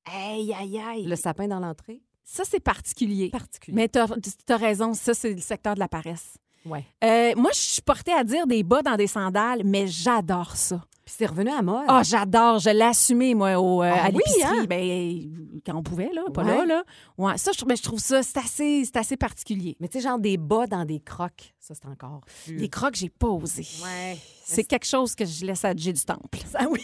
Aïe, 0.05 0.53
aïe, 0.53 0.79
aïe. 0.79 1.07
Le 1.07 1.17
sapin 1.17 1.49
dans 1.49 1.61
l'entrée? 1.61 2.03
Ça, 2.23 2.43
c'est 2.45 2.61
particulier. 2.61 3.31
Particulier. 3.31 3.75
Mais 3.75 3.89
tu 3.89 3.99
as, 3.99 4.57
raison, 4.59 4.93
ça, 4.93 5.15
c'est 5.15 5.33
le 5.33 5.41
secteur 5.41 5.77
de 5.77 5.81
la 5.81 5.89
paresse. 5.89 6.35
Ouais. 6.67 6.85
Euh, 7.03 7.33
moi, 7.37 7.53
je 7.55 7.61
suis 7.61 7.81
portée 7.81 8.13
à 8.13 8.23
dire 8.23 8.47
des 8.47 8.63
bas 8.63 8.83
dans 8.83 8.97
des 8.97 9.07
sandales, 9.07 9.63
mais 9.65 9.87
j'adore 9.87 10.57
ça. 10.57 10.85
Puis 11.13 11.17
c'est 11.19 11.27
revenu 11.27 11.51
à 11.51 11.61
mode. 11.61 11.85
Ah, 11.89 12.03
j'adore. 12.03 12.59
Je 12.59 12.71
l'ai 12.71 12.81
assumé, 12.85 13.35
moi, 13.35 13.61
au, 13.61 13.83
euh, 13.83 13.91
Ah 13.93 14.05
à 14.05 14.09
oui, 14.09 14.15
l'épicerie. 14.27 14.59
hein? 14.61 14.65
Ben, 14.67 15.61
quand 15.67 15.77
on 15.77 15.83
pouvait, 15.83 16.09
là, 16.11 16.23
pas 16.33 16.43
Ouais. 16.43 16.57
là, 16.59 16.65
là. 16.65 16.85
Ouais, 17.19 17.37
ça, 17.37 17.51
je, 17.53 17.59
trouve- 17.59 17.69
ben, 17.69 17.77
je 17.77 17.83
trouve 17.83 17.99
ça, 17.99 18.23
c'est 18.23 18.39
assez, 18.39 18.83
c'est 18.87 18.97
assez 18.97 19.19
particulier. 19.19 19.77
Mais 19.79 19.89
tu 19.89 19.99
sais, 20.01 20.09
genre 20.09 20.19
des 20.19 20.39
bas 20.39 20.67
dans 20.67 20.87
des 20.87 21.01
crocs, 21.01 21.53
ça, 21.61 21.75
c'est 21.75 21.87
encore 21.87 22.21
plus... 22.47 22.57
Les 22.57 22.69
crocs, 22.71 22.95
j'ai 22.95 23.11
pas 23.11 23.27
osé. 23.29 23.67
Ouais. 23.85 24.17
C'est 24.45 24.65
quelque 24.65 24.87
chose 24.87 25.15
que 25.15 25.25
je 25.27 25.45
laisse 25.45 25.65
à 25.67 25.75
J 25.77 25.93
du 25.93 26.03
Temple. 26.03 26.39
Ah 26.55 26.65
oui. 26.71 26.81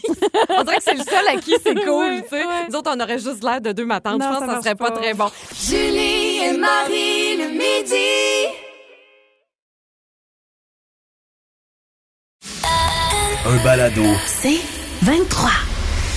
on 0.51 0.62
dirait 0.64 0.77
que 0.77 0.83
c'est 0.83 0.95
le 0.95 1.05
seul 1.05 1.27
à 1.29 1.37
qui 1.41 1.55
c'est 1.62 1.75
cool, 1.87 2.23
tu 2.23 2.29
sais. 2.29 2.45
ouais. 2.47 2.69
Nous 2.69 2.77
autres, 2.77 2.91
on 2.95 3.01
aurait 3.01 3.19
juste 3.19 3.43
l'air 3.43 3.61
de 3.62 3.73
deux 3.73 3.85
matantes. 3.87 4.19
Non, 4.21 4.27
Je 4.27 4.31
pense 4.31 4.38
ça 4.41 4.41
que 4.41 4.47
ça 4.47 4.53
marche 4.53 4.64
serait 4.64 4.75
pas 4.75 4.91
pas. 4.91 4.99
très 4.99 5.14
bon. 5.14 5.27
Julie 5.55 6.38
et 6.45 6.57
Marie 6.59 7.37
le 7.37 7.49
midi. 7.53 8.08
Un 13.46 13.57
balado. 13.64 14.03
C'est 14.27 14.59
23. 15.03 15.51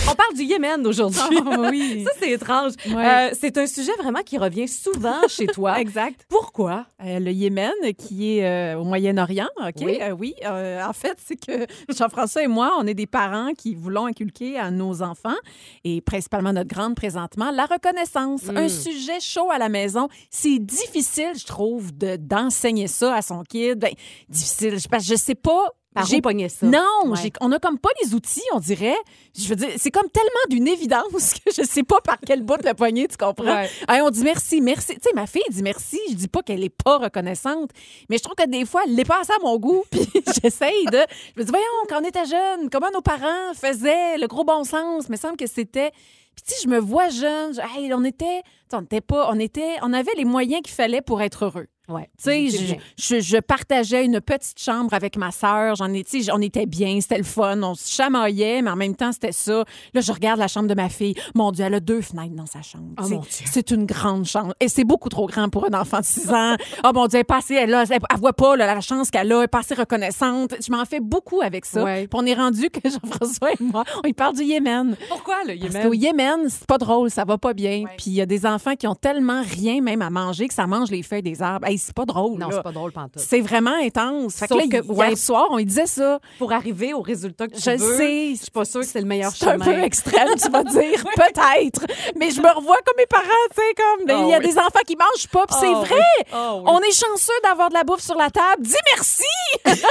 On 0.09 0.15
parle 0.15 0.33
du 0.33 0.43
Yémen 0.43 0.85
aujourd'hui. 0.87 1.19
Ah 1.45 1.69
oui. 1.69 2.03
Ça, 2.07 2.11
c'est 2.19 2.31
étrange. 2.31 2.71
Ouais. 2.87 3.05
Euh, 3.05 3.29
c'est 3.39 3.57
un 3.57 3.67
sujet 3.67 3.91
vraiment 3.99 4.21
qui 4.25 4.37
revient 4.39 4.67
souvent 4.67 5.19
chez 5.27 5.45
toi. 5.45 5.79
Exact. 5.79 6.25
Pourquoi? 6.27 6.85
Euh, 7.05 7.19
le 7.19 7.31
Yémen, 7.31 7.71
qui 7.97 8.37
est 8.39 8.45
euh, 8.45 8.79
au 8.79 8.83
Moyen-Orient, 8.83 9.47
OK? 9.59 9.75
Oui. 9.81 9.99
Euh, 10.01 10.11
oui. 10.11 10.33
Euh, 10.43 10.83
en 10.83 10.93
fait, 10.93 11.17
c'est 11.23 11.35
que 11.35 11.65
Jean-François 11.95 12.43
et 12.43 12.47
moi, 12.47 12.73
on 12.79 12.87
est 12.87 12.93
des 12.95 13.05
parents 13.05 13.51
qui 13.55 13.75
voulons 13.75 14.07
inculquer 14.07 14.57
à 14.57 14.71
nos 14.71 15.01
enfants, 15.03 15.35
et 15.83 16.01
principalement 16.01 16.51
notre 16.53 16.69
grande 16.73 16.95
présentement, 16.95 17.51
la 17.51 17.65
reconnaissance. 17.67 18.43
Mm. 18.45 18.57
Un 18.57 18.69
sujet 18.69 19.19
chaud 19.19 19.51
à 19.51 19.59
la 19.59 19.69
maison. 19.69 20.07
C'est 20.31 20.57
difficile, 20.59 21.31
je 21.37 21.45
trouve, 21.45 21.95
de- 21.95 22.15
d'enseigner 22.17 22.87
ça 22.87 23.13
à 23.15 23.21
son 23.21 23.43
kid. 23.43 23.77
Ben, 23.79 23.91
difficile, 24.29 24.79
je- 24.79 24.87
parce 24.87 25.03
que 25.07 25.11
je 25.11 25.15
sais 25.17 25.35
pas... 25.35 25.67
J'ai- 26.07 26.17
où 26.17 26.21
pogner 26.21 26.47
ça? 26.49 26.65
Non, 26.65 26.79
Ouais. 27.05 27.17
j'ai- 27.21 27.33
on 27.41 27.51
a 27.51 27.59
comme 27.59 27.77
pas 27.77 27.89
les 28.03 28.13
outils, 28.13 28.41
on 28.53 28.59
dirait. 28.59 28.95
Je 29.37 29.47
veux 29.49 29.55
dire, 29.57 29.69
c'est 29.77 29.91
comme 29.91 30.09
tellement 30.09 30.29
d'une 30.49 30.67
évidence 30.67 31.33
que 31.45 31.51
je 31.55 31.63
sais 31.63 31.83
pas 31.83 31.99
par 32.01 32.17
quel 32.25 32.43
bout 32.43 32.63
le 32.63 32.73
poignet, 32.73 33.07
tu 33.07 33.17
comprends? 33.17 33.43
Ouais. 33.61 33.69
Hey, 33.89 34.01
on 34.01 34.09
dit 34.09 34.23
merci, 34.23 34.61
merci. 34.61 34.93
Tu 34.95 35.01
sais, 35.03 35.09
ma 35.13 35.27
fille 35.27 35.41
dit 35.49 35.61
merci. 35.63 35.99
Je 36.09 36.15
dis 36.15 36.27
pas 36.29 36.41
qu'elle 36.43 36.63
est 36.63 36.69
pas 36.83 36.97
reconnaissante, 36.97 37.71
mais 38.09 38.17
je 38.17 38.23
trouve 38.23 38.35
que 38.35 38.47
des 38.47 38.65
fois, 38.65 38.83
elle 38.85 38.95
l'est 38.95 39.03
pas 39.05 39.19
assez 39.21 39.33
à 39.33 39.39
mon 39.43 39.57
goût. 39.57 39.83
Puis 39.91 40.07
j'essaye 40.41 40.85
de. 40.85 40.99
Je 41.35 41.41
me 41.41 41.45
dis, 41.45 41.51
voyons, 41.51 41.65
quand 41.89 42.01
on 42.01 42.05
était 42.07 42.25
jeune, 42.25 42.69
comment 42.69 42.89
nos 42.93 43.01
parents 43.01 43.53
faisaient 43.53 44.17
le 44.17 44.27
gros 44.27 44.43
bon 44.45 44.63
sens? 44.63 45.05
Il 45.09 45.11
me 45.11 45.17
semble 45.17 45.35
que 45.37 45.47
c'était. 45.47 45.91
Puis 46.33 46.43
tu 46.47 46.53
sais, 46.53 46.61
je 46.63 46.69
me 46.69 46.79
vois 46.79 47.09
jeune. 47.09 47.53
je- 47.53 47.59
hey, 47.79 47.93
on 47.93 48.05
était. 48.05 48.41
On 48.71 48.81
était 48.81 49.01
pas. 49.01 49.29
On 49.29 49.37
était. 49.39 49.75
On 49.81 49.91
avait 49.91 50.13
les 50.15 50.23
moyens 50.23 50.61
qu'il 50.63 50.73
fallait 50.73 51.01
pour 51.01 51.21
être 51.21 51.43
heureux. 51.45 51.67
Ouais. 51.89 52.09
Tu 52.17 52.23
sais, 52.23 52.47
je, 52.49 52.75
je, 52.97 53.19
je 53.19 53.37
partageais 53.37 54.05
une 54.05 54.21
petite 54.21 54.59
chambre 54.59 54.93
avec 54.93 55.17
ma 55.17 55.31
sœur. 55.31 55.75
J'en 55.75 55.91
ai, 55.93 56.05
on 56.31 56.41
était 56.41 56.65
bien, 56.65 56.99
c'était 57.01 57.17
le 57.17 57.23
fun. 57.23 57.61
On 57.63 57.75
se 57.75 57.89
chamaillait, 57.91 58.61
mais 58.61 58.69
en 58.69 58.75
même 58.75 58.95
temps, 58.95 59.11
c'était 59.11 59.31
ça. 59.33 59.65
Là, 59.93 60.01
je 60.01 60.11
regarde 60.11 60.39
la 60.39 60.47
chambre 60.47 60.67
de 60.69 60.73
ma 60.73 60.87
fille. 60.89 61.15
Mon 61.35 61.51
Dieu, 61.51 61.65
elle 61.65 61.73
a 61.73 61.79
deux 61.79 62.01
fenêtres 62.01 62.35
dans 62.35 62.45
sa 62.45 62.61
chambre. 62.61 62.91
Oh. 63.01 63.21
C'est 63.27 63.71
une 63.71 63.85
grande 63.85 64.25
chambre. 64.25 64.53
Et 64.59 64.69
c'est 64.69 64.83
beaucoup 64.85 65.09
trop 65.09 65.25
grand 65.27 65.49
pour 65.49 65.65
un 65.65 65.79
enfant 65.79 65.99
de 65.99 66.05
6 66.05 66.29
ans. 66.31 66.55
oh 66.85 66.91
mon 66.93 67.07
Dieu, 67.07 67.17
elle 67.17 67.21
est 67.21 67.23
pas 67.25 67.37
assez, 67.37 67.55
elle, 67.55 67.73
a- 67.73 67.83
elle, 67.83 67.99
elle 68.09 68.19
voit 68.19 68.33
pas 68.33 68.55
là, 68.55 68.67
la 68.73 68.79
chance 68.81 69.09
qu'elle 69.11 69.31
a, 69.31 69.37
elle 69.39 69.43
est 69.43 69.47
pas 69.47 69.59
assez 69.59 69.75
reconnaissante. 69.75 70.53
Je 70.65 70.71
m'en 70.71 70.85
fais 70.85 70.99
beaucoup 70.99 71.41
avec 71.41 71.65
ça. 71.65 71.83
Ouais. 71.83 72.07
Puis 72.07 72.19
on 72.21 72.25
est 72.25 72.35
rendu 72.35 72.69
que 72.69 72.79
Jean-François 72.89 73.51
et 73.53 73.63
moi, 73.63 73.83
on 74.03 74.07
y 74.07 74.13
parle 74.13 74.35
du 74.35 74.43
Yémen. 74.43 74.95
Pourquoi 75.09 75.35
le 75.45 75.57
Parce 75.59 75.73
Yémen? 75.73 75.87
qu'au 75.87 75.93
Yémen, 75.93 76.39
c'est 76.47 76.65
pas 76.67 76.77
drôle, 76.77 77.09
ça 77.11 77.25
va 77.25 77.37
pas 77.37 77.53
bien. 77.53 77.83
Puis 77.97 78.11
il 78.11 78.13
y 78.13 78.21
a 78.21 78.25
des 78.25 78.45
enfants 78.45 78.75
qui 78.75 78.87
ont 78.87 78.95
tellement 78.95 79.41
rien 79.43 79.81
même 79.81 80.01
à 80.01 80.09
manger 80.09 80.47
que 80.47 80.53
ça 80.53 80.67
mange 80.67 80.89
les 80.89 81.03
feuilles 81.03 81.21
des 81.23 81.41
arbres. 81.41 81.67
Hey, 81.71 81.77
c'est 81.77 81.93
pas 81.95 82.05
drôle. 82.05 82.37
Non, 82.37 82.47
c'est 82.51 82.61
pas 82.63 82.71
drôle, 82.71 82.91
pantoute. 82.91 83.19
C'est 83.21 83.39
vraiment 83.41 83.75
intense. 83.81 84.35
Fait 84.35 84.47
que 84.47 84.53
Sauf 84.53 84.61
là, 84.63 84.67
que- 84.81 84.85
hier 84.85 84.95
ouais. 84.97 85.15
soir, 85.15 85.47
on 85.51 85.57
lui 85.57 85.65
disait 85.65 85.85
ça. 85.85 86.19
Pour 86.37 86.51
arriver 86.51 86.93
au 86.93 87.01
résultat 87.01 87.47
que 87.47 87.55
tu 87.55 87.61
Je 87.61 87.71
veux, 87.77 87.97
sais. 87.97 88.31
je 88.35 88.41
suis 88.41 88.51
pas 88.51 88.65
sûre 88.65 88.81
que 88.81 88.87
c'est 88.87 88.99
le 88.99 89.05
meilleur 89.07 89.31
C'est 89.31 89.47
un 89.47 89.53
chemin. 89.53 89.65
peu 89.65 89.79
extrême, 89.83 90.27
tu 90.41 90.49
vas 90.49 90.63
dire, 90.63 91.03
peut-être. 91.15 91.85
Mais 92.17 92.29
je 92.31 92.41
me 92.41 92.49
revois 92.53 92.77
comme 92.85 92.95
mes 92.97 93.05
parents, 93.05 93.25
tu 93.55 93.61
sais, 93.61 93.73
comme 93.75 94.01
il 94.25 94.29
y 94.29 94.33
a 94.33 94.37
Ah 94.37 94.39
oui. 94.41 94.47
des 94.51 94.57
enfants 94.57 94.79
qui 94.85 94.95
mangent 94.97 95.27
pas, 95.31 95.45
c'est 95.59 95.67
Ah 95.73 95.79
vrai. 95.79 95.95
oui. 95.95 96.25
Ah 96.33 96.55
oui. 96.55 96.63
On 96.65 96.79
est 96.79 96.91
chanceux 96.91 97.31
d'avoir 97.43 97.69
de 97.69 97.73
la 97.75 97.83
bouffe 97.83 98.01
sur 98.01 98.15
la 98.17 98.29
table. 98.29 98.61
Dis 98.61 98.75
merci. 98.95 99.23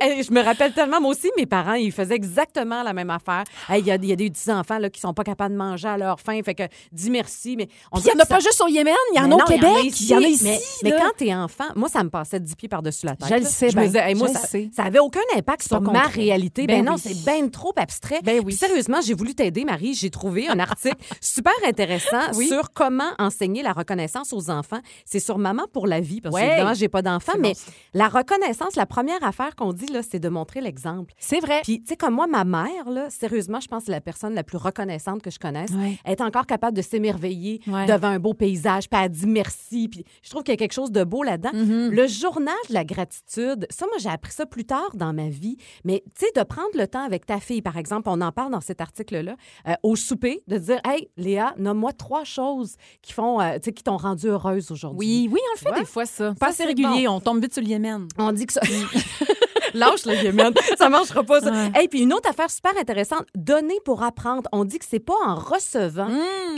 Mais 0.00 0.22
je 0.22 0.30
me 0.32 0.42
rappelle 0.42 0.72
tellement, 0.72 1.00
moi 1.00 1.10
aussi, 1.10 1.30
mes 1.36 1.46
parents, 1.46 1.74
ils 1.74 1.92
faisaient 1.92 2.14
exactement 2.14 2.82
la 2.82 2.92
même 2.92 3.10
affaire. 3.10 3.44
Hey, 3.68 3.80
Il 3.80 3.86
y, 3.86 3.90
a, 3.90 3.96
y 3.96 4.12
a 4.12 4.16
des 4.16 4.30
petits-enfants 4.30 4.78
là, 4.78 4.90
qui 4.90 5.00
sont 5.00 5.14
pas 5.14 5.24
capables 5.24 5.52
de 5.54 5.58
manger 5.58 5.88
à 5.88 5.96
leur 5.98 6.20
faim, 6.20 6.40
fait 6.44 6.54
que 6.54 6.64
dis 6.92 7.10
merci. 7.10 7.56
Mais 7.56 7.68
on 7.92 7.98
Il 8.00 8.06
y 8.06 8.10
en 8.10 8.14
a 8.14 8.18
ça- 8.20 8.26
pas 8.26 8.40
juste 8.40 8.60
au 8.62 8.68
Yémen, 8.68 8.94
il 9.12 9.16
y 9.16 9.20
en 9.20 9.30
a 9.30 9.34
au 9.34 9.38
Québec, 9.46 10.00
il 10.00 10.06
y 10.08 10.14
en 10.14 10.18
a 10.18 10.26
ici. 10.26 10.44
Mais, 10.44 10.60
mais, 10.82 10.90
là. 10.90 10.98
quand 11.00 11.10
t'es 11.16 11.34
enfant, 11.34 11.64
moi, 11.74 11.88
ça 11.88 12.02
me 12.04 12.10
passait 12.10 12.40
dix 12.40 12.54
pieds 12.54 12.68
par-dessus 12.68 13.06
la 13.06 13.16
tête. 13.16 13.28
Je 13.28 13.34
le 13.34 13.44
sais 13.44 13.70
Je 13.70 13.76
me 13.76 13.82
bien. 13.82 13.86
disais, 13.90 14.08
hey, 14.08 14.14
moi, 14.14 14.28
Je 14.28 14.32
ça, 14.34 14.38
sais. 14.40 14.70
ça 14.74 14.84
avait 14.84 14.98
aucun 14.98 15.20
impact 15.36 15.62
sur 15.62 15.80
ma 15.80 16.02
concret. 16.02 16.12
réalité. 16.22 16.66
Ben, 16.66 16.78
Ben 16.78 16.84
non, 16.86 16.94
oui. 16.96 17.00
c'est 17.04 17.24
bien 17.24 17.48
trop 17.48 17.72
abstrait. 17.76 18.20
Ben 18.22 18.38
oui. 18.38 18.46
Puis 18.46 18.56
sérieusement, 18.56 18.98
j'ai 19.04 19.14
voulu 19.14 19.34
t'aider, 19.34 19.64
Marie. 19.64 19.94
J'ai 19.94 20.10
trouvé 20.10 20.48
un 20.48 20.58
article 20.58 20.96
super 21.20 21.52
intéressant 21.66 22.32
Oui. 22.36 22.48
sur 22.48 22.72
comment 22.72 23.10
enseigner 23.18 23.62
la 23.62 23.72
reconnaissance 23.72 24.32
aux 24.32 24.50
enfants. 24.50 24.80
C'est 25.04 25.20
sur 25.20 25.38
Maman 25.38 25.64
pour 25.72 25.86
la 25.86 26.00
vie, 26.00 26.20
parce 26.20 26.34
que 26.34 26.40
Ouais. 26.40 26.46
évidemment, 26.48 26.74
j'ai 26.74 26.88
pas 26.88 27.02
d'enfant, 27.02 27.32
mais 27.38 27.52
bon, 27.52 27.72
la 27.94 28.08
reconnaissance, 28.08 28.76
la 28.76 28.86
première 28.86 29.22
affaire 29.24 29.54
qu'on 29.56 29.72
dit, 29.72 29.86
là, 29.86 30.00
c'est 30.08 30.18
de 30.18 30.28
montrer 30.28 30.60
l'exemple. 30.60 31.12
C'est 31.18 31.40
vrai. 31.40 31.60
Puis, 31.62 31.80
tu 31.80 31.86
sais, 31.88 31.96
comme 31.96 32.14
moi, 32.14 32.26
ma 32.26 32.44
mère, 32.44 32.88
là, 32.90 33.08
sérieusement, 33.10 33.60
je 33.60 33.68
pense 33.68 33.80
que 33.80 33.86
c'est 33.86 33.92
la 33.92 34.00
personne 34.00 34.34
la 34.34 34.42
plus 34.44 34.58
reconnaissante 34.58 35.22
que 35.22 35.30
je 35.30 35.38
connaisse. 35.38 35.70
Ouais. 35.70 35.98
Elle 36.04 36.12
est 36.12 36.20
encore 36.22 36.46
capable 36.46 36.76
de 36.76 36.82
s'émerveiller 36.82 37.60
Ouais. 37.66 37.86
devant 37.86 38.08
un 38.08 38.18
beau 38.18 38.34
paysage, 38.34 38.88
puis 38.88 39.00
elle 39.02 39.10
dit 39.10 39.26
merci. 39.26 39.88
Puis, 39.88 40.04
je 40.22 40.30
trouve 40.30 40.42
qu'il 40.42 40.52
y 40.52 40.56
a 40.56 40.58
quelque 40.66 40.74
chose 40.74 40.90
de 40.90 41.04
beau 41.04 41.22
là-dedans. 41.22 41.52
Mm-hmm. 41.52 41.90
Le 41.90 42.06
journal 42.08 42.54
de 42.68 42.74
la 42.74 42.84
gratitude, 42.84 43.66
ça, 43.70 43.86
moi, 43.86 43.96
j'ai 43.98 44.08
appris 44.08 44.32
ça 44.32 44.46
plus 44.46 44.64
tard 44.64 44.90
dans 44.94 45.12
ma 45.12 45.28
vie. 45.28 45.56
Mais, 45.84 46.02
tu 46.18 46.26
sais, 46.26 46.32
de 46.34 46.44
prendre 46.44 46.70
le 46.74 46.86
temps 46.88 47.04
avec 47.04 47.24
ta 47.24 47.38
fille, 47.38 47.62
par 47.62 47.76
exemple, 47.76 48.08
on 48.10 48.20
en 48.20 48.32
parle 48.32 48.50
dans 48.50 48.60
cet 48.60 48.80
article-là, 48.80 49.36
euh, 49.68 49.74
au 49.82 49.94
souper, 49.94 50.42
de 50.48 50.58
dire 50.58 50.80
Hey, 50.84 51.08
Léa, 51.16 51.54
nomme-moi 51.56 51.92
trois 51.92 52.24
choses 52.24 52.76
qui 53.00 53.12
font, 53.12 53.40
euh, 53.40 53.54
tu 53.54 53.66
sais, 53.66 53.72
qui 53.72 53.84
t'ont 53.84 53.96
rendue 53.96 54.26
heureuse 54.26 54.70
aujourd'hui. 54.72 54.98
Oui, 54.98 55.30
oui, 55.32 55.40
on 55.50 55.68
le 55.68 55.74
fait 55.74 55.80
des 55.80 55.86
fois, 55.86 56.06
ça. 56.06 56.34
Pas 56.38 56.46
Ça, 56.46 56.64
assez 56.64 56.64
régulier, 56.64 57.06
on 57.06 57.20
tombe 57.20 57.40
vite 57.40 57.52
sur 57.52 57.62
le 57.62 57.68
Yémen. 57.68 58.08
On 58.18 58.32
dit 58.32 58.46
que 58.46 58.52
ça. 58.52 58.60
Lâche 59.74 60.04
le 60.06 60.14
Yémen. 60.14 60.52
Ça 60.78 60.88
marchera 60.88 61.22
pas, 61.22 61.40
ça. 61.40 61.50
Ouais. 61.50 61.84
Et 61.84 61.88
puis 61.88 62.00
une 62.02 62.12
autre 62.12 62.28
affaire 62.28 62.50
super 62.50 62.72
intéressante, 62.78 63.24
donner 63.34 63.78
pour 63.84 64.02
apprendre. 64.02 64.48
On 64.52 64.64
dit 64.64 64.78
que 64.78 64.84
c'est 64.88 64.98
pas 65.00 65.14
en 65.26 65.34
recevant 65.36 66.08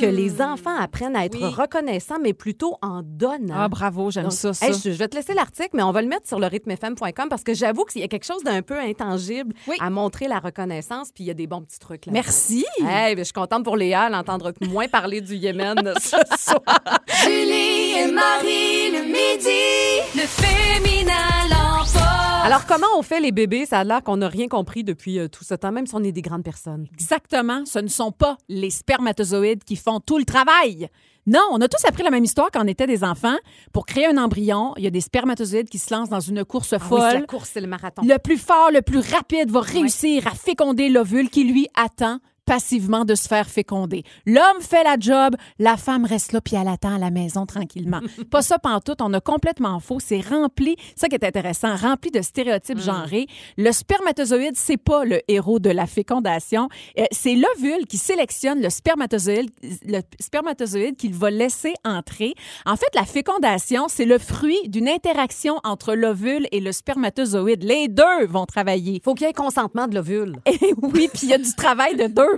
que 0.01 0.07
les 0.07 0.41
enfants 0.43 0.77
apprennent 0.79 1.17
à 1.17 1.25
être. 1.25 1.39
Oui. 1.41 1.45
reconnaissants, 1.55 2.19
mais 2.23 2.33
plutôt 2.33 2.77
en 2.83 3.03
donnant. 3.05 3.55
Ah, 3.57 3.69
bravo, 3.69 4.11
j'aime 4.11 4.31
ça, 4.31 4.53
ça. 4.53 4.67
hey, 4.67 4.73
je, 4.75 4.91
je 4.93 4.97
vais 4.99 5.09
te 5.09 5.17
laisser 5.17 5.35
l'article, 5.35 5.71
mais 5.75 5.83
on 5.83 5.93
va 5.93 6.03
le 6.03 6.09
mettre 6.09 6.27
sur 6.27 6.39
le 6.39 6.47
rythmefm.com 6.47 7.29
parce 7.29 7.43
que 7.45 7.55
j'avoue 7.55 7.85
qu'il 7.85 8.01
y 8.01 8.05
a 8.05 8.09
quelque 8.09 8.25
chose 8.27 8.43
d'un 8.45 8.63
peu 8.63 8.79
intangible 8.79 9.55
Oui. 9.67 9.77
à 9.81 9.91
montrer 9.91 10.27
la 10.29 10.39
reconnaissance, 10.39 11.11
puis 11.15 11.25
il 11.25 11.27
y 11.27 11.31
a 11.31 11.35
des 11.35 11.47
bons 11.47 11.63
petits 11.63 11.79
trucs 11.79 12.07
là. 12.07 12.13
Merci. 12.13 12.65
Hey, 12.81 13.15
ben, 13.15 13.19
je 13.19 13.25
suis 13.25 13.33
contente 13.33 13.65
pour 13.65 13.77
Léa, 13.77 14.07
elle 14.09 14.15
entendre 14.15 14.53
moins 14.69 14.89
parler 14.89 15.21
du 15.21 15.37
Yémen 15.37 15.93
ce 16.01 16.17
soir. 16.39 16.61
Julie 17.25 17.93
et 17.99 18.11
Marie 18.13 18.91
le 18.93 19.05
midi. 19.05 20.03
Le 20.15 20.23
féminin 20.23 21.13
l'emporte. 21.51 21.97
Alors, 22.45 22.67
comment 22.67 22.98
on 22.99 23.03
fait 23.03 23.21
les 23.21 23.33
bébés? 23.33 23.67
Ça 23.67 23.81
a 23.81 23.85
l'air 23.85 24.03
qu'on 24.03 24.17
n'a 24.19 24.29
rien 24.29 24.49
compris 24.49 24.85
depuis 24.85 25.19
euh, 25.19 25.29
tout 25.29 25.45
ce 25.45 25.55
temps, 25.55 25.73
même 25.73 25.87
si 25.87 25.95
on 25.95 26.03
est 26.03 26.13
des 26.13 26.23
grandes 26.23 26.45
personnes. 26.45 26.87
Exactement. 26.93 27.65
Ce 27.65 27.79
ne 27.79 27.89
sont 27.89 28.13
pas 28.13 28.37
les 28.49 28.71
spermatozoïdes 28.71 29.65
qui 29.65 29.77
font 29.77 30.01
tout 30.01 30.19
le 30.19 30.25
travail. 30.25 30.89
Non, 31.27 31.41
on 31.53 31.61
a 31.61 31.69
tous 31.69 31.85
appris 31.87 32.03
la 32.03 32.11
même 32.11 32.25
histoire 32.25 32.49
quand 32.51 32.65
on 32.65 32.67
était 32.67 32.87
des 32.87 33.05
enfants. 33.05 33.37
Pour 33.73 33.85
créer 33.85 34.07
un 34.07 34.17
embryon, 34.17 34.73
il 34.79 34.85
y 34.85 34.87
a 34.87 34.91
des 34.91 35.03
spermatozoïdes 35.03 35.69
qui 35.69 35.79
se 35.79 35.93
lancent 35.95 36.09
dans 36.09 36.21
une 36.21 36.43
course 36.45 36.73
Ah 36.73 36.79
oui, 36.81 36.89
folle. 36.89 37.13
la 37.21 37.23
course, 37.23 37.51
c'est 37.53 37.61
le 37.61 37.67
marathon. 37.67 38.01
le 38.03 38.17
plus 38.19 38.39
fort, 38.39 38.71
le 38.73 38.81
plus 38.83 39.01
rapide 39.01 39.51
va 39.51 39.61
réussir 39.61 40.27
à 40.27 40.31
féconder 40.31 40.89
l'ovule 40.89 41.29
qui, 41.29 41.45
lui, 41.45 41.69
attend 41.75 42.19
passivement 42.49 43.05
de 43.05 43.15
se 43.15 43.29
faire 43.29 43.49
féconder. 43.49 44.05
L'homme 44.25 44.61
fait 44.61 44.83
la 44.83 44.97
job, 44.99 45.37
la 45.59 45.77
femme 45.77 46.07
reste 46.07 46.33
là 46.33 46.41
puis 46.41 46.57
elle 46.57 46.69
attend 46.69 46.95
à 46.95 46.99
la 46.99 47.11
maison 47.11 47.45
tranquillement. 47.45 48.01
Pas 48.31 48.41
ça 48.43 48.59
pantoute, 48.59 49.03
on 49.03 49.13
a 49.13 49.21
complètement 49.21 49.79
faux, 49.81 50.01
c'est 50.01 50.21
rempli, 50.21 50.77
ça 50.97 51.09
qui 51.09 51.15
est 51.15 51.25
intéressant, 51.25 51.77
rempli 51.77 52.11
de 52.11 52.23
stéréotypes 52.23 52.79
genrés. 52.81 53.27
Le 53.59 53.71
spermatozoïde, 53.71 54.57
c'est 54.57 54.79
pas 54.79 55.05
le 55.05 55.21
héros 55.29 55.59
de 55.59 55.71
la 55.71 55.87
fécondation, 55.87 56.69
Euh, 56.99 57.05
c'est 57.13 57.35
l'ovule 57.35 57.87
qui 57.87 57.99
sélectionne 57.99 58.61
le 58.63 58.71
spermatozoïde, 58.71 59.51
le 59.87 60.01
spermatozoïde 60.21 60.97
qu'il 60.97 61.13
va 61.15 61.31
laisser 61.31 61.75
entrer. 61.85 62.35
En 62.65 62.77
fait, 62.77 62.89
la 62.95 63.05
fécondation, 63.05 63.87
c'est 63.89 64.05
le 64.05 64.19
fruit 64.19 64.69
d'une 64.69 64.89
interaction 64.89 65.61
entre 65.65 65.95
l'ovule 65.95 66.47
et 66.53 66.61
le 66.61 66.73
spermatozoïde. 66.73 67.63
Les 67.63 67.89
deux 67.89 68.27
vont 68.27 68.47
travailler. 68.47 69.01
faut 69.05 69.15
qu'il 69.15 69.27
y 69.27 69.31
ait 69.31 69.35
consentement 69.35 69.87
de 69.87 69.95
l'ovule. 69.97 70.37
Et 70.47 70.75
oui, 70.81 71.09
puis 71.13 71.25
il 71.25 71.29
y 71.29 71.35
a 71.35 71.39
du 71.39 71.53
travail 71.55 71.97
de 71.97 72.07
deux 72.07 72.38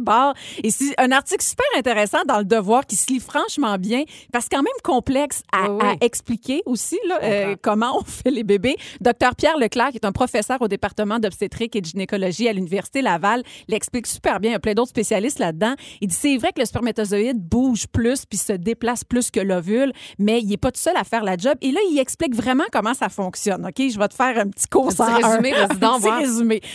Et 0.62 0.70
c'est 0.70 0.94
un 0.98 1.10
article 1.12 1.44
super 1.44 1.66
intéressant 1.76 2.18
dans 2.26 2.38
Le 2.38 2.44
Devoir 2.44 2.86
qui 2.86 2.96
se 2.96 3.10
lit 3.12 3.20
franchement 3.20 3.76
bien, 3.78 4.02
parce 4.32 4.48
que 4.48 4.56
quand 4.56 4.62
même 4.62 4.72
complexe 4.82 5.42
à, 5.52 5.70
Oui, 5.70 5.78
oui. 5.82 5.88
à 6.00 6.04
expliquer 6.04 6.62
aussi 6.66 6.98
là, 7.06 7.18
euh, 7.22 7.56
comment 7.62 7.98
on 8.00 8.04
fait 8.04 8.30
les 8.30 8.42
bébés. 8.44 8.76
Docteur 9.00 9.34
Pierre 9.36 9.56
Leclerc, 9.58 9.90
qui 9.90 9.96
est 9.98 10.04
un 10.06 10.12
professeur 10.12 10.60
au 10.60 10.68
département 10.68 11.18
d'obstétrique 11.18 11.76
et 11.76 11.80
de 11.80 11.86
gynécologie 11.86 12.48
à 12.48 12.52
l'Université 12.52 13.02
Laval, 13.02 13.42
l'explique 13.68 14.06
super 14.06 14.40
bien. 14.40 14.50
Il 14.50 14.54
y 14.54 14.56
a 14.56 14.60
plein 14.60 14.74
d'autres 14.74 14.90
spécialistes 14.90 15.38
là-dedans. 15.38 15.74
Il 16.00 16.08
dit 16.08 16.14
c'est 16.14 16.36
vrai 16.36 16.52
que 16.52 16.60
le 16.60 16.66
spermatozoïde 16.66 17.38
bouge 17.38 17.86
plus 17.86 18.24
puis 18.26 18.38
se 18.38 18.52
déplace 18.52 19.04
plus 19.04 19.30
que 19.30 19.40
l'ovule, 19.40 19.92
mais 20.18 20.40
il 20.40 20.48
n'est 20.48 20.56
pas 20.56 20.72
tout 20.72 20.80
seul 20.80 20.96
à 20.96 21.04
faire 21.04 21.22
la 21.24 21.36
job. 21.36 21.54
Et 21.60 21.70
là, 21.70 21.80
il 21.90 21.98
explique 21.98 22.34
vraiment 22.34 22.64
comment 22.72 22.94
ça 22.94 23.08
fonctionne. 23.08 23.66
OK? 23.66 23.74
Je 23.78 23.98
vais 23.98 24.08
te 24.08 24.14
faire 24.14 24.38
un 24.38 24.48
petit 24.48 24.66
cours 24.66 24.88
Un 24.88 24.90
petit 24.90 25.24
un. 25.24 25.28
résumé, 25.28 25.52
Un 25.54 25.68
petit. 25.68 25.78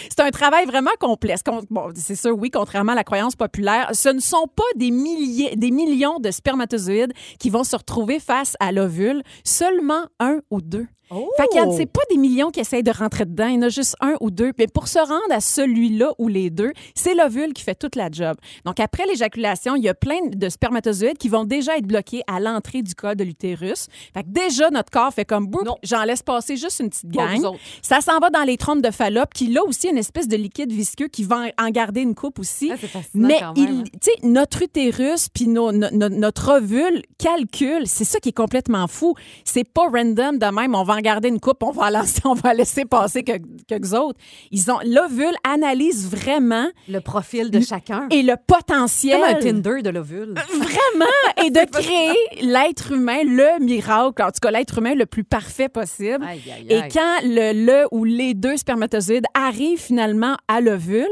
C'est 0.09 0.21
un 0.21 0.29
travail 0.31 0.65
vraiment 0.65 0.91
complexe. 0.99 1.41
Bon, 1.69 1.89
c'est 1.95 2.15
sûr, 2.15 2.37
oui, 2.37 2.49
contrairement 2.51 2.91
à 2.91 2.95
la 2.95 3.03
croyance 3.03 3.14
croyance 3.15 3.37
populaire, 3.37 3.91
ce 3.93 4.09
ne 4.09 4.19
sont 4.19 4.45
pas 4.53 4.63
des 4.75 4.91
milliers, 4.91 5.55
des 5.55 5.71
millions 5.71 6.19
de 6.19 6.31
spermatozoïdes 6.31 7.13
qui 7.39 7.49
vont 7.49 7.63
se 7.63 7.77
retrouver 7.77 8.19
face 8.19 8.57
à 8.59 8.73
l'ovule, 8.73 9.23
seulement 9.45 10.07
un 10.19 10.41
ou 10.51 10.59
deux. 10.59 10.87
Oh! 11.11 11.29
Fait 11.37 11.47
qu'il 11.47 11.61
y 11.61 11.63
a, 11.63 11.71
c'est 11.71 11.85
pas 11.85 12.01
des 12.09 12.17
millions 12.17 12.49
qui 12.49 12.59
essayent 12.59 12.83
de 12.83 12.91
rentrer 12.91 13.25
dedans, 13.25 13.47
il 13.47 13.55
y 13.55 13.57
en 13.57 13.63
a 13.63 13.69
juste 13.69 13.95
un 14.01 14.15
ou 14.21 14.31
deux. 14.31 14.51
Mais 14.57 14.67
pour 14.67 14.87
se 14.87 14.97
rendre 14.97 15.31
à 15.31 15.39
celui-là 15.39 16.13
ou 16.17 16.27
les 16.27 16.49
deux, 16.49 16.71
c'est 16.95 17.13
l'ovule 17.13 17.53
qui 17.53 17.63
fait 17.63 17.75
toute 17.75 17.95
la 17.95 18.09
job. 18.11 18.35
Donc 18.65 18.79
après 18.79 19.05
l'éjaculation, 19.05 19.75
il 19.75 19.83
y 19.83 19.89
a 19.89 19.93
plein 19.93 20.17
de 20.27 20.49
spermatozoïdes 20.49 21.17
qui 21.17 21.29
vont 21.29 21.43
déjà 21.43 21.77
être 21.77 21.85
bloqués 21.85 22.23
à 22.27 22.39
l'entrée 22.39 22.81
du 22.81 22.95
col 22.95 23.15
de 23.15 23.23
l'utérus. 23.23 23.87
Fait 24.13 24.23
que 24.23 24.29
déjà 24.29 24.69
notre 24.71 24.89
corps 24.89 25.13
fait 25.13 25.25
comme 25.25 25.47
boum, 25.47 25.69
j'en 25.83 26.03
laisse 26.03 26.23
passer 26.23 26.57
juste 26.57 26.79
une 26.79 26.89
petite 26.89 27.09
gang. 27.09 27.39
Ça 27.81 28.01
s'en 28.01 28.19
va 28.19 28.29
dans 28.31 28.43
les 28.43 28.57
trompes 28.57 28.81
de 28.81 28.91
Fallope, 28.91 29.33
qui 29.33 29.47
là 29.47 29.63
aussi 29.63 29.89
une 29.89 29.97
espèce 29.97 30.27
de 30.27 30.35
liquide 30.35 30.71
visqueux 30.71 31.07
qui 31.07 31.23
va 31.23 31.45
en 31.59 31.69
garder 31.69 32.01
une 32.01 32.15
coupe 32.15 32.39
aussi. 32.39 32.71
Ah, 32.73 32.99
fascinant 33.05 33.27
Mais 33.27 33.39
quand 33.39 33.57
même, 33.57 33.83
il- 33.85 33.91
tu 33.91 33.97
sais, 34.01 34.27
notre 34.27 34.61
utérus 34.63 35.29
puis 35.29 35.47
nos- 35.47 35.71
no- 35.71 35.89
no- 35.91 36.09
notre 36.09 36.57
ovule 36.57 37.01
calcule, 37.17 37.83
c'est 37.87 38.03
ça 38.03 38.19
qui 38.19 38.29
est 38.29 38.37
complètement 38.37 38.87
fou. 38.87 39.15
C'est 39.43 39.63
pas 39.63 39.83
random 39.87 40.37
de 40.37 40.45
même, 40.53 40.75
on 40.75 40.83
va 40.83 40.95
en 40.95 40.99
garder 41.01 41.29
une 41.29 41.39
coupe, 41.39 41.63
on 41.63 41.71
va 41.71 41.89
lancer, 41.91 42.21
on 42.25 42.33
va 42.33 42.53
laisser 42.53 42.85
passer 42.85 43.23
que- 43.23 43.39
quelques 43.67 43.93
autres. 43.93 44.19
Ils 44.51 44.69
ont 44.71 44.79
l'ovule 44.85 45.33
analyse 45.43 46.09
vraiment 46.09 46.67
Le 46.89 46.99
profil 46.99 47.51
de 47.51 47.59
chacun. 47.61 48.07
et 48.11 48.21
le 48.21 48.35
potentiel 48.45 49.19
Comme 49.21 49.29
un 49.29 49.33
Tinder 49.39 49.81
de 49.81 49.89
l'ovule. 49.89 50.33
vraiment 50.57 51.05
et 51.45 51.49
de 51.49 51.65
créer 51.71 52.13
l'être 52.41 52.91
humain, 52.91 53.23
le 53.23 53.63
miracle, 53.63 54.21
en 54.21 54.27
tout 54.27 54.39
cas 54.41 54.51
l'être 54.51 54.77
humain 54.77 54.95
le 54.95 55.05
plus 55.05 55.23
parfait 55.23 55.69
possible. 55.69 56.23
Aïe, 56.27 56.41
aïe, 56.53 56.65
Et 56.69 56.79
aïe. 56.81 56.89
quand 56.93 57.19
le, 57.23 57.65
le 57.65 57.87
ou 57.91 58.03
les 58.03 58.33
deux 58.33 58.57
spermatozoïdes 58.57 59.25
arrivent 59.33 59.79
finalement 59.81 60.35
à 60.47 60.61
l'ovule, 60.61 61.07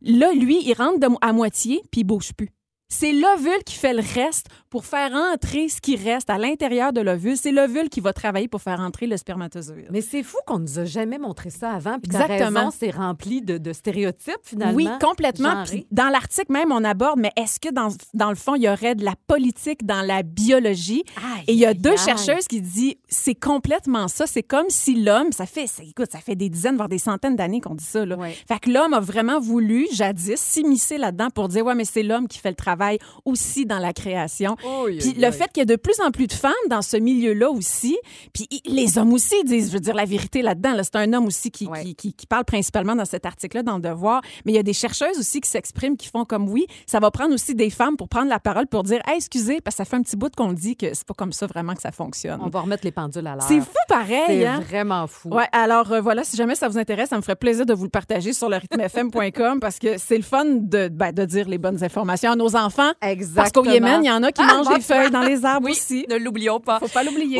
là, 0.00 0.32
lui, 0.32 0.62
il 0.64 0.74
rentre 0.74 1.06
à 1.20 1.32
moitié 1.32 1.82
puis 1.90 2.02
il 2.02 2.04
bouge 2.04 2.32
plus. 2.32 2.50
C'est 2.90 3.12
l'ovule 3.12 3.62
qui 3.66 3.74
fait 3.74 3.92
le 3.92 4.02
reste 4.14 4.46
pour 4.70 4.86
faire 4.86 5.12
entrer 5.12 5.68
ce 5.68 5.78
qui 5.80 5.94
reste 5.96 6.30
à 6.30 6.38
l'intérieur 6.38 6.94
de 6.94 7.02
l'ovule. 7.02 7.36
C'est 7.36 7.52
l'ovule 7.52 7.90
qui 7.90 8.00
va 8.00 8.14
travailler 8.14 8.48
pour 8.48 8.62
faire 8.62 8.80
entrer 8.80 9.06
le 9.06 9.18
spermatozoïde. 9.18 9.88
Mais 9.90 10.00
c'est 10.00 10.22
fou 10.22 10.38
qu'on 10.46 10.58
nous 10.58 10.78
a 10.78 10.86
jamais 10.86 11.18
montré 11.18 11.50
ça 11.50 11.72
avant. 11.72 11.98
Puis 11.98 12.10
Exactement. 12.10 12.70
c'est 12.70 12.90
rempli 12.90 13.42
de, 13.42 13.58
de 13.58 13.72
stéréotypes 13.74 14.38
finalement. 14.42 14.74
Oui, 14.74 14.88
complètement. 15.02 15.64
Puis 15.64 15.86
dans 15.90 16.08
l'article 16.08 16.50
même, 16.50 16.72
on 16.72 16.82
aborde, 16.82 17.18
mais 17.18 17.30
est-ce 17.36 17.60
que 17.60 17.70
dans, 17.70 17.88
dans 18.14 18.30
le 18.30 18.36
fond, 18.36 18.54
il 18.54 18.62
y 18.62 18.68
aurait 18.70 18.94
de 18.94 19.04
la 19.04 19.14
politique 19.26 19.84
dans 19.84 20.00
la 20.00 20.22
biologie? 20.22 21.04
Aïe, 21.18 21.44
Et 21.46 21.52
il 21.52 21.58
y 21.58 21.66
a 21.66 21.70
aïe, 21.70 21.74
deux 21.78 21.90
aïe. 21.90 21.98
chercheuses 21.98 22.48
qui 22.48 22.62
disent 22.62 22.94
c'est 23.10 23.34
complètement 23.34 24.08
ça. 24.08 24.26
C'est 24.26 24.42
comme 24.42 24.66
si 24.70 24.94
l'homme, 25.02 25.32
ça 25.32 25.44
fait, 25.44 25.66
écoute, 25.82 26.10
ça 26.10 26.20
fait 26.20 26.36
des 26.36 26.48
dizaines, 26.48 26.76
voire 26.76 26.88
des 26.88 26.98
centaines 26.98 27.36
d'années 27.36 27.60
qu'on 27.60 27.74
dit 27.74 27.84
ça. 27.84 28.06
Là. 28.06 28.16
Ouais. 28.16 28.34
Fait 28.48 28.58
que 28.58 28.70
l'homme 28.70 28.94
a 28.94 29.00
vraiment 29.00 29.40
voulu, 29.40 29.86
jadis, 29.92 30.36
s'immiscer 30.40 30.96
là-dedans 30.96 31.28
pour 31.28 31.48
dire 31.48 31.66
ouais, 31.66 31.74
mais 31.74 31.84
c'est 31.84 32.02
l'homme 32.02 32.28
qui 32.28 32.38
fait 32.38 32.48
le 32.50 32.54
travail 32.56 32.77
aussi 33.24 33.66
dans 33.66 33.78
la 33.78 33.92
création. 33.92 34.56
Aïe, 34.86 34.98
Puis 34.98 35.14
le 35.14 35.30
fait 35.30 35.48
qu'il 35.52 35.60
y 35.60 35.62
a 35.62 35.64
de 35.66 35.76
plus 35.76 36.00
en 36.00 36.10
plus 36.10 36.26
de 36.26 36.32
femmes 36.32 36.52
dans 36.70 36.82
ce 36.82 36.96
milieu-là 36.96 37.50
aussi, 37.50 37.96
puis 38.32 38.48
les 38.66 38.98
hommes 38.98 39.12
aussi 39.12 39.42
disent, 39.44 39.68
je 39.68 39.74
veux 39.74 39.80
dire 39.80 39.94
la 39.94 40.04
vérité 40.04 40.42
là-dedans. 40.42 40.74
Là, 40.74 40.82
c'est 40.84 40.96
un 40.96 41.12
homme 41.12 41.26
aussi 41.26 41.50
qui, 41.50 41.66
Ouais. 41.66 41.82
qui, 41.84 41.94
qui- 41.94 42.12
qui 42.14 42.26
parle 42.26 42.44
principalement 42.44 42.94
dans 42.96 43.04
cet 43.04 43.26
article-là, 43.26 43.62
dans 43.62 43.76
le 43.76 43.82
Devoir. 43.82 44.22
Mais 44.44 44.52
il 44.52 44.54
y 44.54 44.58
a 44.58 44.62
des 44.62 44.72
chercheuses 44.72 45.18
aussi 45.18 45.40
qui 45.40 45.48
s'expriment, 45.50 45.96
qui 45.96 46.08
font 46.08 46.24
comme 46.24 46.48
oui. 46.48 46.66
Ça 46.86 47.00
va 47.00 47.10
prendre 47.10 47.34
aussi 47.34 47.54
des 47.54 47.70
femmes 47.70 47.96
pour 47.96 48.08
prendre 48.08 48.28
la 48.28 48.38
parole 48.40 48.66
pour 48.66 48.82
dire, 48.82 49.00
hey, 49.06 49.16
excusez, 49.16 49.60
parce 49.60 49.76
que 49.76 49.78
ça 49.78 49.84
fait 49.84 49.96
un 49.96 50.02
petit 50.02 50.16
bout 50.16 50.34
qu'on 50.34 50.52
dit 50.52 50.76
que 50.76 50.94
c'est 50.94 51.06
pas 51.06 51.14
comme 51.14 51.32
ça 51.32 51.46
vraiment 51.46 51.74
que 51.74 51.82
ça 51.82 51.92
fonctionne. 51.92 52.40
On 52.42 52.48
va 52.48 52.60
remettre 52.60 52.84
les 52.84 52.92
pendules 52.92 53.26
à 53.26 53.34
l'heure. 53.36 53.46
C'est 53.46 53.60
fou 53.60 53.66
pareil, 53.88 54.20
C'est 54.26 54.46
hein? 54.46 54.60
vraiment 54.60 55.06
fou. 55.06 55.28
Ouais, 55.30 55.46
alors 55.52 55.92
euh, 55.92 56.00
voilà, 56.00 56.24
si 56.24 56.36
jamais 56.36 56.54
ça 56.54 56.68
vous 56.68 56.78
intéresse, 56.78 57.10
ça 57.10 57.16
me 57.16 57.22
ferait 57.22 57.36
plaisir 57.36 57.66
de 57.66 57.74
vous 57.74 57.84
le 57.84 57.90
partager 57.90 58.32
sur 58.32 58.48
le 58.48 58.56
rythmefm.com 58.56 59.60
parce 59.60 59.78
que 59.78 59.98
c'est 59.98 60.16
le 60.16 60.22
fun 60.22 60.44
de, 60.44 60.88
ben, 60.88 61.12
de 61.12 61.24
dire 61.24 61.48
les 61.48 61.58
bonnes 61.58 61.82
informations 61.82 62.32
à 62.32 62.36
nos 62.36 62.54
enfants. 62.56 62.67
Exactement. 63.02 63.34
Parce 63.36 63.52
qu'au 63.52 63.64
Yémen, 63.64 64.04
il 64.04 64.06
y 64.08 64.10
en 64.10 64.22
a 64.22 64.32
qui 64.32 64.42
Ah, 64.44 64.54
mangent 64.54 64.74
des 64.74 64.80
feuilles 64.80 65.10
dans 65.12 65.22
les 65.22 65.44
arbres 65.44 65.66
Oui, 65.66 65.72
aussi. 65.72 66.06
ne 66.08 66.16
l'oublions 66.16 66.60
pas. 66.60 66.78
Faut 66.80 66.88
pas 66.88 67.02
l'oublier. 67.02 67.38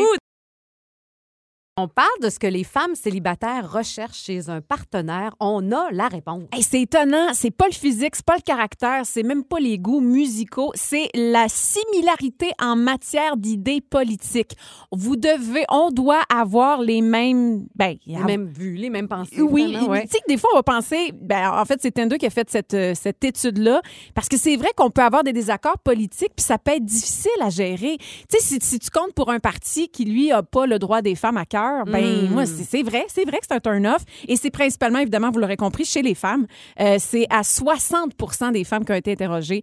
On 1.81 1.87
parle 1.87 2.09
de 2.21 2.29
ce 2.29 2.39
que 2.39 2.47
les 2.47 2.65
femmes 2.65 2.93
célibataires 2.93 3.71
recherchent 3.71 4.23
chez 4.23 4.49
un 4.49 4.59
partenaire. 4.59 5.33
On 5.39 5.71
a 5.71 5.89
la 5.91 6.09
réponse. 6.09 6.43
Hey, 6.51 6.61
c'est 6.61 6.81
étonnant, 6.81 7.27
c'est 7.31 7.51
pas 7.51 7.67
le 7.67 7.73
physique, 7.73 8.17
c'est 8.17 8.25
pas 8.25 8.35
le 8.35 8.41
caractère, 8.41 9.05
c'est 9.05 9.23
même 9.23 9.45
pas 9.45 9.59
les 9.61 9.79
goûts 9.79 10.01
musicaux, 10.01 10.71
c'est 10.75 11.07
la 11.13 11.47
similarité 11.47 12.49
en 12.61 12.75
matière 12.75 13.37
d'idées 13.37 13.79
politiques. 13.79 14.57
Vous 14.91 15.15
devez, 15.15 15.63
on 15.69 15.89
doit 15.89 16.19
avoir 16.29 16.81
les 16.81 16.99
mêmes, 16.99 17.65
ben, 17.75 17.95
Les 18.05 18.17
mêmes 18.17 18.47
vues, 18.47 18.75
les 18.75 18.89
mêmes 18.89 19.07
pensées. 19.07 19.41
oui, 19.41 19.77
ouais. 19.87 20.01
tu 20.01 20.17
sais 20.17 20.19
des 20.27 20.35
fois 20.35 20.49
on 20.53 20.57
va 20.57 20.63
penser, 20.63 21.13
ben 21.13 21.49
en 21.49 21.63
fait 21.63 21.79
c'est 21.81 21.91
Tinder 21.91 22.17
qui 22.17 22.25
a 22.25 22.29
fait 22.29 22.49
cette 22.49 22.73
euh, 22.73 22.93
cette 22.93 23.23
étude 23.23 23.57
là, 23.57 23.81
parce 24.13 24.27
que 24.27 24.35
c'est 24.35 24.57
vrai 24.57 24.69
qu'on 24.75 24.91
peut 24.91 25.01
avoir 25.01 25.23
des 25.23 25.31
désaccords 25.31 25.79
politiques 25.79 26.33
puis 26.35 26.43
ça 26.43 26.57
peut 26.57 26.71
être 26.71 26.83
difficile 26.83 27.31
à 27.41 27.49
gérer. 27.49 27.97
Tu 27.99 28.37
sais 28.37 28.39
si, 28.41 28.59
si 28.59 28.79
tu 28.79 28.89
comptes 28.89 29.13
pour 29.13 29.31
un 29.31 29.39
parti 29.39 29.87
qui 29.87 30.03
lui 30.03 30.33
a 30.33 30.43
pas 30.43 30.65
le 30.65 30.77
droit 30.77 31.01
des 31.01 31.15
femmes 31.15 31.37
à 31.37 31.45
cœur, 31.45 31.68
ben 31.85 32.27
Mm. 32.27 32.31
moi 32.31 32.45
c'est 32.45 32.63
c'est 32.63 32.83
vrai, 32.83 33.05
c'est 33.07 33.25
vrai 33.25 33.37
que 33.39 33.45
c'est 33.49 33.55
un 33.55 33.59
turn 33.59 33.85
off 33.87 34.03
et 34.27 34.35
c'est 34.35 34.49
principalement 34.51 34.99
évidemment 34.99 35.31
vous 35.31 35.39
l'aurez 35.39 35.57
compris 35.57 35.85
chez 35.85 36.01
les 36.01 36.15
femmes, 36.15 36.45
Euh, 36.79 36.97
c'est 36.99 37.25
à 37.29 37.43
60% 37.43 38.51
des 38.51 38.63
femmes 38.63 38.85
qui 38.85 38.91
ont 38.91 38.95
été 38.95 39.11
interrogées 39.11 39.61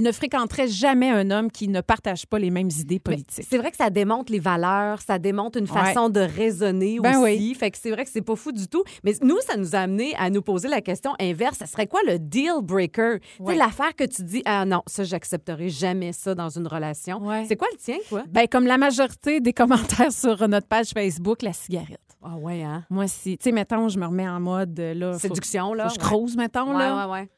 ne, 0.00 0.12
fréquenteraient 0.12 0.68
jamais 0.68 1.10
un 1.10 1.30
homme 1.30 1.50
qui 1.50 1.68
ne 1.68 1.80
partage 1.80 2.26
pas 2.26 2.38
les 2.38 2.50
mêmes 2.50 2.70
idées 2.78 2.98
politiques. 2.98 3.46
C'est 3.48 3.58
vrai 3.58 3.70
que 3.70 3.76
ça 3.76 3.90
démontre 3.90 4.32
les 4.32 4.38
valeurs, 4.38 5.00
ça 5.00 5.18
démontre 5.18 5.58
une 5.58 5.64
Ouais. 5.70 5.80
façon 5.84 6.08
de 6.08 6.20
raisonner 6.20 6.98
Ben 7.00 7.16
aussi. 7.18 7.22
oui. 7.38 7.54
Fait 7.58 7.70
que 7.70 7.78
c'est 7.80 7.90
vrai 7.90 8.04
que 8.04 8.10
c'est 8.10 8.20
pas 8.22 8.36
fou 8.36 8.52
du 8.52 8.66
tout. 8.68 8.82
Mais 9.04 9.12
nous, 9.22 9.38
ça 9.46 9.56
nous 9.56 9.74
a 9.74 9.78
amené 9.80 10.14
à 10.18 10.28
nous 10.30 10.42
poser 10.42 10.68
la 10.68 10.80
question 10.80 11.12
inverse. 11.20 11.58
Ça 11.58 11.66
serait 11.66 11.86
quoi 11.86 12.00
le 12.06 12.18
deal 12.18 12.60
breaker? 12.62 13.18
Ouais. 13.40 13.54
l'affaire 13.56 13.94
que 13.96 14.04
tu 14.04 14.22
dis, 14.22 14.42
ah 14.44 14.64
non, 14.64 14.82
ça, 14.86 15.04
j'accepterai 15.04 15.68
jamais 15.68 16.12
ça 16.12 16.34
dans 16.34 16.48
une 16.48 16.66
relation. 16.66 17.18
Ouais. 17.24 17.44
C'est 17.48 17.56
quoi 17.56 17.68
le 17.72 17.78
tien, 17.78 17.96
toi? 18.08 18.22
Ben 18.28 18.46
comme 18.50 18.66
la 18.66 18.78
majorité 18.78 19.40
des 19.40 19.52
commentaires 19.52 20.12
sur 20.12 20.46
notre 20.48 20.66
page 20.66 20.90
Facebook, 20.94 21.21
la 21.42 21.52
cigarette. 21.52 21.98
Ah 22.24 22.36
ouais, 22.36 22.62
hein? 22.62 22.84
Moi, 22.90 23.08
si, 23.08 23.36
tu 23.36 23.44
sais, 23.44 23.52
mettons, 23.52 23.88
je 23.88 23.98
me 23.98 24.06
remets 24.06 24.28
en 24.28 24.38
mode, 24.40 24.78
euh, 24.78 24.94
là, 24.94 25.12
faut- 25.14 25.18
Séduction, 25.20 25.74
là. 25.74 25.88
faut 25.88 25.94
que 25.96 26.00
je 26.00 26.04
ouais. 26.04 26.06
crouse, 26.12 26.36
mettons, 26.36 26.72
Ouais, 26.72 26.78
là. 26.78 27.06
ouais, 27.08 27.12
ouais. 27.12 27.28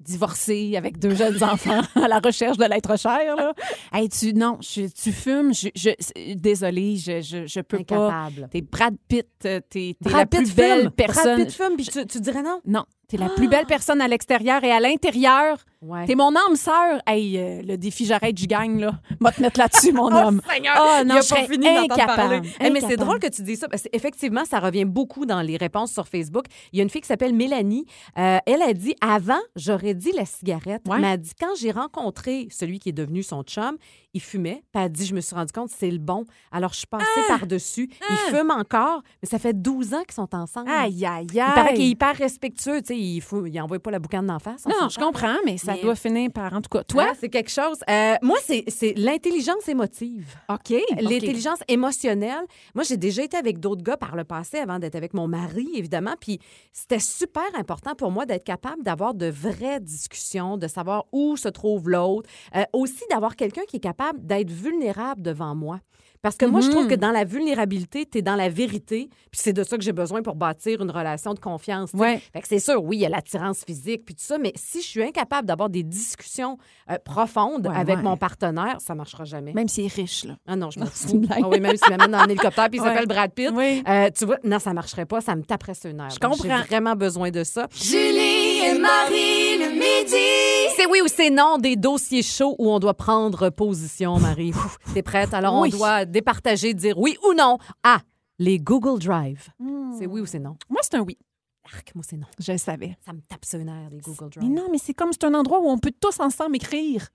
Divorcée 0.00 0.74
avec 0.76 0.98
deux 0.98 1.14
jeunes 1.14 1.36
enfants 1.44 1.80
à 1.94 2.08
la 2.08 2.18
recherche 2.18 2.56
de 2.58 2.64
l'être 2.64 2.98
cher, 2.98 3.36
là. 3.36 3.52
Hey, 3.92 4.08
tu, 4.08 4.34
non, 4.34 4.58
je- 4.60 4.88
tu 4.92 5.12
fumes, 5.12 5.54
je, 5.54 5.68
je- 5.76 6.34
désolée, 6.34 6.96
je, 6.96 7.20
je, 7.20 7.46
je 7.46 7.60
peux 7.60 7.84
pas. 7.84 8.08
Incapable. 8.08 8.48
T'es 8.50 8.62
Brad 8.62 8.96
Pitt, 9.06 9.28
euh, 9.44 9.60
t'es, 9.70 9.94
la 10.10 10.26
plus 10.26 10.42
Pitt 10.42 10.56
belle 10.56 10.90
personne. 10.90 11.36
Brad 11.36 11.46
Pitt 11.46 11.52
fume, 11.54 11.76
puis 11.76 11.86
tu, 11.86 12.04
tu 12.06 12.20
dirais 12.20 12.42
non? 12.42 12.60
Non, 12.66 12.84
t'es 13.06 13.16
la 13.16 13.28
plus 13.28 13.46
belle 13.48 13.66
personne 13.66 14.00
à 14.00 14.08
l'extérieur 14.08 14.64
et 14.64 14.72
à 14.72 14.80
l'intérieur. 14.80 15.58
Ouais. 15.82 16.06
T'es 16.06 16.14
mon 16.14 16.28
âme 16.34 16.54
sœur. 16.54 17.00
Hey, 17.06 17.36
euh, 17.38 17.60
le 17.62 17.76
défi 17.76 18.06
j'arrête, 18.06 18.38
je 18.38 18.46
gagne, 18.46 18.80
là. 18.80 18.92
Va 19.20 19.32
te 19.32 19.42
mettre 19.42 19.58
là-dessus, 19.58 19.92
mon 19.92 20.06
homme. 20.14 20.40
Seigneur! 20.48 20.74
Oh, 20.78 21.04
non, 21.04 21.16
Il 21.16 21.18
a 21.18 21.20
je 21.22 21.28
pas 21.30 21.42
fini 21.44 21.66
d'entendre 21.88 22.06
parler. 22.16 22.40
Eh, 22.60 22.70
mais 22.70 22.80
c'est 22.80 22.96
drôle 22.96 23.18
que 23.18 23.26
tu 23.26 23.42
dis 23.42 23.56
ça. 23.56 23.68
parce 23.68 23.82
que 23.82 23.88
effectivement, 23.92 24.44
ça 24.44 24.60
revient 24.60 24.84
beaucoup 24.84 25.26
dans 25.26 25.40
les 25.40 25.56
réponses 25.56 25.92
sur 25.92 26.06
Facebook. 26.06 26.44
Il 26.72 26.76
y 26.78 26.80
a 26.80 26.84
une 26.84 26.90
fille 26.90 27.00
qui 27.00 27.08
s'appelle 27.08 27.34
Mélanie. 27.34 27.84
Euh, 28.16 28.38
elle 28.46 28.62
a 28.62 28.72
dit 28.74 28.94
avant, 29.00 29.40
j'aurais 29.56 29.94
dit 29.94 30.12
la 30.16 30.24
cigarette. 30.24 30.82
Ouais. 30.88 31.00
Mais 31.00 31.08
elle 31.14 31.20
dit 31.20 31.32
quand 31.38 31.54
j'ai 31.58 31.72
rencontré 31.72 32.46
celui 32.50 32.78
qui 32.78 32.90
est 32.90 32.92
devenu 32.92 33.24
son 33.24 33.42
chum, 33.42 33.76
il 34.14 34.20
fumait. 34.20 34.62
Puis 34.72 34.82
elle 34.84 34.92
dit 34.92 35.04
je 35.04 35.14
me 35.14 35.20
suis 35.20 35.34
rendu 35.34 35.52
compte 35.52 35.70
c'est 35.70 35.90
le 35.90 35.98
bon. 35.98 36.24
Alors 36.52 36.72
je 36.72 36.78
suis 36.78 36.86
passée 36.86 37.04
Ah! 37.28 37.38
par-dessus. 37.38 37.90
Il 38.08 38.16
fume 38.36 38.50
encore, 38.52 39.02
mais 39.20 39.28
ça 39.28 39.38
fait 39.40 39.52
12 39.60 39.94
ans 39.94 40.02
qu'ils 40.02 40.14
sont 40.14 40.32
ensemble. 40.34 40.70
Aïe, 40.70 41.04
aïe, 41.04 41.06
aïe. 41.06 41.26
Il 41.32 41.36
paraît 41.54 41.74
qu'il 41.74 41.84
est 41.84 41.88
hyper 41.90 42.14
respectueux. 42.16 42.80
Tu 42.82 42.86
sais, 42.88 42.96
il, 42.98 43.20
faut, 43.20 43.46
il 43.46 43.60
envoie 43.60 43.80
pas 43.80 43.90
la 43.90 43.98
boucane 43.98 44.26
d'en 44.26 44.38
face. 44.38 44.62
on 44.66 44.70
Non, 44.70 44.88
je 44.88 44.98
comprends, 45.00 45.34
mais 45.44 45.58
ça 45.58 45.71
Mais- 45.74 45.82
doit 45.82 45.94
finir 45.94 46.30
par, 46.32 46.52
en 46.52 46.60
tout 46.60 46.68
cas, 46.68 46.84
toi? 46.84 47.04
Ouais, 47.04 47.10
c'est 47.18 47.28
quelque 47.28 47.50
chose. 47.50 47.78
Euh, 47.88 48.14
moi, 48.22 48.38
c'est 48.42 48.64
c'est 48.68 48.94
l'intelligence 48.96 49.68
émotive. 49.68 50.34
OK. 50.48 50.74
L'intelligence 51.00 51.60
émotionnelle. 51.68 52.44
Moi, 52.74 52.84
j'ai 52.84 52.96
déjà 52.96 53.22
été 53.22 53.36
avec 53.36 53.58
d'autres 53.60 53.82
gars 53.82 53.96
par 53.96 54.16
le 54.16 54.24
passé 54.24 54.58
avant 54.58 54.78
d'être 54.78 54.94
avec 54.96 55.14
mon 55.14 55.28
mari, 55.28 55.68
évidemment. 55.74 56.14
Puis 56.20 56.38
c'était 56.72 56.98
super 56.98 57.44
important 57.54 57.94
pour 57.94 58.10
moi 58.10 58.26
d'être 58.26 58.44
capable 58.44 58.82
d'avoir 58.82 59.14
de 59.14 59.26
vraies 59.26 59.80
discussions, 59.80 60.56
de 60.56 60.68
savoir 60.68 61.04
où 61.12 61.36
se 61.36 61.48
trouve 61.48 61.88
l'autre. 61.88 62.28
Euh, 62.56 62.64
aussi 62.72 63.02
d'avoir 63.10 63.36
quelqu'un 63.36 63.62
qui 63.68 63.76
est 63.76 63.80
capable 63.80 64.24
d'être 64.24 64.50
vulnérable 64.50 65.22
devant 65.22 65.54
moi. 65.54 65.80
Parce 66.22 66.36
que 66.36 66.46
moi, 66.46 66.60
je 66.60 66.70
trouve 66.70 66.86
que 66.86 66.94
dans 66.94 67.10
la 67.10 67.24
vulnérabilité, 67.24 68.06
tu 68.06 68.18
es 68.18 68.22
dans 68.22 68.36
la 68.36 68.48
vérité. 68.48 69.08
Puis 69.32 69.40
c'est 69.42 69.52
de 69.52 69.64
ça 69.64 69.76
que 69.76 69.82
j'ai 69.82 69.92
besoin 69.92 70.22
pour 70.22 70.36
bâtir 70.36 70.80
une 70.80 70.90
relation 70.90 71.34
de 71.34 71.40
confiance. 71.40 71.90
Ouais. 71.94 72.22
Fait 72.32 72.40
que 72.40 72.46
c'est 72.48 72.60
sûr, 72.60 72.82
oui, 72.82 72.98
il 72.98 73.00
y 73.00 73.06
a 73.06 73.08
l'attirance 73.08 73.64
physique 73.66 74.04
puis 74.04 74.14
tout 74.14 74.22
ça, 74.22 74.38
mais 74.38 74.52
si 74.54 74.80
je 74.82 74.86
suis 74.86 75.02
incapable 75.02 75.48
d'avoir 75.48 75.68
des 75.68 75.82
discussions 75.82 76.58
euh, 76.90 76.96
profondes 77.04 77.66
Ouais, 77.66 77.76
avec 77.76 77.96
ouais. 77.96 78.02
mon 78.02 78.16
partenaire, 78.16 78.76
ça 78.80 78.94
marchera 78.94 79.24
jamais. 79.24 79.52
Même 79.52 79.66
s'il 79.68 79.86
est 79.86 79.92
riche, 79.94 80.24
là. 80.24 80.36
Ah 80.46 80.54
non, 80.56 80.70
je 80.70 80.78
C'est 80.92 81.08
fous. 81.08 81.22
Ah 81.30 81.48
oui, 81.48 81.58
même 81.60 81.76
s'il 81.76 81.90
m'amène 81.90 82.12
dans 82.12 82.18
un 82.18 82.24
hélicoptère 82.28 82.68
puis 82.70 82.78
il 82.78 82.82
s'appelle 82.84 83.06
Brad 83.06 83.32
Pitt. 83.32 83.50
Oui. 83.52 83.82
Euh, 83.88 84.08
tu 84.16 84.24
vois, 84.24 84.36
non, 84.44 84.58
ça 84.60 84.72
marcherait 84.72 85.06
pas, 85.06 85.20
ça 85.20 85.34
me 85.34 85.42
taperait 85.42 85.74
sur 85.74 85.90
une 85.90 85.96
nerf. 85.96 86.10
Je 86.10 86.18
comprends. 86.20 86.36
J'ai 86.42 86.64
vraiment 86.68 86.94
besoin 86.94 87.30
de 87.30 87.42
ça. 87.42 87.66
Julie 87.74 88.31
et 88.64 88.78
Marie 88.78 89.58
le 89.58 89.70
midi. 89.72 90.72
C'est 90.76 90.86
oui 90.86 91.00
ou 91.02 91.08
c'est 91.08 91.30
non 91.30 91.58
des 91.58 91.76
dossiers 91.76 92.22
chauds 92.22 92.54
où 92.58 92.70
on 92.70 92.78
doit 92.78 92.94
prendre 92.94 93.50
position, 93.50 94.18
Marie. 94.18 94.52
T'es 94.94 95.02
prête? 95.02 95.34
Alors, 95.34 95.60
Oui. 95.60 95.70
on 95.74 95.76
doit 95.78 96.04
départager, 96.04 96.74
dire 96.74 96.98
oui 96.98 97.16
ou 97.28 97.34
non 97.34 97.58
à 97.82 97.98
les 98.38 98.58
Google 98.58 98.98
Drive. 99.00 99.48
Hmm. 99.58 99.92
C'est 99.98 100.06
oui 100.06 100.20
ou 100.20 100.26
c'est 100.26 100.38
non? 100.38 100.56
Moi, 100.68 100.80
c'est 100.82 100.94
un 100.96 101.00
oui. 101.00 101.18
Arc, 101.74 101.92
moi, 101.94 102.04
c'est 102.08 102.16
non. 102.16 102.26
Je 102.38 102.52
le 102.52 102.58
savais. 102.58 102.96
Ça 103.04 103.12
me 103.12 103.20
tape 103.20 103.44
sur 103.44 103.58
les 103.58 103.64
nerfs, 103.64 103.90
les 103.90 104.00
Google 104.00 104.30
Drive. 104.30 104.48
Mais 104.48 104.54
non, 104.54 104.66
mais 104.70 104.78
c'est 104.78 104.94
comme 104.94 105.10
c'est 105.12 105.24
un 105.24 105.34
endroit 105.34 105.60
où 105.60 105.68
on 105.68 105.78
peut 105.78 105.92
tous 106.00 106.18
ensemble 106.20 106.56
écrire. 106.56 107.08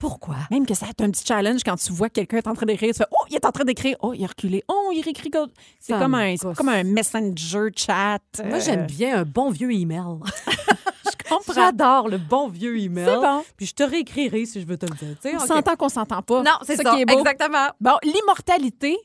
Pourquoi? 0.00 0.36
Même 0.50 0.64
que 0.64 0.72
ça 0.74 0.86
a 0.86 1.04
un 1.04 1.10
petit 1.10 1.24
challenge 1.26 1.60
quand 1.62 1.76
tu 1.76 1.92
vois 1.92 2.08
que 2.08 2.14
quelqu'un 2.14 2.38
est 2.38 2.48
en 2.48 2.54
train 2.54 2.64
d'écrire. 2.64 2.92
Tu 2.92 2.98
fais 2.98 3.04
Oh, 3.12 3.24
il 3.28 3.36
est 3.36 3.44
en 3.44 3.52
train 3.52 3.64
d'écrire. 3.64 3.96
Oh, 4.00 4.14
il 4.14 4.24
a 4.24 4.28
reculé. 4.28 4.64
Oh, 4.66 4.90
il 4.94 5.02
réécrit. 5.02 5.30
C'est 5.78 5.92
comme, 5.92 6.12
me 6.12 6.16
un, 6.16 6.54
comme 6.54 6.70
un 6.70 6.84
messenger 6.84 7.68
chat. 7.76 8.18
Moi, 8.42 8.58
j'aime 8.60 8.86
bien 8.86 9.18
un 9.18 9.24
bon 9.24 9.50
vieux 9.50 9.70
email. 9.70 10.00
Je 11.04 11.28
comprends. 11.28 11.52
J'adore 11.52 12.08
le 12.08 12.16
bon 12.16 12.48
vieux 12.48 12.78
email. 12.78 13.04
C'est 13.04 13.16
bon. 13.16 13.44
Puis 13.58 13.66
je 13.66 13.74
te 13.74 13.82
réécrirai 13.82 14.46
si 14.46 14.60
je 14.60 14.66
veux 14.66 14.78
te 14.78 14.86
le 14.86 14.94
dire. 14.94 15.38
On 15.40 15.46
s'entend 15.46 15.76
qu'on 15.76 15.88
s'entend 15.90 16.22
pas. 16.22 16.42
Non, 16.42 16.58
c'est 16.64 16.76
ça. 16.76 16.94
qui 16.94 17.02
est 17.02 17.04
beau. 17.04 17.18
Exactement. 17.18 17.68
Bon, 17.80 17.96
l'immortalité, 18.02 18.96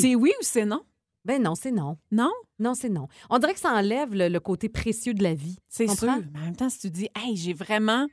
c'est 0.00 0.16
oui 0.16 0.32
ou 0.40 0.42
c'est 0.42 0.64
non? 0.64 0.82
Ben 1.24 1.40
non, 1.42 1.54
c'est 1.54 1.70
non. 1.70 1.96
Non? 2.10 2.32
Non, 2.58 2.74
c'est 2.74 2.88
non. 2.88 3.06
On 3.28 3.38
dirait 3.38 3.54
que 3.54 3.60
ça 3.60 3.72
enlève 3.72 4.14
le, 4.14 4.28
le 4.28 4.40
côté 4.40 4.68
précieux 4.68 5.14
de 5.14 5.22
la 5.22 5.34
vie. 5.34 5.58
C'est 5.68 5.86
sûr. 5.86 6.08
Mais 6.32 6.40
en 6.40 6.44
même 6.46 6.56
temps, 6.56 6.70
si 6.70 6.78
tu 6.80 6.90
dis, 6.90 7.08
hey, 7.14 7.36
j'ai 7.36 7.52
vraiment 7.52 8.06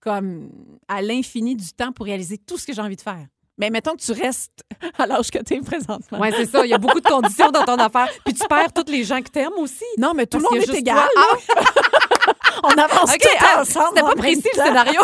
comme 0.00 0.50
à 0.88 1.02
l'infini 1.02 1.54
du 1.56 1.72
temps 1.72 1.92
pour 1.92 2.06
réaliser 2.06 2.38
tout 2.38 2.58
ce 2.58 2.66
que 2.66 2.72
j'ai 2.72 2.82
envie 2.82 2.96
de 2.96 3.00
faire. 3.00 3.26
Mais 3.60 3.68
mettons 3.68 3.94
que 3.94 4.00
tu 4.00 4.12
restes 4.12 4.64
à 4.98 5.06
l'âge 5.06 5.30
que 5.30 5.38
tu 5.42 5.54
es 5.54 5.60
présentement. 5.60 6.18
Oui, 6.18 6.28
c'est 6.34 6.46
ça. 6.46 6.64
Il 6.64 6.70
y 6.70 6.74
a 6.74 6.78
beaucoup 6.78 7.00
de 7.00 7.06
conditions 7.06 7.50
dans 7.50 7.64
ton 7.64 7.76
affaire. 7.76 8.08
Puis 8.24 8.32
tu 8.32 8.46
perds 8.48 8.72
toutes 8.72 8.88
les 8.88 9.04
gens 9.04 9.20
que 9.20 9.28
t'aimes 9.28 9.52
aussi. 9.58 9.84
Non, 9.98 10.14
mais 10.14 10.26
tout 10.26 10.38
le 10.38 10.44
monde 10.44 10.56
est 10.56 10.78
égal. 10.78 11.06
toi. 11.14 11.64
On 12.64 12.70
avance 12.70 13.14
OK, 13.14 13.20
tout 13.20 13.28
ah, 13.40 13.60
ensemble. 13.60 13.86
C'était 13.88 14.00
pas 14.00 14.14
précis 14.14 14.48
le 14.56 14.62
scénario. 14.62 15.00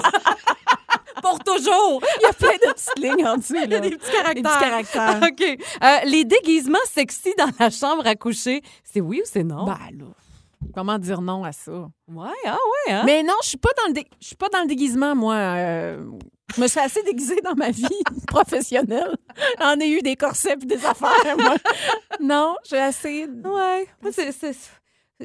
Pour 1.23 1.39
toujours. 1.41 2.01
Il 2.19 2.23
y 2.23 2.27
a 2.27 2.33
plein 2.33 2.53
de 2.53 2.73
petites 2.73 2.99
lignes 2.99 3.27
en 3.27 3.37
dessous. 3.37 3.55
Il 3.57 3.61
y 3.61 3.65
a 3.65 3.67
là. 3.67 3.81
des 3.81 3.91
petits 3.91 4.11
caractères. 4.11 4.35
Des 4.35 4.43
petits 4.43 4.93
caractères. 4.93 5.29
OK. 5.29 5.59
Euh, 5.83 5.97
les 6.05 6.25
déguisements 6.25 6.79
sexy 6.91 7.35
dans 7.37 7.51
la 7.59 7.69
chambre 7.69 8.07
à 8.07 8.15
coucher, 8.15 8.63
c'est 8.85 9.03
oui 9.03 9.21
ou 9.23 9.29
c'est 9.31 9.45
non? 9.45 9.65
Ben 9.65 9.79
là, 9.99 10.07
comment 10.75 10.99
dire 10.99 11.21
non 11.21 11.45
à 11.45 11.53
ça? 11.53 11.73
ouais, 11.73 12.29
ah 12.47 12.57
ouais, 12.87 12.93
hein? 12.93 13.03
Mais 13.07 13.23
non, 13.23 13.35
je 13.43 13.49
suis 13.49 13.59
pas 13.59 13.71
dans 13.79 13.89
le 13.89 13.93
dé- 13.95 14.07
je 14.21 14.27
suis 14.29 14.37
pas 14.37 14.49
dans 14.49 14.61
le 14.61 14.67
déguisement 14.67 15.15
moi. 15.15 15.35
euh, 15.35 16.05
Je 16.55 16.61
me 16.61 16.67
suis 16.69 16.81
assez 16.81 17.03
déguisée 17.03 17.41
dans 17.43 17.55
ma 17.55 17.71
vie 17.71 17.87
professionnelle. 18.29 19.17
J'en 19.61 19.79
ai 19.81 19.89
eu 19.89 20.01
des 20.03 20.17
corsets 20.17 20.57
puis 20.57 20.67
des 20.67 20.85
affaires 20.85 21.37
moi. 21.39 21.55
Non, 22.21 22.57
j'ai 22.69 22.79
assez 22.79 23.27
Ouais. 23.45 23.87
C'est- 24.13 24.33
c'est- 24.33 24.57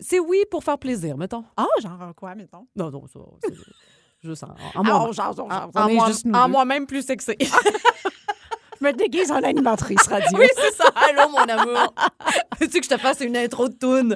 C'est 0.01 0.19
oui 0.19 0.43
pour 0.49 0.63
faire 0.63 0.77
plaisir, 0.77 1.17
mettons. 1.17 1.43
Ah, 1.57 1.67
genre 1.81 2.13
quoi 2.15 2.33
mettons? 2.33 2.65
Non, 2.75 2.89
non, 2.89 3.05
ça. 3.07 3.19
c'est 3.43 3.53
Juste 4.23 4.43
en, 4.43 4.55
en 4.79 4.83
moi. 4.83 5.11
Ah, 5.49 5.67
moi- 5.89 6.47
moi-même 6.47 6.85
plus 6.85 7.05
sexy. 7.05 7.35
Je 8.79 8.85
me 8.87 8.93
déguise 8.93 9.31
en 9.31 9.43
animatrice 9.43 10.07
radio. 10.07 10.39
oui, 10.39 10.47
c'est 10.55 10.71
ça. 10.75 10.85
Allô, 10.95 11.29
mon 11.29 11.37
amour. 11.43 11.93
tu 12.59 12.67
sais 12.67 12.79
que 12.79 12.85
je 12.85 12.89
te 12.89 12.97
fasse 12.97 13.19
une 13.21 13.37
intro 13.37 13.67
de 13.69 13.75
toune? 13.75 14.15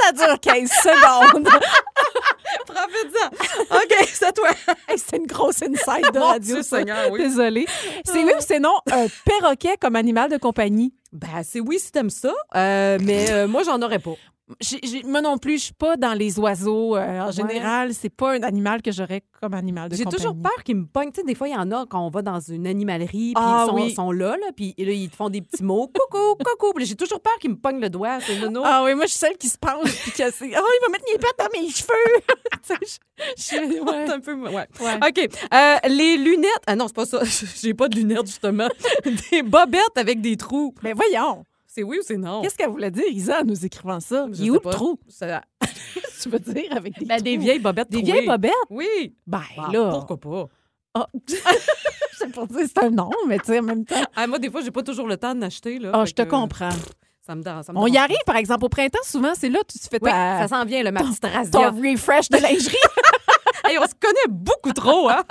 Ça 0.00 0.12
dure 0.12 0.40
15 0.40 0.70
secondes. 0.70 1.48
Profite-en. 2.66 3.76
OK, 3.76 4.08
c'est 4.12 4.26
à 4.26 4.32
toi. 4.32 4.48
Hey, 4.88 4.98
C'était 4.98 5.16
une 5.18 5.26
grosse 5.26 5.62
insight 5.62 6.12
de 6.12 6.18
Mon 6.18 6.26
radio. 6.26 6.54
Dieu 6.54 6.62
ça. 6.62 6.78
Seigneur, 6.78 7.10
oui. 7.10 7.20
Désolée. 7.20 7.66
C'est 8.04 8.24
oui 8.24 8.32
ou 8.36 8.40
c'est 8.40 8.58
non 8.60 8.74
un 8.90 9.06
perroquet 9.24 9.76
comme 9.80 9.96
animal 9.96 10.30
de 10.30 10.36
compagnie? 10.36 10.94
Ben, 11.12 11.42
c'est 11.44 11.60
oui 11.60 11.78
si 11.78 11.92
t'aimes 11.92 12.10
ça, 12.10 12.32
euh, 12.54 12.98
mais 13.02 13.30
euh, 13.30 13.46
moi, 13.46 13.62
j'en 13.64 13.80
aurais 13.82 13.98
pas. 13.98 14.14
Moi 15.04 15.20
non 15.22 15.38
plus, 15.38 15.58
je 15.58 15.64
suis 15.64 15.74
pas 15.74 15.96
dans 15.96 16.12
les 16.14 16.38
oiseaux. 16.38 16.96
euh, 16.96 17.20
en 17.20 17.30
général, 17.30 17.94
c'est 17.94 18.08
pas 18.14 18.32
un 18.34 18.42
animal 18.42 18.82
que 18.82 18.92
j'aurais 18.92 19.22
comme 19.40 19.54
animal 19.54 19.88
de 19.88 19.96
J'ai 19.96 20.04
toujours 20.04 20.36
peur 20.40 20.62
qu'ils 20.64 20.76
me 20.76 20.86
pognent. 20.86 21.10
Tu 21.10 21.20
sais, 21.20 21.26
des 21.26 21.34
fois, 21.34 21.48
il 21.48 21.54
y 21.54 21.56
en 21.56 21.70
a 21.72 21.86
quand 21.86 22.04
on 22.04 22.10
va 22.10 22.22
dans 22.22 22.40
une 22.40 22.66
animalerie, 22.66 23.32
puis 23.34 23.44
Ah 23.44 23.64
ils 23.66 23.70
sont, 23.70 23.74
oui. 23.76 23.94
sont 23.94 24.10
là, 24.12 24.36
là, 24.36 24.46
puis 24.54 24.74
là, 24.78 24.92
ils 24.92 25.08
te 25.10 25.16
font 25.16 25.28
des 25.30 25.40
petits 25.42 25.62
mots. 25.64 25.88
Coucou, 25.88 26.36
coucou. 26.58 26.78
J'ai 26.80 26.94
toujours 26.96 27.20
peur 27.20 27.34
qu'ils 27.40 27.50
me 27.50 27.56
pognent 27.56 27.80
le 27.80 27.90
doigt. 27.90 28.18
C'est 28.20 28.38
nono. 28.38 28.62
Ah 28.64 28.82
oui, 28.84 28.94
moi, 28.94 29.06
je 29.06 29.10
suis 29.10 29.18
celle 29.18 29.36
qui 29.36 29.48
se 29.48 29.58
penche 29.58 29.90
puis 30.02 30.12
qui 30.12 30.22
essaie. 30.22 30.52
Oh, 30.56 30.66
il 30.66 30.80
va 30.86 30.88
mettre 30.92 31.04
mes 31.12 31.18
pattes 31.18 31.38
dans 31.38 31.60
mes 31.60 31.68
cheveux. 31.70 32.22
Je- 33.36 33.56
ouais. 33.82 34.04
C'est 34.06 34.12
un 34.12 34.20
peu. 34.20 34.34
Ouais. 34.34 34.66
Ouais. 34.80 34.96
OK. 35.08 35.28
Euh, 35.54 35.76
les 35.88 36.16
lunettes. 36.16 36.48
Ah 36.66 36.76
non, 36.76 36.86
c'est 36.88 36.96
pas 36.96 37.06
ça. 37.06 37.20
J'ai 37.60 37.74
pas 37.74 37.88
de 37.88 37.96
lunettes, 37.96 38.26
justement. 38.26 38.68
Des 39.30 39.42
bobettes 39.42 39.96
avec 39.96 40.20
des 40.20 40.36
trous. 40.36 40.74
Mais 40.82 40.92
voyons, 40.92 41.44
C'est 41.74 41.82
oui 41.82 41.98
ou 42.00 42.02
c'est 42.04 42.18
non? 42.18 42.42
qu'est-ce 42.42 42.54
qu'elle 42.56 42.68
voulait 42.68 42.90
dire, 42.90 43.04
Isa, 43.08 43.40
en 43.40 43.44
nous 43.44 43.64
écrivant 43.64 43.98
ça? 44.00 44.26
Je 44.30 44.42
Il 44.42 44.46
est 44.48 44.50
où 44.50 44.54
le 44.54 44.60
pas. 44.60 44.70
trou? 44.72 44.98
Ça- 45.08 45.40
Tu 46.22 46.28
veux 46.28 46.38
dire 46.38 46.70
avec 46.76 46.98
des 46.98 47.06
Ben, 47.06 47.20
des 47.20 47.36
vieilles 47.38 47.58
bobettes 47.58 47.90
Des 47.90 47.98
trouées. 48.02 48.12
vieilles 48.12 48.26
bobettes? 48.26 48.52
Oui. 48.70 49.16
Ben 49.26 49.40
Ah, 49.58 49.68
là. 49.72 49.90
Pourquoi 49.90 50.16
pas? 50.18 50.46
Ah. 50.94 51.06
je 51.26 51.34
sais 52.18 52.28
pas 52.28 52.44
dire 52.46 52.66
c'est 52.66 52.78
un 52.84 52.90
nom, 52.90 53.10
mais 53.26 53.38
tu 53.38 53.46
sais, 53.46 53.58
en 53.60 53.62
même 53.62 53.84
temps. 53.86 53.96
Ah, 54.14 54.26
moi, 54.26 54.38
des 54.38 54.50
fois, 54.50 54.60
j'ai 54.60 54.70
pas 54.70 54.82
toujours 54.82 55.06
le 55.08 55.16
temps 55.16 55.34
d'en 55.34 55.46
acheter. 55.46 55.78
Là, 55.78 55.90
Ah, 55.94 56.00
Fait 56.04 56.10
je 56.10 56.14
te 56.14 56.22
que, 56.22 56.28
comprends. 56.28 56.68
Ça 57.26 57.34
me 57.34 57.42
dérange. 57.42 57.64
ça 57.64 57.72
me 57.72 57.78
On 57.78 57.86
y 57.86 57.96
arrive, 57.96 58.18
par 58.26 58.36
exemple, 58.36 58.64
au 58.66 58.68
printemps, 58.68 58.98
souvent, 59.04 59.32
c'est 59.34 59.48
là 59.48 59.60
que 59.60 59.72
tu 59.72 59.78
te 59.78 59.88
fais 59.88 59.98
pas. 59.98 60.06
Oui, 60.06 60.12
ta, 60.12 60.46
ça 60.46 60.48
s'en 60.58 60.64
vient, 60.66 60.82
le 60.82 60.90
ma 60.92 61.00
petite 61.02 61.20
ton 61.20 61.28
razzia. 61.28 61.70
refresh 61.70 62.28
de 62.28 62.36
lingerie. 62.36 62.76
Hey, 63.64 63.78
on 63.78 63.82
se 63.86 63.94
connaît 63.98 64.28
beaucoup 64.28 64.72
trop, 64.72 65.08
hein? 65.08 65.22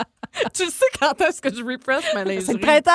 tu 0.54 0.66
sais 0.66 0.86
quand 0.98 1.20
est-ce 1.20 1.42
que 1.42 1.54
je 1.54 1.62
refresh 1.64 2.14
ma 2.14 2.24
lingerie? 2.24 2.46
c'est 2.46 2.54
le 2.54 2.60
printemps. 2.60 2.92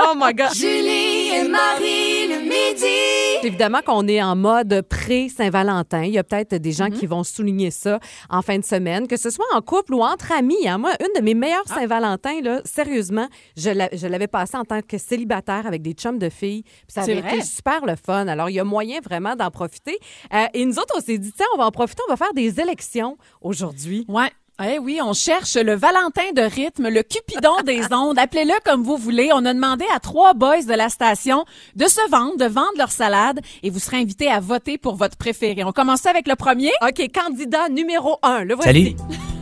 Oh 0.00 0.12
my 0.16 0.32
God! 0.32 0.54
Julie 0.54 1.30
et 1.34 1.48
Marie 1.48 2.17
le 2.38 2.44
midi. 2.44 3.46
Évidemment 3.46 3.80
qu'on 3.84 4.06
est 4.08 4.20
en 4.22 4.34
mode 4.34 4.82
pré-Saint-Valentin. 4.88 6.02
Il 6.02 6.12
y 6.12 6.18
a 6.18 6.24
peut-être 6.24 6.54
des 6.56 6.72
gens 6.72 6.86
Mm-hmm. 6.88 6.98
qui 6.98 7.06
vont 7.06 7.22
souligner 7.24 7.70
ça 7.70 7.98
en 8.30 8.40
fin 8.42 8.58
de 8.58 8.64
semaine, 8.64 9.06
que 9.06 9.16
ce 9.16 9.30
soit 9.30 9.44
en 9.54 9.60
couple 9.60 9.94
ou 9.94 10.02
entre 10.02 10.32
amis. 10.32 10.66
hein. 10.66 10.78
Moi, 10.78 10.92
une 11.00 11.18
de 11.20 11.24
mes 11.24 11.34
meilleures 11.34 11.62
Ah. 11.70 11.74
Saint-Valentin, 11.74 12.40
là, 12.42 12.60
sérieusement, 12.64 13.28
je 13.56 13.70
l'a- 13.70 13.88
je 13.92 14.06
l'avais 14.06 14.26
passé 14.26 14.56
en 14.56 14.64
tant 14.64 14.80
que 14.82 14.96
célibataire 14.98 15.66
avec 15.66 15.82
des 15.82 15.92
chums 15.92 16.18
de 16.18 16.28
filles. 16.28 16.62
Puis 16.62 16.72
ça 16.88 17.02
avait 17.02 17.20
vrai? 17.20 17.34
été 17.36 17.42
super 17.44 17.84
le 17.84 17.94
fun. 17.96 18.26
Alors, 18.28 18.48
il 18.50 18.54
y 18.54 18.60
a 18.60 18.64
moyen 18.64 19.00
vraiment 19.00 19.36
d'en 19.36 19.50
profiter. 19.50 19.98
Euh, 20.32 20.46
et 20.54 20.64
nous 20.64 20.78
autres, 20.78 20.94
on 20.96 21.00
s'est 21.00 21.18
dit, 21.18 21.32
tiens, 21.32 21.46
on 21.54 21.58
va 21.58 21.66
en 21.66 21.70
profiter, 21.70 22.02
on 22.08 22.10
va 22.12 22.16
faire 22.16 22.32
des 22.34 22.60
élections 22.60 23.16
aujourd'hui. 23.40 24.04
Ouais. 24.08 24.30
Eh 24.60 24.80
oui, 24.80 24.98
on 25.00 25.12
cherche 25.12 25.54
le 25.54 25.76
Valentin 25.76 26.32
de 26.34 26.42
rythme, 26.42 26.88
le 26.88 27.04
Cupidon 27.04 27.60
des 27.64 27.80
ondes. 27.92 28.18
Appelez-le 28.18 28.54
comme 28.64 28.82
vous 28.82 28.96
voulez. 28.96 29.30
On 29.32 29.44
a 29.44 29.54
demandé 29.54 29.84
à 29.94 30.00
trois 30.00 30.34
boys 30.34 30.64
de 30.64 30.74
la 30.74 30.88
station 30.88 31.44
de 31.76 31.84
se 31.84 32.00
vendre, 32.10 32.36
de 32.36 32.46
vendre 32.46 32.72
leur 32.76 32.90
salade 32.90 33.38
et 33.62 33.70
vous 33.70 33.78
serez 33.78 33.98
invités 33.98 34.28
à 34.28 34.40
voter 34.40 34.76
pour 34.76 34.96
votre 34.96 35.16
préféré. 35.16 35.62
On 35.62 35.70
commence 35.70 36.06
avec 36.06 36.26
le 36.26 36.34
premier. 36.34 36.72
OK, 36.82 37.00
candidat 37.14 37.68
numéro 37.68 38.18
un. 38.24 38.42
Le 38.42 38.56
voici. 38.56 38.68
Salut, 38.68 38.96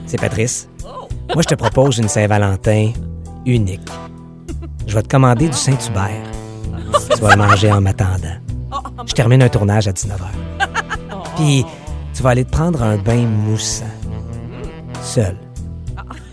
c'est 0.07 0.21
Patrice. 0.21 0.69
Moi, 1.33 1.43
je 1.43 1.49
te 1.49 1.55
propose 1.55 1.97
une 1.97 2.09
Saint-Valentin 2.09 2.93
unique. 3.47 3.89
Je 4.87 4.95
vais 4.95 5.03
te 5.03 5.09
commander 5.09 5.49
du 5.49 5.57
Saint-Hubert. 5.57 6.31
Tu 7.15 7.21
vas 7.23 7.31
le 7.31 7.43
manger 7.43 7.73
en 7.73 7.81
m'attendant. 7.81 8.37
Je 9.07 9.15
termine 9.15 9.43
un 9.43 9.49
tournage 9.49 9.89
à 9.89 9.93
19h. 9.93 10.27
Puis, 11.37 11.65
tu 12.15 12.23
vas 12.23 12.31
aller 12.31 12.45
te 12.45 12.51
prendre 12.51 12.83
un 12.83 12.99
bain 12.99 13.25
moussant. 13.25 13.87
Seul. 15.03 15.37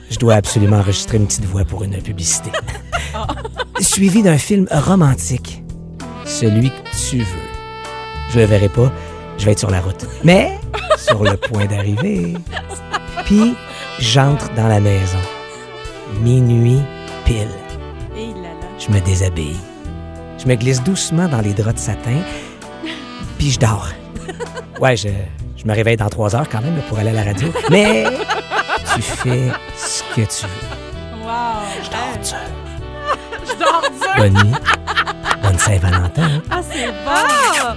Je 0.10 0.20
dois 0.20 0.36
absolument 0.36 0.78
enregistrer 0.78 1.18
une 1.18 1.26
petite 1.26 1.46
voix 1.46 1.66
pour 1.66 1.84
une 1.84 2.02
publicité. 2.02 2.52
Suivi 3.80 4.22
d'un 4.22 4.38
film 4.38 4.68
romantique. 4.72 5.64
Celui 6.26 6.70
que 6.70 7.10
tu 7.10 7.18
veux. 7.20 7.26
Je 8.32 8.40
le 8.40 8.46
verrai 8.46 8.70
pas, 8.70 8.92
je 9.38 9.46
vais 9.46 9.52
être 9.52 9.60
sur 9.60 9.70
la 9.72 9.82
route. 9.82 10.06
Mais, 10.24 10.60
sur 10.98 11.24
le 11.24 11.36
point 11.36 11.66
d'arriver. 11.66 12.36
Puis, 13.26 13.56
j'entre 14.00 14.54
dans 14.56 14.68
la 14.68 14.80
maison. 14.80 15.18
Minuit 16.22 16.82
pile. 17.26 17.48
Je 18.80 18.92
me 18.92 19.00
déshabille. 19.00 19.56
Je 20.38 20.48
me 20.48 20.56
glisse 20.56 20.84
doucement 20.84 21.28
dans 21.28 21.42
les 21.42 21.54
draps 21.54 21.76
de 21.76 21.80
satin. 21.80 22.20
Puis 23.38 23.52
je 23.52 23.60
dors. 23.60 23.90
Ouais, 24.82 24.98
je, 24.98 25.08
je 25.56 25.66
me 25.66 25.74
réveille 25.74 25.96
dans 25.96 26.10
trois 26.10 26.36
heures 26.36 26.50
quand 26.50 26.62
même 26.62 26.76
là, 26.76 26.82
pour 26.90 26.98
aller 26.98 27.12
à 27.12 27.14
la 27.14 27.24
radio. 27.24 27.48
Mais 27.70 28.06
tu 28.96 29.02
fais 29.02 29.52
ce 29.76 30.04
que 30.16 30.22
tu 30.22 30.46
veux. 30.46 30.84
Je 31.84 31.90
dors 31.90 32.18
dur. 32.22 32.38
Je 33.48 33.60
dors 33.60 33.82
dur. 33.82 34.14
Bonne 34.18 34.34
nuit. 34.34 34.56
Bonne 35.42 35.58
Saint-Valentin. 35.58 36.42
Ah, 36.50 36.62
c'est 36.70 36.88
bon! 36.88 37.76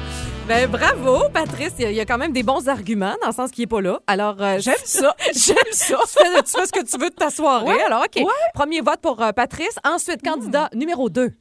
Ben, 0.48 0.70
bravo, 0.70 1.24
Patrice. 1.32 1.72
Il 1.80 1.90
y, 1.90 2.00
a, 2.00 2.04
quand 2.04 2.18
même 2.18 2.32
des 2.32 2.44
bons 2.44 2.68
arguments, 2.68 3.16
dans 3.20 3.28
le 3.28 3.32
sens 3.32 3.50
qu'il 3.50 3.62
n'est 3.62 3.66
pas 3.66 3.80
là. 3.80 3.98
Alors, 4.06 4.36
euh, 4.40 4.58
J'aime 4.60 4.74
ça. 4.84 5.14
J'aime 5.34 5.56
ça. 5.72 5.96
tu, 6.06 6.12
fais, 6.12 6.42
tu 6.42 6.50
fais 6.52 6.66
ce 6.66 6.72
que 6.72 6.84
tu 6.84 6.98
veux 6.98 7.10
de 7.10 7.14
ta 7.14 7.30
soirée. 7.30 7.66
Ouais, 7.66 7.82
Alors, 7.84 8.04
OK. 8.04 8.16
ouais. 8.16 8.32
Premier 8.54 8.80
vote 8.80 9.00
pour 9.02 9.20
euh, 9.22 9.32
Patrice. 9.32 9.76
Ensuite, 9.84 10.22
candidat 10.22 10.68
numéro 10.72 11.10
2. 11.10 11.32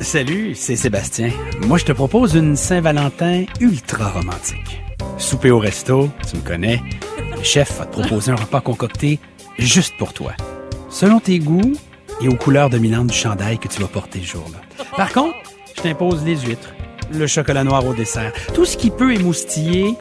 Salut, 0.00 0.54
c'est 0.54 0.76
Sébastien. 0.76 1.30
Moi, 1.62 1.78
je 1.78 1.86
te 1.86 1.92
propose 1.92 2.34
une 2.34 2.54
Saint-Valentin 2.54 3.46
ultra 3.60 4.10
romantique. 4.10 4.80
Souper 5.18 5.50
au 5.50 5.58
resto, 5.58 6.10
tu 6.30 6.36
me 6.36 6.42
connais. 6.42 6.80
Le 7.36 7.42
chef 7.42 7.78
va 7.78 7.86
te 7.86 7.92
proposer 7.92 8.32
un 8.32 8.36
repas 8.36 8.60
concocté 8.60 9.18
juste 9.58 9.96
pour 9.98 10.12
toi. 10.12 10.32
Selon 10.90 11.20
tes 11.20 11.38
goûts 11.38 11.74
et 12.20 12.28
aux 12.28 12.34
couleurs 12.36 12.70
dominantes 12.70 13.08
du 13.08 13.14
chandail 13.16 13.58
que 13.58 13.68
tu 13.68 13.80
vas 13.80 13.88
porter 13.88 14.20
le 14.20 14.24
jour-là. 14.24 14.58
Par 14.96 15.12
contre, 15.12 15.34
je 15.76 15.82
t'impose 15.82 16.24
les 16.24 16.36
huîtres, 16.36 16.74
le 17.12 17.26
chocolat 17.26 17.64
noir 17.64 17.84
au 17.86 17.94
dessert, 17.94 18.32
tout 18.54 18.64
ce 18.64 18.76
qui 18.76 18.90
peut 18.90 19.12
émoustiller. 19.14 19.94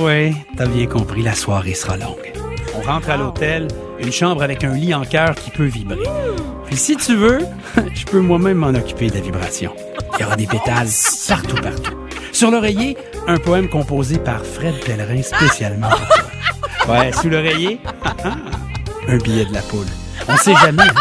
Ouais, 0.00 0.34
t'as 0.56 0.66
bien 0.66 0.86
compris, 0.86 1.22
la 1.22 1.34
soirée 1.34 1.74
sera 1.74 1.96
longue. 1.96 2.32
On 2.76 2.80
rentre 2.82 3.10
à 3.10 3.16
l'hôtel, 3.16 3.68
une 3.98 4.12
chambre 4.12 4.42
avec 4.42 4.64
un 4.64 4.74
lit 4.74 4.94
en 4.94 5.04
cœur 5.04 5.34
qui 5.34 5.50
peut 5.50 5.64
vibrer. 5.64 5.98
Puis 6.66 6.76
si 6.76 6.96
tu 6.96 7.14
veux, 7.16 7.40
je 7.94 8.04
peux 8.04 8.20
moi-même 8.20 8.58
m'en 8.58 8.68
occuper 8.68 9.08
de 9.08 9.14
la 9.14 9.20
vibration. 9.20 9.72
Il 10.18 10.22
y 10.22 10.24
aura 10.24 10.36
des 10.36 10.46
pétales 10.46 10.88
partout, 11.28 11.56
partout. 11.56 11.94
Sur 12.32 12.50
l'oreiller, 12.50 12.96
Un 13.26 13.38
poème 13.38 13.70
composé 13.70 14.18
par 14.18 14.44
Fred 14.44 14.74
Pellerin 14.84 15.22
spécialement 15.22 15.88
pour 15.88 16.08
toi. 16.08 16.33
Ouais, 16.88 17.12
sous 17.12 17.28
l'oreiller, 17.30 17.80
un 19.08 19.16
billet 19.18 19.44
de 19.46 19.54
la 19.54 19.62
poule. 19.62 19.86
On 20.28 20.36
sait 20.36 20.54
jamais, 20.56 20.82
hein? 20.82 20.94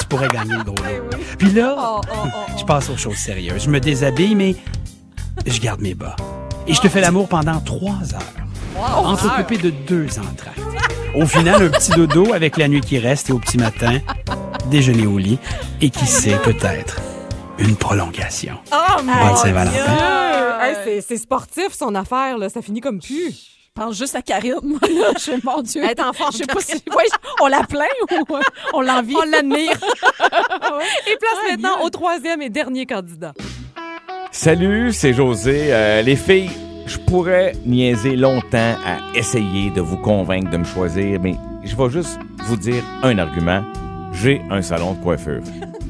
tu 0.00 0.06
pourrais 0.06 0.28
gagner 0.28 0.54
le 0.56 0.62
gros 0.64 0.74
lot. 0.76 1.16
Puis 1.38 1.50
là, 1.50 1.74
Oh, 1.78 2.00
oh, 2.12 2.16
oh, 2.26 2.52
je 2.58 2.64
passe 2.64 2.90
aux 2.90 2.96
choses 2.96 3.16
sérieuses. 3.16 3.64
Je 3.64 3.70
me 3.70 3.80
déshabille, 3.80 4.34
mais 4.34 4.54
je 5.46 5.58
garde 5.60 5.80
mes 5.80 5.94
bas. 5.94 6.16
Et 6.66 6.74
je 6.74 6.80
te 6.80 6.88
fais 6.88 7.00
l'amour 7.00 7.28
pendant 7.28 7.58
trois 7.60 8.14
heures. 8.14 8.96
Entrecoupé 8.96 9.56
de 9.58 9.70
deux 9.70 10.06
entractes. 10.18 10.60
Au 11.14 11.26
final, 11.26 11.62
un 11.62 11.68
petit 11.68 11.90
dodo 11.92 12.32
avec 12.34 12.56
la 12.56 12.68
nuit 12.68 12.80
qui 12.82 12.98
reste 12.98 13.30
et 13.30 13.32
au 13.32 13.38
petit 13.38 13.58
matin, 13.58 13.98
déjeuner 14.66 15.06
au 15.06 15.18
lit. 15.18 15.38
Et 15.80 15.90
qui 15.90 16.06
sait, 16.06 16.36
peut-être, 16.44 17.00
une 17.58 17.76
prolongation. 17.76 18.58
Oh, 18.72 18.76
Bonne 19.02 19.36
Saint-Valentin. 19.36 20.60
Hey, 20.62 21.02
c'est 21.06 21.16
sportif, 21.16 21.68
son 21.72 21.94
affaire, 21.94 22.36
là. 22.38 22.48
Ça 22.50 22.60
finit 22.62 22.80
comme 22.80 23.00
pu. 23.00 23.32
Pense 23.80 23.96
juste 23.96 24.14
à 24.14 24.20
Karine. 24.20 24.78
Je 25.14 25.18
suis, 25.18 25.32
mon 25.42 25.62
Dieu. 25.62 25.80
Elle 25.82 25.92
est 25.92 26.00
en 26.02 26.12
forme, 26.12 26.32
Je 26.32 26.36
sais 26.36 26.44
pas 26.44 26.60
si. 26.60 26.74
Ouais, 26.94 27.04
on 27.40 27.46
la 27.46 27.62
plaint 27.62 27.88
ou 28.12 28.36
euh, 28.36 28.40
on 28.74 28.82
l'envie. 28.82 29.14
On 29.16 29.22
l'admire. 29.22 29.72
Et 31.06 31.16
place 31.16 31.50
maintenant 31.50 31.82
au 31.82 31.88
troisième 31.88 32.42
et 32.42 32.50
dernier 32.50 32.84
candidat. 32.84 33.32
Salut, 34.32 34.92
c'est 34.92 35.14
José. 35.14 35.72
Euh, 35.72 36.02
les 36.02 36.16
filles, 36.16 36.50
je 36.84 36.98
pourrais 36.98 37.54
niaiser 37.64 38.16
longtemps 38.16 38.76
à 38.84 38.98
essayer 39.16 39.70
de 39.70 39.80
vous 39.80 39.96
convaincre 39.96 40.50
de 40.50 40.58
me 40.58 40.64
choisir, 40.64 41.18
mais 41.18 41.36
je 41.64 41.74
vais 41.74 41.88
juste 41.88 42.18
vous 42.44 42.56
dire 42.56 42.84
un 43.02 43.16
argument. 43.16 43.64
J'ai 44.12 44.42
un 44.50 44.60
salon 44.60 44.92
de 44.92 45.02
coiffure. 45.02 45.40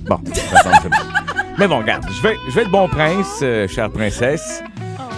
Bon, 0.02 0.20
ça 0.32 0.62
semble. 0.62 0.94
Mais 1.58 1.66
bon, 1.66 1.80
regarde, 1.80 2.06
je 2.08 2.22
vais, 2.22 2.36
je 2.48 2.54
vais 2.54 2.62
être 2.62 2.70
bon 2.70 2.88
prince, 2.88 3.40
euh, 3.42 3.68
chère 3.68 3.90
princesse. 3.90 4.62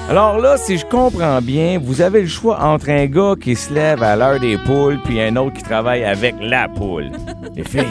Alors 0.09 0.39
là, 0.39 0.57
si 0.59 0.77
je 0.77 0.85
comprends 0.85 1.41
bien, 1.41 1.79
vous 1.83 2.03
avez 2.03 2.21
le 2.23 2.29
choix 2.29 2.61
entre 2.63 2.91
un 2.91 3.07
gars 3.07 3.35
qui 3.41 3.57
se 3.57 3.73
lève 3.73 4.03
à 4.03 4.15
l'heure 4.17 4.39
des 4.41 4.59
poules 4.59 4.99
puis 5.05 5.21
un 5.21 5.37
autre 5.37 5.55
qui 5.57 5.63
travaille 5.63 6.05
avec 6.05 6.35
la 6.41 6.69
poule. 6.69 7.11
Les 7.57 7.65
filles, 7.65 7.87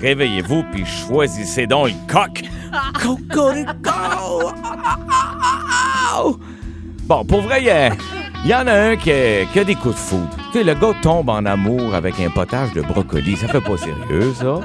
réveillez-vous 0.00 0.64
puis 0.72 0.84
choisissez 0.86 1.66
donc 1.66 1.88
le 1.88 2.12
coq. 2.12 2.42
Bon, 7.08 7.24
pour 7.24 7.40
vrai, 7.42 7.60
il 7.60 7.66
y 7.66 7.70
a- 7.70 7.90
il 8.44 8.50
y, 8.50 8.54
en 8.54 8.66
a 8.66 8.72
un 8.72 8.96
qui 8.96 9.10
a, 9.12 9.44
qui 9.52 9.58
a 9.60 9.64
des 9.64 9.74
coups 9.76 9.94
de 9.94 10.00
foudre. 10.00 10.28
Tu 10.52 10.58
sais, 10.58 10.64
le 10.64 10.74
gars 10.74 10.92
tombe 11.02 11.28
en 11.30 11.44
amour 11.44 11.94
avec 11.94 12.18
un 12.20 12.30
potage 12.30 12.72
de 12.72 12.80
brocoli. 12.82 13.36
Ça 13.36 13.46
fait 13.48 13.60
pas 13.60 13.76
sérieux, 13.76 14.32
ça. 14.34 14.60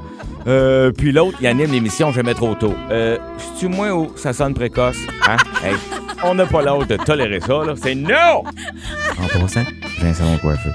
Euh, 0.48 0.92
puis 0.92 1.12
l'autre, 1.12 1.38
il 1.42 1.48
anime 1.48 1.72
l'émission 1.72 2.12
Jamais 2.12 2.34
trop 2.34 2.56
tôt. 2.56 2.74
Euh, 2.90 3.18
tu 3.60 3.68
moins 3.68 3.92
ou 3.92 4.12
ça 4.16 4.34
sonne 4.34 4.54
précoce? 4.56 4.98
Hein? 5.28 5.38
Hey, 5.64 5.76
on 6.24 6.36
n'a 6.36 6.46
pas 6.46 6.62
l'âge 6.62 6.88
de 6.88 6.98
tolérer 6.98 7.40
ça, 7.40 7.64
là. 7.66 7.74
C'est 7.82 7.96
non! 7.96 8.44
En 9.20 9.40
passant, 9.40 9.64
j'ai 10.00 10.08
un 10.08 10.14
salon 10.14 10.38
coiffeur. 10.38 10.74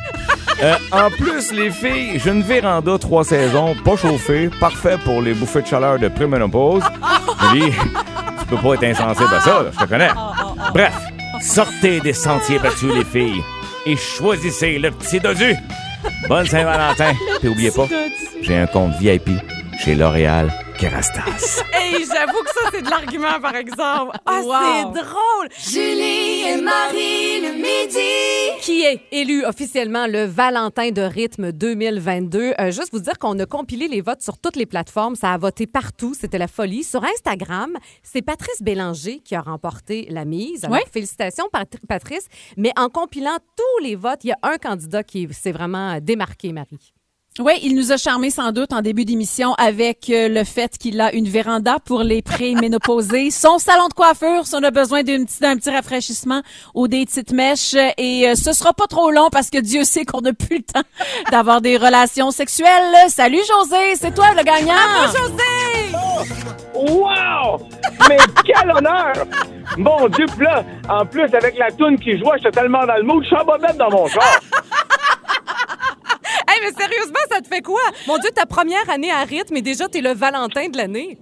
Euh, 0.63 0.75
en 0.91 1.11
plus, 1.11 1.53
les 1.53 1.71
filles, 1.71 2.19
j'ai 2.23 2.31
une 2.31 2.43
véranda 2.43 2.99
trois 2.99 3.25
saisons, 3.25 3.75
pas 3.85 3.97
chauffée, 3.97 4.49
parfait 4.61 4.97
pour 5.05 5.21
les 5.21 5.35
bouffées 5.35 5.63
de 5.63 5.67
chaleur 5.67 5.99
de 5.99 6.09
préménopause. 6.09 6.83
Julie, 7.41 7.73
tu 8.41 8.47
peux 8.47 8.57
pas 8.57 8.75
être 8.75 8.85
insensible 8.85 9.35
à 9.35 9.41
ça, 9.41 9.63
là, 9.63 9.71
je 9.73 9.85
te 9.85 9.89
connais. 9.89 10.11
Bref, 10.73 10.95
sortez 11.43 12.01
des 12.01 12.15
sentiers 12.15 12.59
battus, 12.59 12.93
les 12.95 13.05
filles, 13.05 13.43
et 13.85 13.97
choisissez 13.97 14.79
le 14.79 14.91
petit 14.91 15.21
dodu. 15.21 15.55
Bonne 16.29 16.47
Saint-Valentin. 16.47 17.13
Puis 17.41 17.49
oubliez 17.49 17.71
pas, 17.71 17.87
j'ai 18.41 18.57
un 18.57 18.67
compte 18.67 18.97
VIP 18.99 19.31
chez 19.79 19.95
L'Oréal 19.95 20.51
Kerastas. 20.79 21.63
Hey, 21.73 22.05
j'avoue 22.05 22.43
que 22.43 22.51
ça, 22.51 22.71
c'est 22.73 22.83
de 22.83 22.91
l'argument, 22.91 23.41
par 23.41 23.55
exemple. 23.57 24.17
Ah, 24.27 24.41
Wow. 24.43 24.93
c'est 24.95 25.03
drôle! 25.03 25.49
Julie 25.59 26.43
et 26.49 26.61
Marie 26.61 27.41
le 27.41 27.53
midi. 27.55 28.61
Qui 28.63 28.83
est 28.83 29.01
élu 29.13 29.45
officiellement 29.45 30.07
le 30.07 30.25
Valentin 30.25 30.91
de 30.91 31.03
rythme 31.03 31.53
2022. 31.53 32.55
Euh, 32.59 32.71
juste 32.71 32.91
vous 32.93 32.99
dire 33.01 33.19
qu'on 33.19 33.39
a 33.39 33.47
compilé 33.47 33.89
les 33.89 34.01
votes 34.01 34.23
sur 34.23 34.39
toutes 34.39 34.57
les 34.57 34.67
plateformes. 34.67 35.15
Ça 35.17 35.33
a 35.33 35.39
voté 35.39 35.67
partout. 35.67 36.15
C'était 36.19 36.39
la 36.39 36.49
folie. 36.49 36.83
Sur 36.85 37.05
Instagram, 37.05 37.73
c'est 38.03 38.23
Patrice 38.23 38.61
Bélanger 38.63 39.21
qui 39.25 39.35
a 39.35 39.41
remporté 39.41 40.07
la 40.11 40.25
mise. 40.25 40.65
Alors, 40.65 40.77
Oui. 40.79 40.83
félicitations, 40.93 41.45
Pat- 41.53 41.77
Patrice. 41.89 42.27
Mais 42.57 42.73
en 42.77 42.89
compilant 42.89 43.37
tous 43.57 43.85
les 43.85 43.95
votes, 43.97 44.25
il 44.25 44.29
y 44.29 44.33
a 44.33 44.39
un 44.43 44.57
candidat 44.59 45.03
qui 45.05 45.29
s'est 45.33 45.53
vraiment 45.53 45.99
démarqué, 46.01 46.53
Marie. 46.53 46.93
Oui, 47.39 47.59
il 47.63 47.75
nous 47.77 47.93
a 47.93 47.99
charmé 47.99 48.31
sans 48.31 48.51
doute 48.51 48.73
en 48.73 48.81
début 48.81 49.05
d'émission 49.05 49.53
avec 49.59 50.09
euh, 50.09 50.29
le 50.29 50.43
fait 50.43 50.79
qu'il 50.79 50.99
a 51.03 51.15
une 51.15 51.29
véranda 51.29 51.77
pour 51.85 52.03
les 52.03 52.23
préménopausés, 52.23 53.31
son 53.31 53.59
salon 53.59 53.89
de 53.89 53.93
coiffure, 53.93 54.47
si 54.47 54.55
on 54.55 54.63
a 54.63 54.71
besoin 54.71 55.03
d'un 55.03 55.23
petit, 55.25 55.41
d'un 55.41 55.57
petit 55.57 55.69
rafraîchissement 55.69 56.41
ou 56.75 56.89
des 56.89 57.05
petites 57.05 57.33
mèches. 57.33 57.77
Et 57.99 58.27
euh, 58.27 58.35
ce 58.37 58.55
sera 58.55 58.73
pas 58.73 58.87
trop 58.87 59.11
long 59.11 59.29
parce 59.31 59.51
que 59.51 59.59
Dieu 59.59 59.85
sait 59.85 60.07
qu'on 60.07 60.23
n'a 60.23 60.33
plus 60.33 60.59
le 60.59 60.63
temps 60.63 60.89
d'avoir 61.31 61.61
des 61.61 61.77
relations 61.77 62.31
sexuelles. 62.31 62.95
Salut 63.09 63.43
José, 63.47 63.97
c'est 63.97 64.15
toi 64.15 64.29
le 64.35 64.43
gagnant. 64.43 64.73
Wow! 66.75 67.67
Mais 68.09 68.17
quel 68.47 68.71
honneur! 68.71 69.13
Mon 69.77 70.09
Dieu, 70.09 70.25
pis 70.27 70.45
là, 70.45 70.65
en 70.89 71.05
plus, 71.05 71.25
avec 71.25 71.59
la 71.59 71.71
toune 71.71 71.99
qui 71.99 72.19
jouait, 72.19 72.39
j'étais 72.39 72.61
tellement 72.61 72.87
dans 72.87 72.97
le 72.97 73.03
mood, 73.03 73.23
je 73.23 73.27
suis 73.29 73.37
en 73.37 73.45
bobette 73.45 73.77
dans 73.77 73.91
mon 73.91 74.07
char. 74.07 74.23
Hey, 76.57 76.63
mais 76.63 76.73
sérieusement, 76.83 77.21
ça 77.31 77.41
te 77.41 77.49
fait 77.49 77.63
quoi? 77.63 77.81
Mon 78.07 78.19
Dieu, 78.19 78.31
ta 78.35 78.47
première 78.47 78.89
année 78.89 79.11
à 79.11 79.23
rythme 79.25 79.57
et 79.57 79.63
déjà, 79.63 79.89
t'es 79.89 80.01
le 80.01 80.15
Valentin 80.15 80.69
de 80.69 80.77
l'année. 80.77 81.19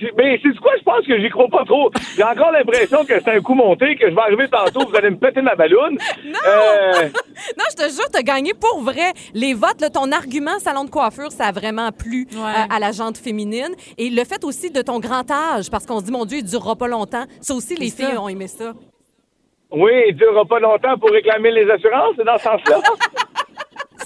C'est- 0.00 0.12
Mais 0.16 0.40
c'est 0.42 0.56
quoi, 0.60 0.72
je 0.78 0.82
pense 0.82 1.06
que 1.06 1.20
j'y 1.20 1.28
crois 1.28 1.48
pas 1.48 1.62
trop. 1.66 1.90
J'ai 2.16 2.22
encore 2.22 2.50
l'impression 2.52 3.04
que 3.04 3.20
c'est 3.22 3.28
un 3.32 3.40
coup 3.42 3.52
monté, 3.54 3.96
que 3.96 4.08
je 4.08 4.14
vais 4.14 4.20
arriver 4.22 4.48
tantôt, 4.48 4.88
vous 4.88 4.96
allez 4.96 5.10
me 5.10 5.18
péter 5.18 5.42
ma 5.42 5.54
balloune. 5.54 5.98
Non! 6.24 6.38
Euh, 6.46 7.08
Non, 7.58 7.64
je 7.70 7.76
te 7.76 7.90
jure, 7.90 8.08
t'as 8.10 8.22
gagné 8.22 8.54
pour 8.54 8.80
vrai. 8.80 9.12
Les 9.34 9.52
votes, 9.52 9.80
là, 9.82 9.90
ton 9.90 10.10
argument 10.12 10.58
salon 10.58 10.84
de 10.84 10.90
coiffure, 10.90 11.30
ça 11.32 11.46
a 11.46 11.52
vraiment 11.52 11.90
plu 11.92 12.26
Ouais. 12.32 12.38
euh, 12.38 12.74
à 12.74 12.78
la 12.78 12.92
jante 12.92 13.18
féminine. 13.18 13.74
Et 13.98 14.08
le 14.08 14.24
fait 14.24 14.42
aussi 14.44 14.70
de 14.70 14.80
ton 14.80 15.00
grand 15.00 15.30
âge, 15.30 15.70
parce 15.70 15.84
qu'on 15.84 15.98
se 16.00 16.04
dit, 16.04 16.12
mon 16.12 16.24
Dieu, 16.24 16.38
il 16.38 16.44
durera 16.44 16.76
pas 16.76 16.88
longtemps. 16.88 17.24
Ça 17.42 17.54
aussi, 17.54 17.74
les 17.74 17.90
filles 17.90 18.14
ça. 18.14 18.20
ont 18.22 18.28
aimé 18.28 18.46
ça. 18.48 18.72
oui, 19.72 19.92
il 20.08 20.16
durera 20.16 20.44
pas 20.46 20.60
longtemps 20.60 20.96
pour 20.98 21.10
réclamer 21.10 21.50
les 21.50 21.70
assurances, 21.70 22.14
c'est 22.16 22.24
dans 22.24 22.38
ce 22.38 22.44
sens-là. 22.44 22.80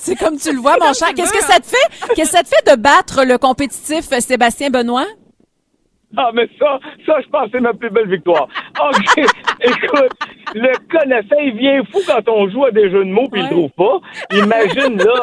C'est 0.01 0.16
comme 0.16 0.36
tu 0.36 0.53
le 0.53 0.59
vois, 0.59 0.76
mon 0.80 0.92
cher. 0.92 1.09
Qu'est-ce 1.14 1.32
que 1.32 1.42
ça 1.42 1.59
te 1.61 1.66
fait? 1.66 2.14
Qu'est-ce 2.14 2.32
que 2.32 2.36
ça 2.36 2.42
te 2.42 2.49
fait 2.49 2.76
de 2.76 2.80
battre 2.80 3.24
le 3.24 3.38
compétitif 3.38 4.12
euh, 4.12 4.20
Sébastien 4.20 4.70
Benoît? 4.70 5.07
Ah, 6.16 6.30
mais 6.32 6.49
ça, 6.59 6.78
ça, 7.07 7.14
je 7.20 7.28
pense 7.28 7.47
que 7.47 7.51
c'est 7.53 7.61
ma 7.61 7.74
plus 7.74 7.90
belle 7.90 8.09
victoire. 8.09 8.47
OK, 8.80 9.24
écoute, 9.62 10.12
le 10.55 10.72
connaissant, 10.88 11.40
il 11.42 11.57
vient 11.57 11.82
fou 11.90 11.99
quand 12.07 12.28
on 12.28 12.49
joue 12.51 12.64
à 12.66 12.70
des 12.70 12.90
jeux 12.90 13.05
de 13.05 13.11
mots 13.11 13.28
puis 13.30 13.40
il 13.40 13.45
le 13.45 13.51
trouve 13.51 13.70
pas. 13.70 14.01
Imagine, 14.32 14.99
là, 14.99 15.22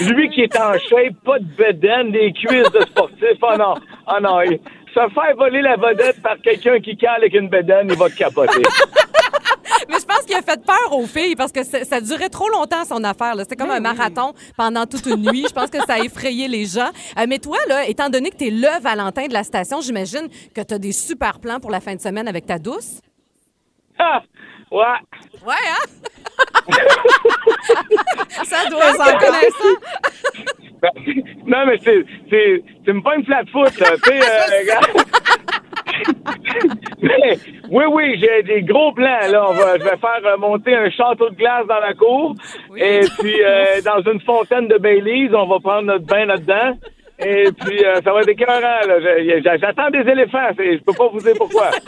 lui 0.00 0.30
qui 0.30 0.42
est 0.42 0.56
en 0.56 0.74
shape, 0.74 1.16
pas 1.24 1.38
de 1.38 1.56
bedaine, 1.56 2.12
des 2.12 2.32
cuisses 2.32 2.70
de 2.70 2.80
sportif. 2.82 3.38
Oh 3.42 3.56
non, 3.58 3.74
oh 4.06 4.20
non. 4.20 4.40
Se 4.44 5.00
faire 5.12 5.36
voler 5.36 5.62
la 5.62 5.74
vedette 5.74 6.22
par 6.22 6.36
quelqu'un 6.40 6.78
qui 6.78 6.96
cale 6.96 7.16
avec 7.16 7.34
une 7.34 7.48
bedaine, 7.48 7.88
il 7.90 7.96
va 7.96 8.08
te 8.08 8.16
capoter. 8.16 8.62
Mais 9.88 9.98
je 9.98 10.04
pense 10.04 10.22
qu'il 10.26 10.34
a 10.34 10.42
fait 10.42 10.64
peur 10.64 10.92
aux 10.92 11.06
filles 11.06 11.36
parce 11.36 11.52
que 11.52 11.62
ça, 11.62 12.00
durait 12.00 12.28
trop 12.28 12.48
longtemps, 12.48 12.84
son 12.84 13.02
affaire. 13.04 13.34
là. 13.34 13.44
C'était 13.44 13.56
comme 13.56 13.70
un 13.70 13.80
marathon 13.80 14.34
pendant 14.56 14.86
toute 14.86 15.06
une 15.06 15.30
nuit. 15.30 15.46
Je 15.48 15.52
pense 15.54 15.70
que 15.70 15.78
ça 15.86 15.94
a 15.94 15.98
effrayé 15.98 16.48
les 16.48 16.66
gens. 16.66 16.90
Euh, 17.18 17.26
mais 17.28 17.38
toi, 17.38 17.58
là, 17.68 17.86
étant 17.88 18.08
donné 18.08 18.30
que 18.30 18.36
t'es 18.36 18.50
le 18.50 18.80
Valentin 18.80 19.26
de 19.26 19.32
la 19.32 19.44
station, 19.44 19.80
j'imagine 19.80 20.28
que 20.54 20.60
t'as 20.60 20.78
des 20.78 20.92
super 20.92 21.40
plans 21.40 21.60
pour 21.60 21.70
la 21.70 21.80
fin 21.80 21.94
de 21.94 22.00
semaine 22.00 22.28
avec 22.28 22.46
ta 22.46 22.58
douce. 22.58 23.00
Ah, 23.98 24.22
ouais. 24.70 24.80
Ouais, 25.46 25.54
hein? 25.54 25.86
ça 28.44 28.68
doit 28.68 28.90
être 28.90 29.00
en 29.00 29.18
connaissant. 29.18 29.80
Ben, 30.84 30.90
non, 31.46 31.64
mais 31.66 31.78
c'est, 31.82 32.04
c'est, 32.28 32.62
c'est 32.84 32.92
même 32.92 33.02
pas 33.02 33.16
une 33.16 33.24
flat 33.24 33.44
foot, 33.50 33.78
là. 33.78 33.92
Tu 34.02 34.10
sais, 34.10 34.20
euh, 34.22 34.60
regarde. 34.60 35.06
mais, 37.02 37.38
oui, 37.70 37.84
oui, 37.90 38.18
j'ai 38.18 38.42
des 38.42 38.62
gros 38.62 38.92
plans, 38.92 39.28
là. 39.30 39.46
On 39.48 39.52
va, 39.52 39.78
je 39.78 39.84
vais 39.84 39.96
faire 39.96 40.20
euh, 40.24 40.36
monter 40.36 40.74
un 40.74 40.90
château 40.90 41.30
de 41.30 41.34
glace 41.36 41.66
dans 41.66 41.80
la 41.80 41.94
cour. 41.94 42.34
Et 42.76 43.00
puis, 43.18 43.42
euh, 43.42 43.80
dans 43.84 44.00
une 44.10 44.20
fontaine 44.20 44.68
de 44.68 44.78
Baileys, 44.78 45.34
on 45.34 45.46
va 45.46 45.58
prendre 45.60 45.82
notre 45.82 46.06
bain 46.06 46.26
là-dedans. 46.26 46.76
Et 47.18 47.44
puis, 47.60 47.84
euh, 47.84 48.00
ça 48.04 48.12
va 48.12 48.20
être 48.20 48.28
écœurant, 48.28 48.60
là. 48.86 49.58
J'attends 49.58 49.90
des 49.90 50.00
éléphants. 50.10 50.48
Je 50.58 50.82
peux 50.82 50.92
pas 50.92 51.08
vous 51.08 51.20
dire 51.20 51.34
pourquoi. 51.36 51.70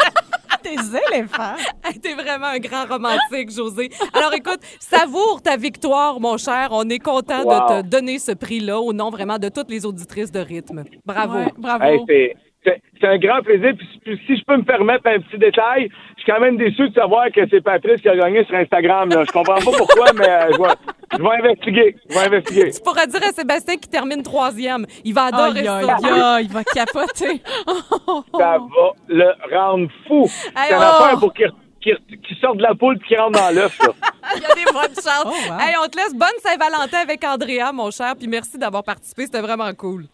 Des 0.64 0.96
éléphants? 1.14 1.54
T'es 2.02 2.14
vraiment 2.14 2.46
un 2.46 2.58
grand 2.58 2.86
romantique, 2.86 3.52
José. 3.54 3.88
Alors 4.12 4.32
écoute, 4.34 4.58
savoure 4.80 5.40
ta 5.40 5.56
victoire, 5.56 6.18
mon 6.18 6.36
cher. 6.38 6.70
On 6.72 6.88
est 6.88 6.98
content 6.98 7.44
Wow. 7.44 7.52
de 7.52 7.82
te 7.82 7.88
donner 7.88 8.18
ce 8.18 8.32
prix-là 8.32 8.80
au 8.80 8.92
nom 8.92 9.10
vraiment 9.10 9.38
de 9.38 9.48
toutes 9.48 9.70
les 9.70 9.86
auditrices 9.86 10.32
de 10.32 10.40
rythme. 10.40 10.82
Bravo. 11.04 11.38
Ouais, 11.38 11.52
bravo. 11.56 11.84
Hey, 12.08 12.34
c'est, 12.66 13.06
un 13.06 13.18
grand 13.18 13.42
plaisir. 13.42 13.72
Puis, 13.76 14.00
puis 14.04 14.20
si 14.26 14.36
je 14.36 14.44
peux 14.44 14.56
me 14.56 14.64
permettre 14.64 15.06
un 15.06 15.20
petit 15.20 15.38
détail, 15.38 15.88
je 16.16 16.22
suis 16.22 16.32
quand 16.32 16.40
même 16.40 16.56
déçu 16.56 16.88
de 16.88 16.94
savoir 16.94 17.30
que 17.30 17.40
c'est 17.48 17.60
Patrice 17.60 18.00
qui 18.00 18.08
a 18.08 18.16
gagné 18.16 18.44
sur 18.44 18.56
Instagram. 18.56 19.08
Là. 19.10 19.24
Je 19.24 19.32
comprends 19.32 19.54
pas 19.54 19.76
pourquoi, 19.76 20.12
mais 20.14 20.28
euh, 20.28 20.50
je, 20.52 20.62
vais, 20.62 20.74
je 21.12 21.22
vais 21.22 21.50
investiguer. 21.50 21.96
Je 22.08 22.14
vais 22.14 22.26
investiguer. 22.26 22.70
Tu 22.72 22.80
pourras 22.82 23.06
dire 23.06 23.22
à 23.22 23.32
Sébastien 23.32 23.76
qui 23.76 23.88
termine 23.88 24.22
troisième. 24.22 24.86
Il 25.04 25.14
va 25.14 25.24
adorer 25.26 25.66
aïe, 25.66 25.86
ça. 25.86 26.40
il 26.40 26.48
va 26.48 26.64
capoter. 26.64 27.42
Ça 28.38 28.58
va 28.58 28.92
le 29.08 29.32
rendre 29.54 29.88
fou. 30.06 30.24
Hey, 30.56 30.68
C'est 30.68 30.76
oh! 30.76 30.82
affaire 30.82 31.18
pour 31.18 31.32
qu'il 31.32 31.50
qui, 31.80 32.34
sortent 32.40 32.56
de 32.58 32.62
la 32.62 32.74
poule 32.74 32.98
puis 32.98 33.08
qui 33.08 33.16
rentrent 33.16 33.38
dans 33.38 33.54
l'œuf. 33.54 33.78
Il 34.36 34.42
y 34.42 34.44
a 34.44 34.54
des 34.54 34.64
bonnes 34.72 34.94
chances. 34.94 35.24
Oh, 35.24 35.50
wow. 35.50 35.60
Hey, 35.60 35.74
on 35.82 35.88
te 35.88 35.96
laisse 35.96 36.14
bonne 36.14 36.28
Saint-Valentin 36.42 36.98
avec 36.98 37.22
Andrea, 37.24 37.72
mon 37.72 37.90
cher, 37.90 38.14
puis 38.18 38.26
merci 38.26 38.58
d'avoir 38.58 38.82
participé. 38.82 39.22
C'était 39.22 39.40
vraiment 39.40 39.72
cool. 39.74 40.06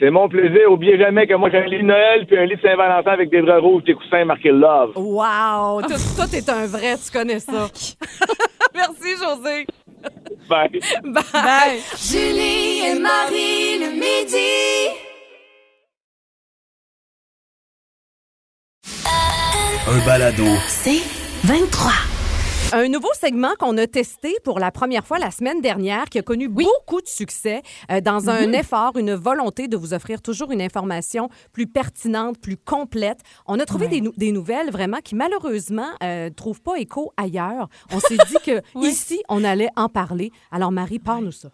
C'est 0.00 0.10
mon 0.10 0.30
plaisir. 0.30 0.72
Oubliez 0.72 0.96
jamais 0.98 1.26
que 1.26 1.34
moi, 1.34 1.50
j'ai 1.50 1.58
un 1.58 1.66
lit 1.66 1.78
de 1.78 1.82
Noël 1.82 2.26
puis 2.26 2.38
un 2.38 2.46
lit 2.46 2.56
de 2.56 2.60
Saint-Valentin 2.62 3.10
avec 3.10 3.28
des 3.28 3.42
draps 3.42 3.60
rouges, 3.60 3.84
des 3.84 3.92
coussins 3.92 4.24
marqués 4.24 4.50
Love. 4.50 4.92
Wow! 4.96 5.82
Toi, 5.82 5.96
toi, 6.16 6.26
t'es 6.26 6.50
un 6.50 6.66
vrai, 6.66 6.96
tu 6.96 7.10
connais 7.12 7.38
ça. 7.38 7.68
merci, 8.74 9.16
José. 9.18 9.66
Bye. 10.48 10.80
Bye. 11.04 11.22
Bye. 11.34 11.80
Julie 11.98 12.80
et 12.86 12.98
Marie 12.98 13.78
le 13.78 13.90
midi. 13.92 14.96
Un 19.86 20.06
balado. 20.06 20.44
C'est 20.66 21.02
23. 21.44 22.09
Un 22.72 22.88
nouveau 22.88 23.08
segment 23.20 23.50
qu'on 23.58 23.76
a 23.78 23.86
testé 23.88 24.36
pour 24.44 24.60
la 24.60 24.70
première 24.70 25.04
fois 25.04 25.18
la 25.18 25.32
semaine 25.32 25.60
dernière, 25.60 26.04
qui 26.04 26.20
a 26.20 26.22
connu 26.22 26.48
beaucoup 26.48 27.00
de 27.00 27.08
succès 27.08 27.62
euh, 27.90 28.00
dans 28.00 28.30
un 28.30 28.52
effort, 28.52 28.96
une 28.96 29.14
volonté 29.14 29.66
de 29.66 29.76
vous 29.76 29.92
offrir 29.92 30.22
toujours 30.22 30.52
une 30.52 30.62
information 30.62 31.28
plus 31.52 31.66
pertinente, 31.66 32.38
plus 32.38 32.56
complète. 32.56 33.18
On 33.46 33.58
a 33.58 33.64
trouvé 33.66 33.86
Ouais. 33.86 33.90
des, 33.92 34.00
nou- 34.02 34.12
des 34.16 34.30
nouvelles 34.30 34.70
vraiment 34.70 34.98
qui 35.02 35.16
malheureusement 35.16 35.88
ne 36.00 36.28
trouvent 36.28 36.60
pas 36.62 36.76
écho 36.78 37.12
ailleurs. 37.16 37.68
On 37.92 37.98
s'est 37.98 38.18
dit 38.28 38.36
que 38.44 38.62
Oui. 38.76 38.88
ici 38.90 39.20
on 39.28 39.42
allait 39.42 39.70
en 39.76 39.88
parler. 39.88 40.30
Alors 40.52 40.70
Marie, 40.70 41.00
parle-nous 41.00 41.32
ça. 41.32 41.48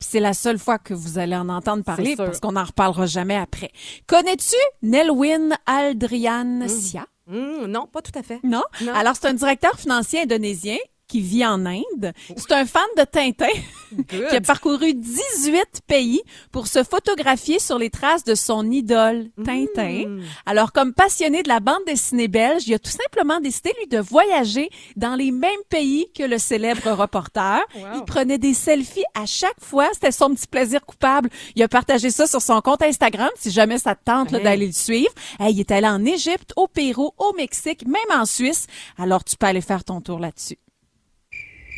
C'est 0.00 0.20
la 0.20 0.32
seule 0.34 0.58
fois 0.58 0.78
que 0.78 0.92
vous 0.94 1.18
allez 1.18 1.34
en 1.34 1.48
entendre 1.48 1.82
parler 1.82 2.14
parce 2.14 2.40
qu'on 2.40 2.52
n'en 2.52 2.64
reparlera 2.64 3.06
jamais 3.06 3.36
après. 3.36 3.70
Connais-tu 4.06 4.54
Nelwyn 4.82 5.56
Aldrian 5.66 6.68
Sia? 6.68 7.06
Hum, 7.30 7.66
non, 7.66 7.86
pas 7.86 8.00
tout 8.02 8.16
à 8.18 8.22
fait. 8.22 8.40
Non? 8.42 8.62
Non. 8.82 8.94
Alors, 8.94 9.14
c'est 9.16 9.28
un 9.28 9.34
directeur 9.34 9.78
financier 9.78 10.22
indonésien 10.22 10.78
qui 11.08 11.20
vit 11.20 11.44
en 11.44 11.66
Inde. 11.66 12.12
C'est 12.36 12.52
un 12.52 12.66
fan 12.66 12.86
de 12.96 13.02
Tintin 13.04 13.46
qui 14.08 14.36
a 14.36 14.40
parcouru 14.40 14.94
18 14.94 15.80
pays 15.86 16.22
pour 16.52 16.66
se 16.66 16.84
photographier 16.84 17.58
sur 17.58 17.78
les 17.78 17.90
traces 17.90 18.24
de 18.24 18.34
son 18.34 18.70
idole, 18.70 19.30
Tintin. 19.44 20.06
Mm. 20.06 20.22
Alors, 20.46 20.72
comme 20.72 20.92
passionné 20.92 21.42
de 21.42 21.48
la 21.48 21.60
bande 21.60 21.82
dessinée 21.86 22.28
belge, 22.28 22.68
il 22.68 22.74
a 22.74 22.78
tout 22.78 22.90
simplement 22.90 23.40
décidé, 23.40 23.72
lui, 23.80 23.88
de 23.88 23.98
voyager 23.98 24.70
dans 24.96 25.14
les 25.16 25.30
mêmes 25.30 25.50
pays 25.68 26.06
que 26.16 26.22
le 26.22 26.38
célèbre 26.38 26.90
reporter. 26.92 27.60
Il 27.94 28.04
prenait 28.04 28.38
des 28.38 28.54
selfies 28.54 29.04
à 29.14 29.26
chaque 29.26 29.60
fois. 29.60 29.88
C'était 29.94 30.12
son 30.12 30.34
petit 30.34 30.46
plaisir 30.46 30.84
coupable. 30.84 31.30
Il 31.56 31.62
a 31.62 31.68
partagé 31.68 32.10
ça 32.10 32.26
sur 32.26 32.42
son 32.42 32.60
compte 32.60 32.82
Instagram, 32.82 33.30
si 33.38 33.50
jamais 33.50 33.78
ça 33.78 33.94
te 33.94 34.04
tente 34.04 34.28
Hey. 34.32 34.42
d'aller 34.44 34.66
le 34.66 34.72
suivre. 34.72 35.12
Hey, 35.40 35.54
il 35.54 35.60
est 35.60 35.70
allé 35.70 35.86
en 35.88 36.04
Égypte, 36.04 36.52
au 36.56 36.66
Pérou, 36.68 37.12
au 37.18 37.32
Mexique, 37.34 37.86
même 37.86 38.20
en 38.20 38.26
Suisse. 38.26 38.66
Alors, 38.98 39.24
tu 39.24 39.36
peux 39.36 39.46
aller 39.46 39.60
faire 39.62 39.84
ton 39.84 40.00
tour 40.00 40.18
là-dessus. 40.18 40.58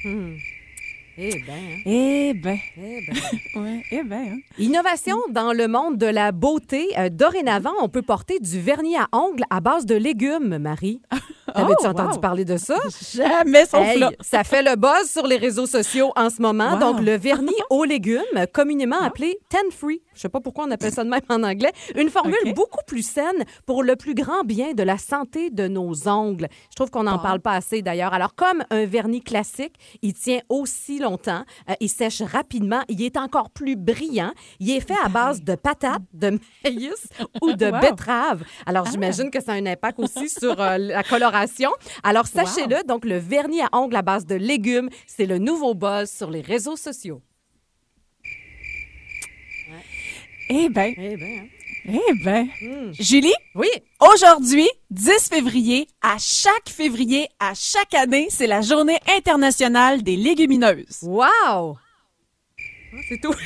Eh 0.05 1.43
ben, 1.47 1.83
Eh 1.85 2.33
ben, 2.35 2.59
eh 2.79 3.01
ben. 3.55 3.63
ouais, 3.63 3.83
eh 3.91 4.03
ben. 4.03 4.33
hein. 4.35 4.39
Innovation 4.59 5.17
dans 5.31 5.53
le 5.53 5.69
monde 5.69 5.99
de 5.99 6.07
la 6.07 6.33
beauté. 6.33 6.89
Euh, 6.99 7.11
dorénavant, 7.11 7.73
on 7.83 7.89
peut 7.89 8.03
porter 8.03 8.39
du 8.41 8.61
vernis 8.61 8.97
à 8.97 9.09
ongles 9.13 9.45
à 9.51 9.61
base 9.61 9.85
de 9.87 9.97
légumes, 9.97 10.57
Marie. 10.59 11.03
T'avais-tu 11.55 11.85
Oh, 11.85 11.89
entendu 11.89 12.15
wow. 12.15 12.21
parler 12.21 12.45
de 12.45 12.57
ça? 12.57 12.77
Jamais 13.15 13.67
son 13.67 13.79
Hey, 13.83 13.99
flop. 13.99 14.09
ça 14.21 14.45
fait 14.45 14.63
le 14.63 14.77
buzz 14.77 15.11
sur 15.11 15.27
les 15.27 15.37
réseaux 15.37 15.67
sociaux 15.67 16.13
en 16.17 16.31
ce 16.31 16.41
moment. 16.43 16.73
Wow. 16.75 16.79
Donc, 16.79 17.01
le 17.01 17.17
vernis 17.17 17.51
aux 17.71 17.85
légumes, 17.85 18.21
communément 18.53 19.01
appelé 19.01 19.39
Ten 19.49 19.71
Free. 19.71 20.03
Je 20.15 20.21
sais 20.21 20.29
pas 20.29 20.41
pourquoi 20.41 20.65
on 20.67 20.71
appelle 20.71 20.93
ça 20.93 21.05
de 21.05 21.09
même 21.09 21.21
en 21.29 21.43
anglais. 21.43 21.73
Une 21.97 22.11
formule 22.11 22.37
beaucoup 22.55 22.85
plus 22.87 23.03
saine 23.07 23.45
pour 23.67 23.83
le 23.83 23.97
plus 23.97 24.15
grand 24.15 24.43
bien 24.45 24.73
de 24.73 24.83
la 24.83 24.99
santé 24.99 25.51
de 25.51 25.67
nos 25.69 26.09
ongles. 26.09 26.49
Je 26.71 26.77
trouve 26.77 26.91
qu'on 26.91 27.05
n'en 27.05 27.19
parle 27.19 27.41
pas 27.41 27.53
assez 27.53 27.81
d'ailleurs. 27.83 28.13
Alors, 28.13 28.35
comme 28.35 28.63
un 28.71 28.85
vernis 28.85 29.23
classique, 29.23 29.75
il 30.03 30.15
tient 30.15 30.41
aussi 30.49 30.99
longtemps. 30.99 31.43
Euh, 31.71 31.75
il 31.81 31.89
sèche 31.89 32.23
rapidement. 32.23 32.81
Il 32.89 33.03
est 33.03 33.17
encore 33.17 33.51
plus 33.51 33.77
brillant. 33.77 34.33
Il 34.59 34.71
est 34.71 34.81
fait 34.81 34.97
à 35.05 35.09
base 35.09 35.43
de 35.43 35.55
patates, 35.55 36.03
de 36.13 36.39
maïs 36.65 37.09
ou 37.43 37.53
de 37.53 37.67
Wow. 37.71 37.81
betterave. 37.81 38.43
Alors, 38.67 38.87
j'imagine 38.87 39.31
que 39.31 39.41
ça 39.43 39.53
a 39.53 39.55
un 39.55 39.67
impact 39.67 40.01
aussi 40.01 40.29
sur 40.29 40.61
euh, 40.61 40.77
la 40.79 41.03
coloration. 41.03 41.40
Alors, 42.03 42.27
sachez-le, 42.27 42.87
donc 42.87 43.05
le 43.05 43.19
vernis 43.19 43.61
à 43.63 43.69
ongles 43.73 43.97
à 43.97 44.03
base 44.03 44.27
de 44.27 44.35
légumes, 44.35 44.89
c'est 45.07 45.27
le 45.27 45.39
nouveau 45.39 45.75
buzz 45.75 46.11
sur 46.11 46.31
les 46.31 46.41
réseaux 46.41 46.77
sociaux. 46.77 47.23
Eh 50.49 50.69
ben, 50.69 50.93
Eh 50.99 51.17
bien, 51.17 51.45
eh 51.87 52.25
ben. 52.25 52.49
Julie, 52.99 53.33
oui. 53.55 53.69
aujourd'hui, 54.01 54.69
10 54.91 55.29
février, 55.29 55.87
à 56.03 56.17
chaque 56.19 56.69
février, 56.69 57.29
à 57.39 57.53
chaque 57.55 57.95
année, 57.95 58.27
c'est 58.31 58.49
la 58.49 58.61
journée 58.61 58.99
internationale 59.17 60.03
des 60.03 60.17
légumineuses. 60.17 60.99
Wow! 61.03 61.25
Ah, 62.93 62.97
C'est 63.09 63.21
tout. 63.21 63.33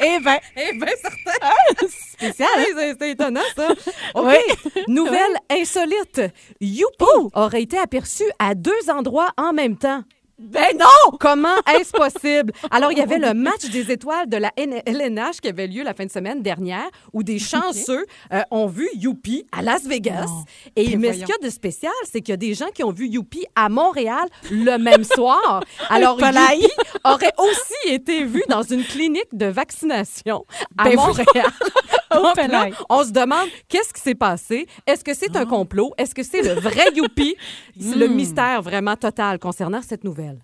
Eh 0.00 0.18
ben, 0.20 0.38
Eh 0.56 0.72
bien, 0.78 0.88
certain. 1.00 1.88
spécial. 1.88 2.48
Ah, 2.56 2.62
c'est 2.74 2.96
c'est 2.98 3.10
étonnant, 3.10 3.40
ça. 3.56 3.68
OK. 4.14 4.26
Oui. 4.26 4.74
Nouvelle 4.88 5.36
insolite. 5.50 6.22
Youpi 6.60 7.04
aurait 7.34 7.62
été 7.62 7.78
aperçu 7.78 8.24
à 8.38 8.54
deux 8.54 8.90
endroits 8.90 9.28
en 9.36 9.52
même 9.52 9.76
temps. 9.76 10.02
Ben 10.44 10.76
non! 10.78 11.16
Comment 11.18 11.56
est-ce 11.74 11.90
possible? 11.90 12.52
Alors, 12.70 12.92
il 12.92 12.98
y 12.98 13.00
avait 13.00 13.18
le 13.18 13.32
match 13.32 13.64
des 13.70 13.90
étoiles 13.90 14.28
de 14.28 14.36
la 14.36 14.52
LNH 14.56 15.40
qui 15.40 15.48
avait 15.48 15.66
lieu 15.66 15.82
la 15.82 15.94
fin 15.94 16.04
de 16.04 16.10
semaine 16.10 16.42
dernière 16.42 16.86
où 17.12 17.22
des 17.22 17.38
chanceux 17.54 18.04
euh, 18.32 18.42
ont 18.50 18.66
vu 18.66 18.88
Youpi 18.94 19.46
à 19.52 19.62
Las 19.62 19.84
Vegas. 19.84 20.26
Non. 20.26 20.44
Et 20.76 20.90
Ben 20.90 21.00
mais 21.00 21.12
ce 21.14 21.18
qu'il 21.20 21.28
y 21.28 21.44
a 21.44 21.46
de 21.46 21.50
spécial, 21.50 21.92
c'est 22.10 22.20
qu'il 22.20 22.32
y 22.32 22.34
a 22.34 22.36
des 22.36 22.54
gens 22.54 22.68
qui 22.74 22.84
ont 22.84 22.92
vu 22.92 23.08
Youpi 23.08 23.46
à 23.56 23.68
Montréal 23.70 24.28
le 24.50 24.76
même 24.76 25.04
soir. 25.04 25.62
Alors. 25.88 26.20
Youpi 26.20 26.68
aurait 27.04 27.32
aussi 27.38 27.94
été 27.94 28.24
vu 28.24 28.42
dans 28.48 28.62
une 28.62 28.84
clinique 28.84 29.28
de 29.32 29.46
vaccination 29.46 30.44
à 30.76 30.84
Ben 30.84 30.96
Montréal. 30.96 31.26
Là, 32.22 32.32
Polaï. 32.34 32.72
on 32.88 33.04
se 33.04 33.10
demande 33.10 33.48
qu'est-ce 33.68 33.92
qui 33.92 34.00
s'est 34.00 34.14
passé? 34.14 34.66
Est-ce 34.86 35.04
que 35.04 35.14
c'est 35.14 35.34
un 35.36 35.46
complot? 35.46 35.92
Est-ce 35.98 36.14
que 36.14 36.22
c'est 36.22 36.42
le 36.42 36.54
vrai 36.60 36.84
Youpi? 36.94 37.34
C'est 37.80 37.96
le 37.96 38.06
mystère 38.08 38.62
vraiment 38.62 38.96
total 38.96 39.38
concernant 39.38 39.82
cette 39.82 40.04
nouvelle. 40.04 40.38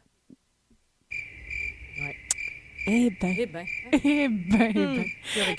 Eh 2.93 3.11
ben, 3.21 3.35
Eh 3.39 3.47
ben, 3.47 3.67
eh 3.93 4.29
ben, 4.29 4.71
eh 4.71 4.73
ben. 4.75 5.05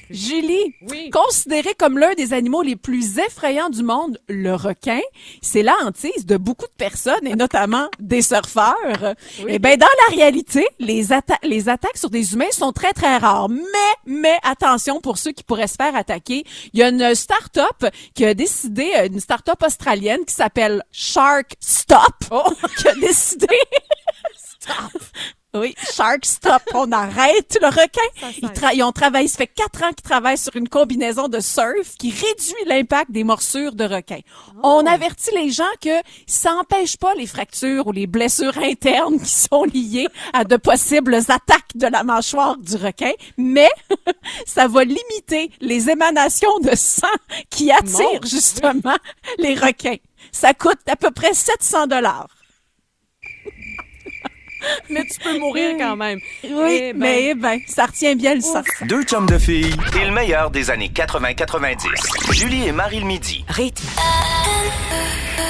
Julie, 0.10 0.76
Oui. 0.90 1.10
considéré 1.12 1.74
comme 1.76 1.98
l'un 1.98 2.14
des 2.14 2.34
animaux 2.34 2.62
les 2.62 2.76
plus 2.76 3.20
effrayants 3.20 3.70
du 3.70 3.84
monde, 3.84 4.20
le 4.28 4.54
requin, 4.54 5.00
c'est 5.42 5.64
la 5.64 5.74
hantise 5.84 6.26
de 6.26 6.36
beaucoup 6.36 6.66
de 6.66 6.74
personnes 6.78 7.26
et 7.26 7.36
notamment 7.36 7.88
des 8.00 8.22
surfeurs. 8.22 9.16
Eh 9.48 9.60
ben 9.60 9.78
dans 9.78 9.88
la 10.10 10.16
réalité, 10.16 10.68
les, 10.80 11.08
atta- 11.12 11.40
les 11.44 11.70
attaques 11.70 11.98
sur 11.98 12.10
des 12.10 12.34
humains 12.34 12.52
sont 12.52 12.74
très 12.74 12.92
très 12.92 13.16
rares. 13.18 13.48
Mais 13.48 13.92
mais 14.06 14.38
attention 14.44 15.00
pour 15.00 15.18
ceux 15.18 15.32
qui 15.32 15.44
pourraient 15.44 15.68
se 15.68 15.76
faire 15.76 15.96
attaquer, 15.96 16.44
il 16.74 16.80
y 16.80 16.84
a 16.84 16.90
une 16.90 17.16
start-up 17.16 17.86
qui 18.14 18.26
a 18.26 18.34
décidé 18.34 18.92
une 19.06 19.20
start-up 19.22 19.62
australienne 19.66 20.26
qui 20.26 20.34
s'appelle 20.36 20.84
Shark 20.92 21.54
Stop 21.62 22.26
qui 22.78 22.88
a 22.90 22.96
décidé 22.96 23.48
Stop. 24.36 25.02
Oui, 25.54 25.76
Shark 25.94 26.26
Stop. 26.26 26.62
On 26.74 26.90
arrête 26.94 27.58
le 27.62 27.68
requin. 27.68 28.30
Ils, 28.42 28.48
tra- 28.50 28.72
ils 28.74 28.84
ont 28.84 28.94
travaillé, 28.94 29.28
ça 29.28 29.38
fait 29.38 29.48
quatre 29.48 29.84
ans 29.84 29.90
qu'ils 29.90 30.04
travaillent 30.10 30.38
sur 30.38 30.56
une 30.56 30.70
combinaison 30.70 31.28
de 31.28 31.42
surf 31.42 31.98
qui 32.00 32.10
réduit 32.12 32.66
l'impact 32.68 33.12
des 33.12 33.26
morsures 33.26 33.74
de 33.74 33.84
requin. 33.84 34.20
On 34.64 34.86
avertit 34.86 35.32
les 35.36 35.50
gens 35.52 35.64
que 35.82 35.90
ça 36.26 36.52
n'empêche 36.54 36.96
pas 36.96 37.14
les 37.16 37.28
fractures 37.28 37.88
ou 37.88 37.92
les 37.92 38.08
blessures 38.08 38.58
internes 38.60 39.20
qui 39.20 39.30
sont 39.30 39.66
liées 39.66 40.08
à 40.32 40.46
de 40.46 40.56
possibles 40.56 41.16
attaques 41.16 41.76
de 41.76 41.88
la 41.88 42.04
mâchoire 42.04 42.56
du 42.58 42.76
requin, 42.78 43.12
mais 43.38 43.70
ça 44.46 44.70
va 44.70 44.86
limiter 44.86 45.52
les 45.60 45.90
émanations 45.90 46.60
de 46.60 46.74
sang 46.78 47.08
qui 47.50 47.72
attirent 47.74 48.22
Mon 48.22 48.28
justement 48.28 48.96
les 49.38 49.56
requins. 49.56 49.98
Ça 50.32 50.54
coûte 50.54 50.80
à 50.88 50.96
peu 50.96 51.12
près 51.12 51.34
700 51.34 51.88
dollars. 51.88 52.28
Mais 54.90 55.04
tu 55.06 55.20
peux 55.24 55.40
mourir 55.40 55.76
quand 55.78 55.96
même. 55.96 56.20
Oui, 56.44 56.50
Eh 56.82 56.94
ben. 56.94 57.00
mais 57.00 57.24
eh 57.30 57.36
ben, 57.36 57.60
ça 57.68 57.86
retient 57.86 58.16
bien 58.16 58.36
le 58.36 58.42
sang. 58.42 58.62
Deux 58.84 59.04
chums 59.04 59.26
de 59.26 59.38
filles 59.38 59.76
et 60.00 60.06
le 60.06 60.12
meilleur 60.12 60.52
des 60.52 60.70
années 60.70 60.92
80-90. 60.94 62.34
Julie 62.34 62.68
et 62.68 62.72
Marie 62.72 63.00
le 63.00 63.06
midi. 63.06 63.44
Rythme. 63.48 63.88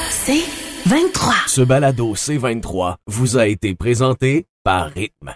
C'est 0.10 0.44
23. 0.86 1.34
Ce 1.48 1.62
balado 1.62 2.16
C23 2.16 2.96
vous 3.08 3.38
a 3.38 3.48
été 3.48 3.76
présenté 3.76 4.46
par 4.64 4.90
Rythme. 4.92 5.36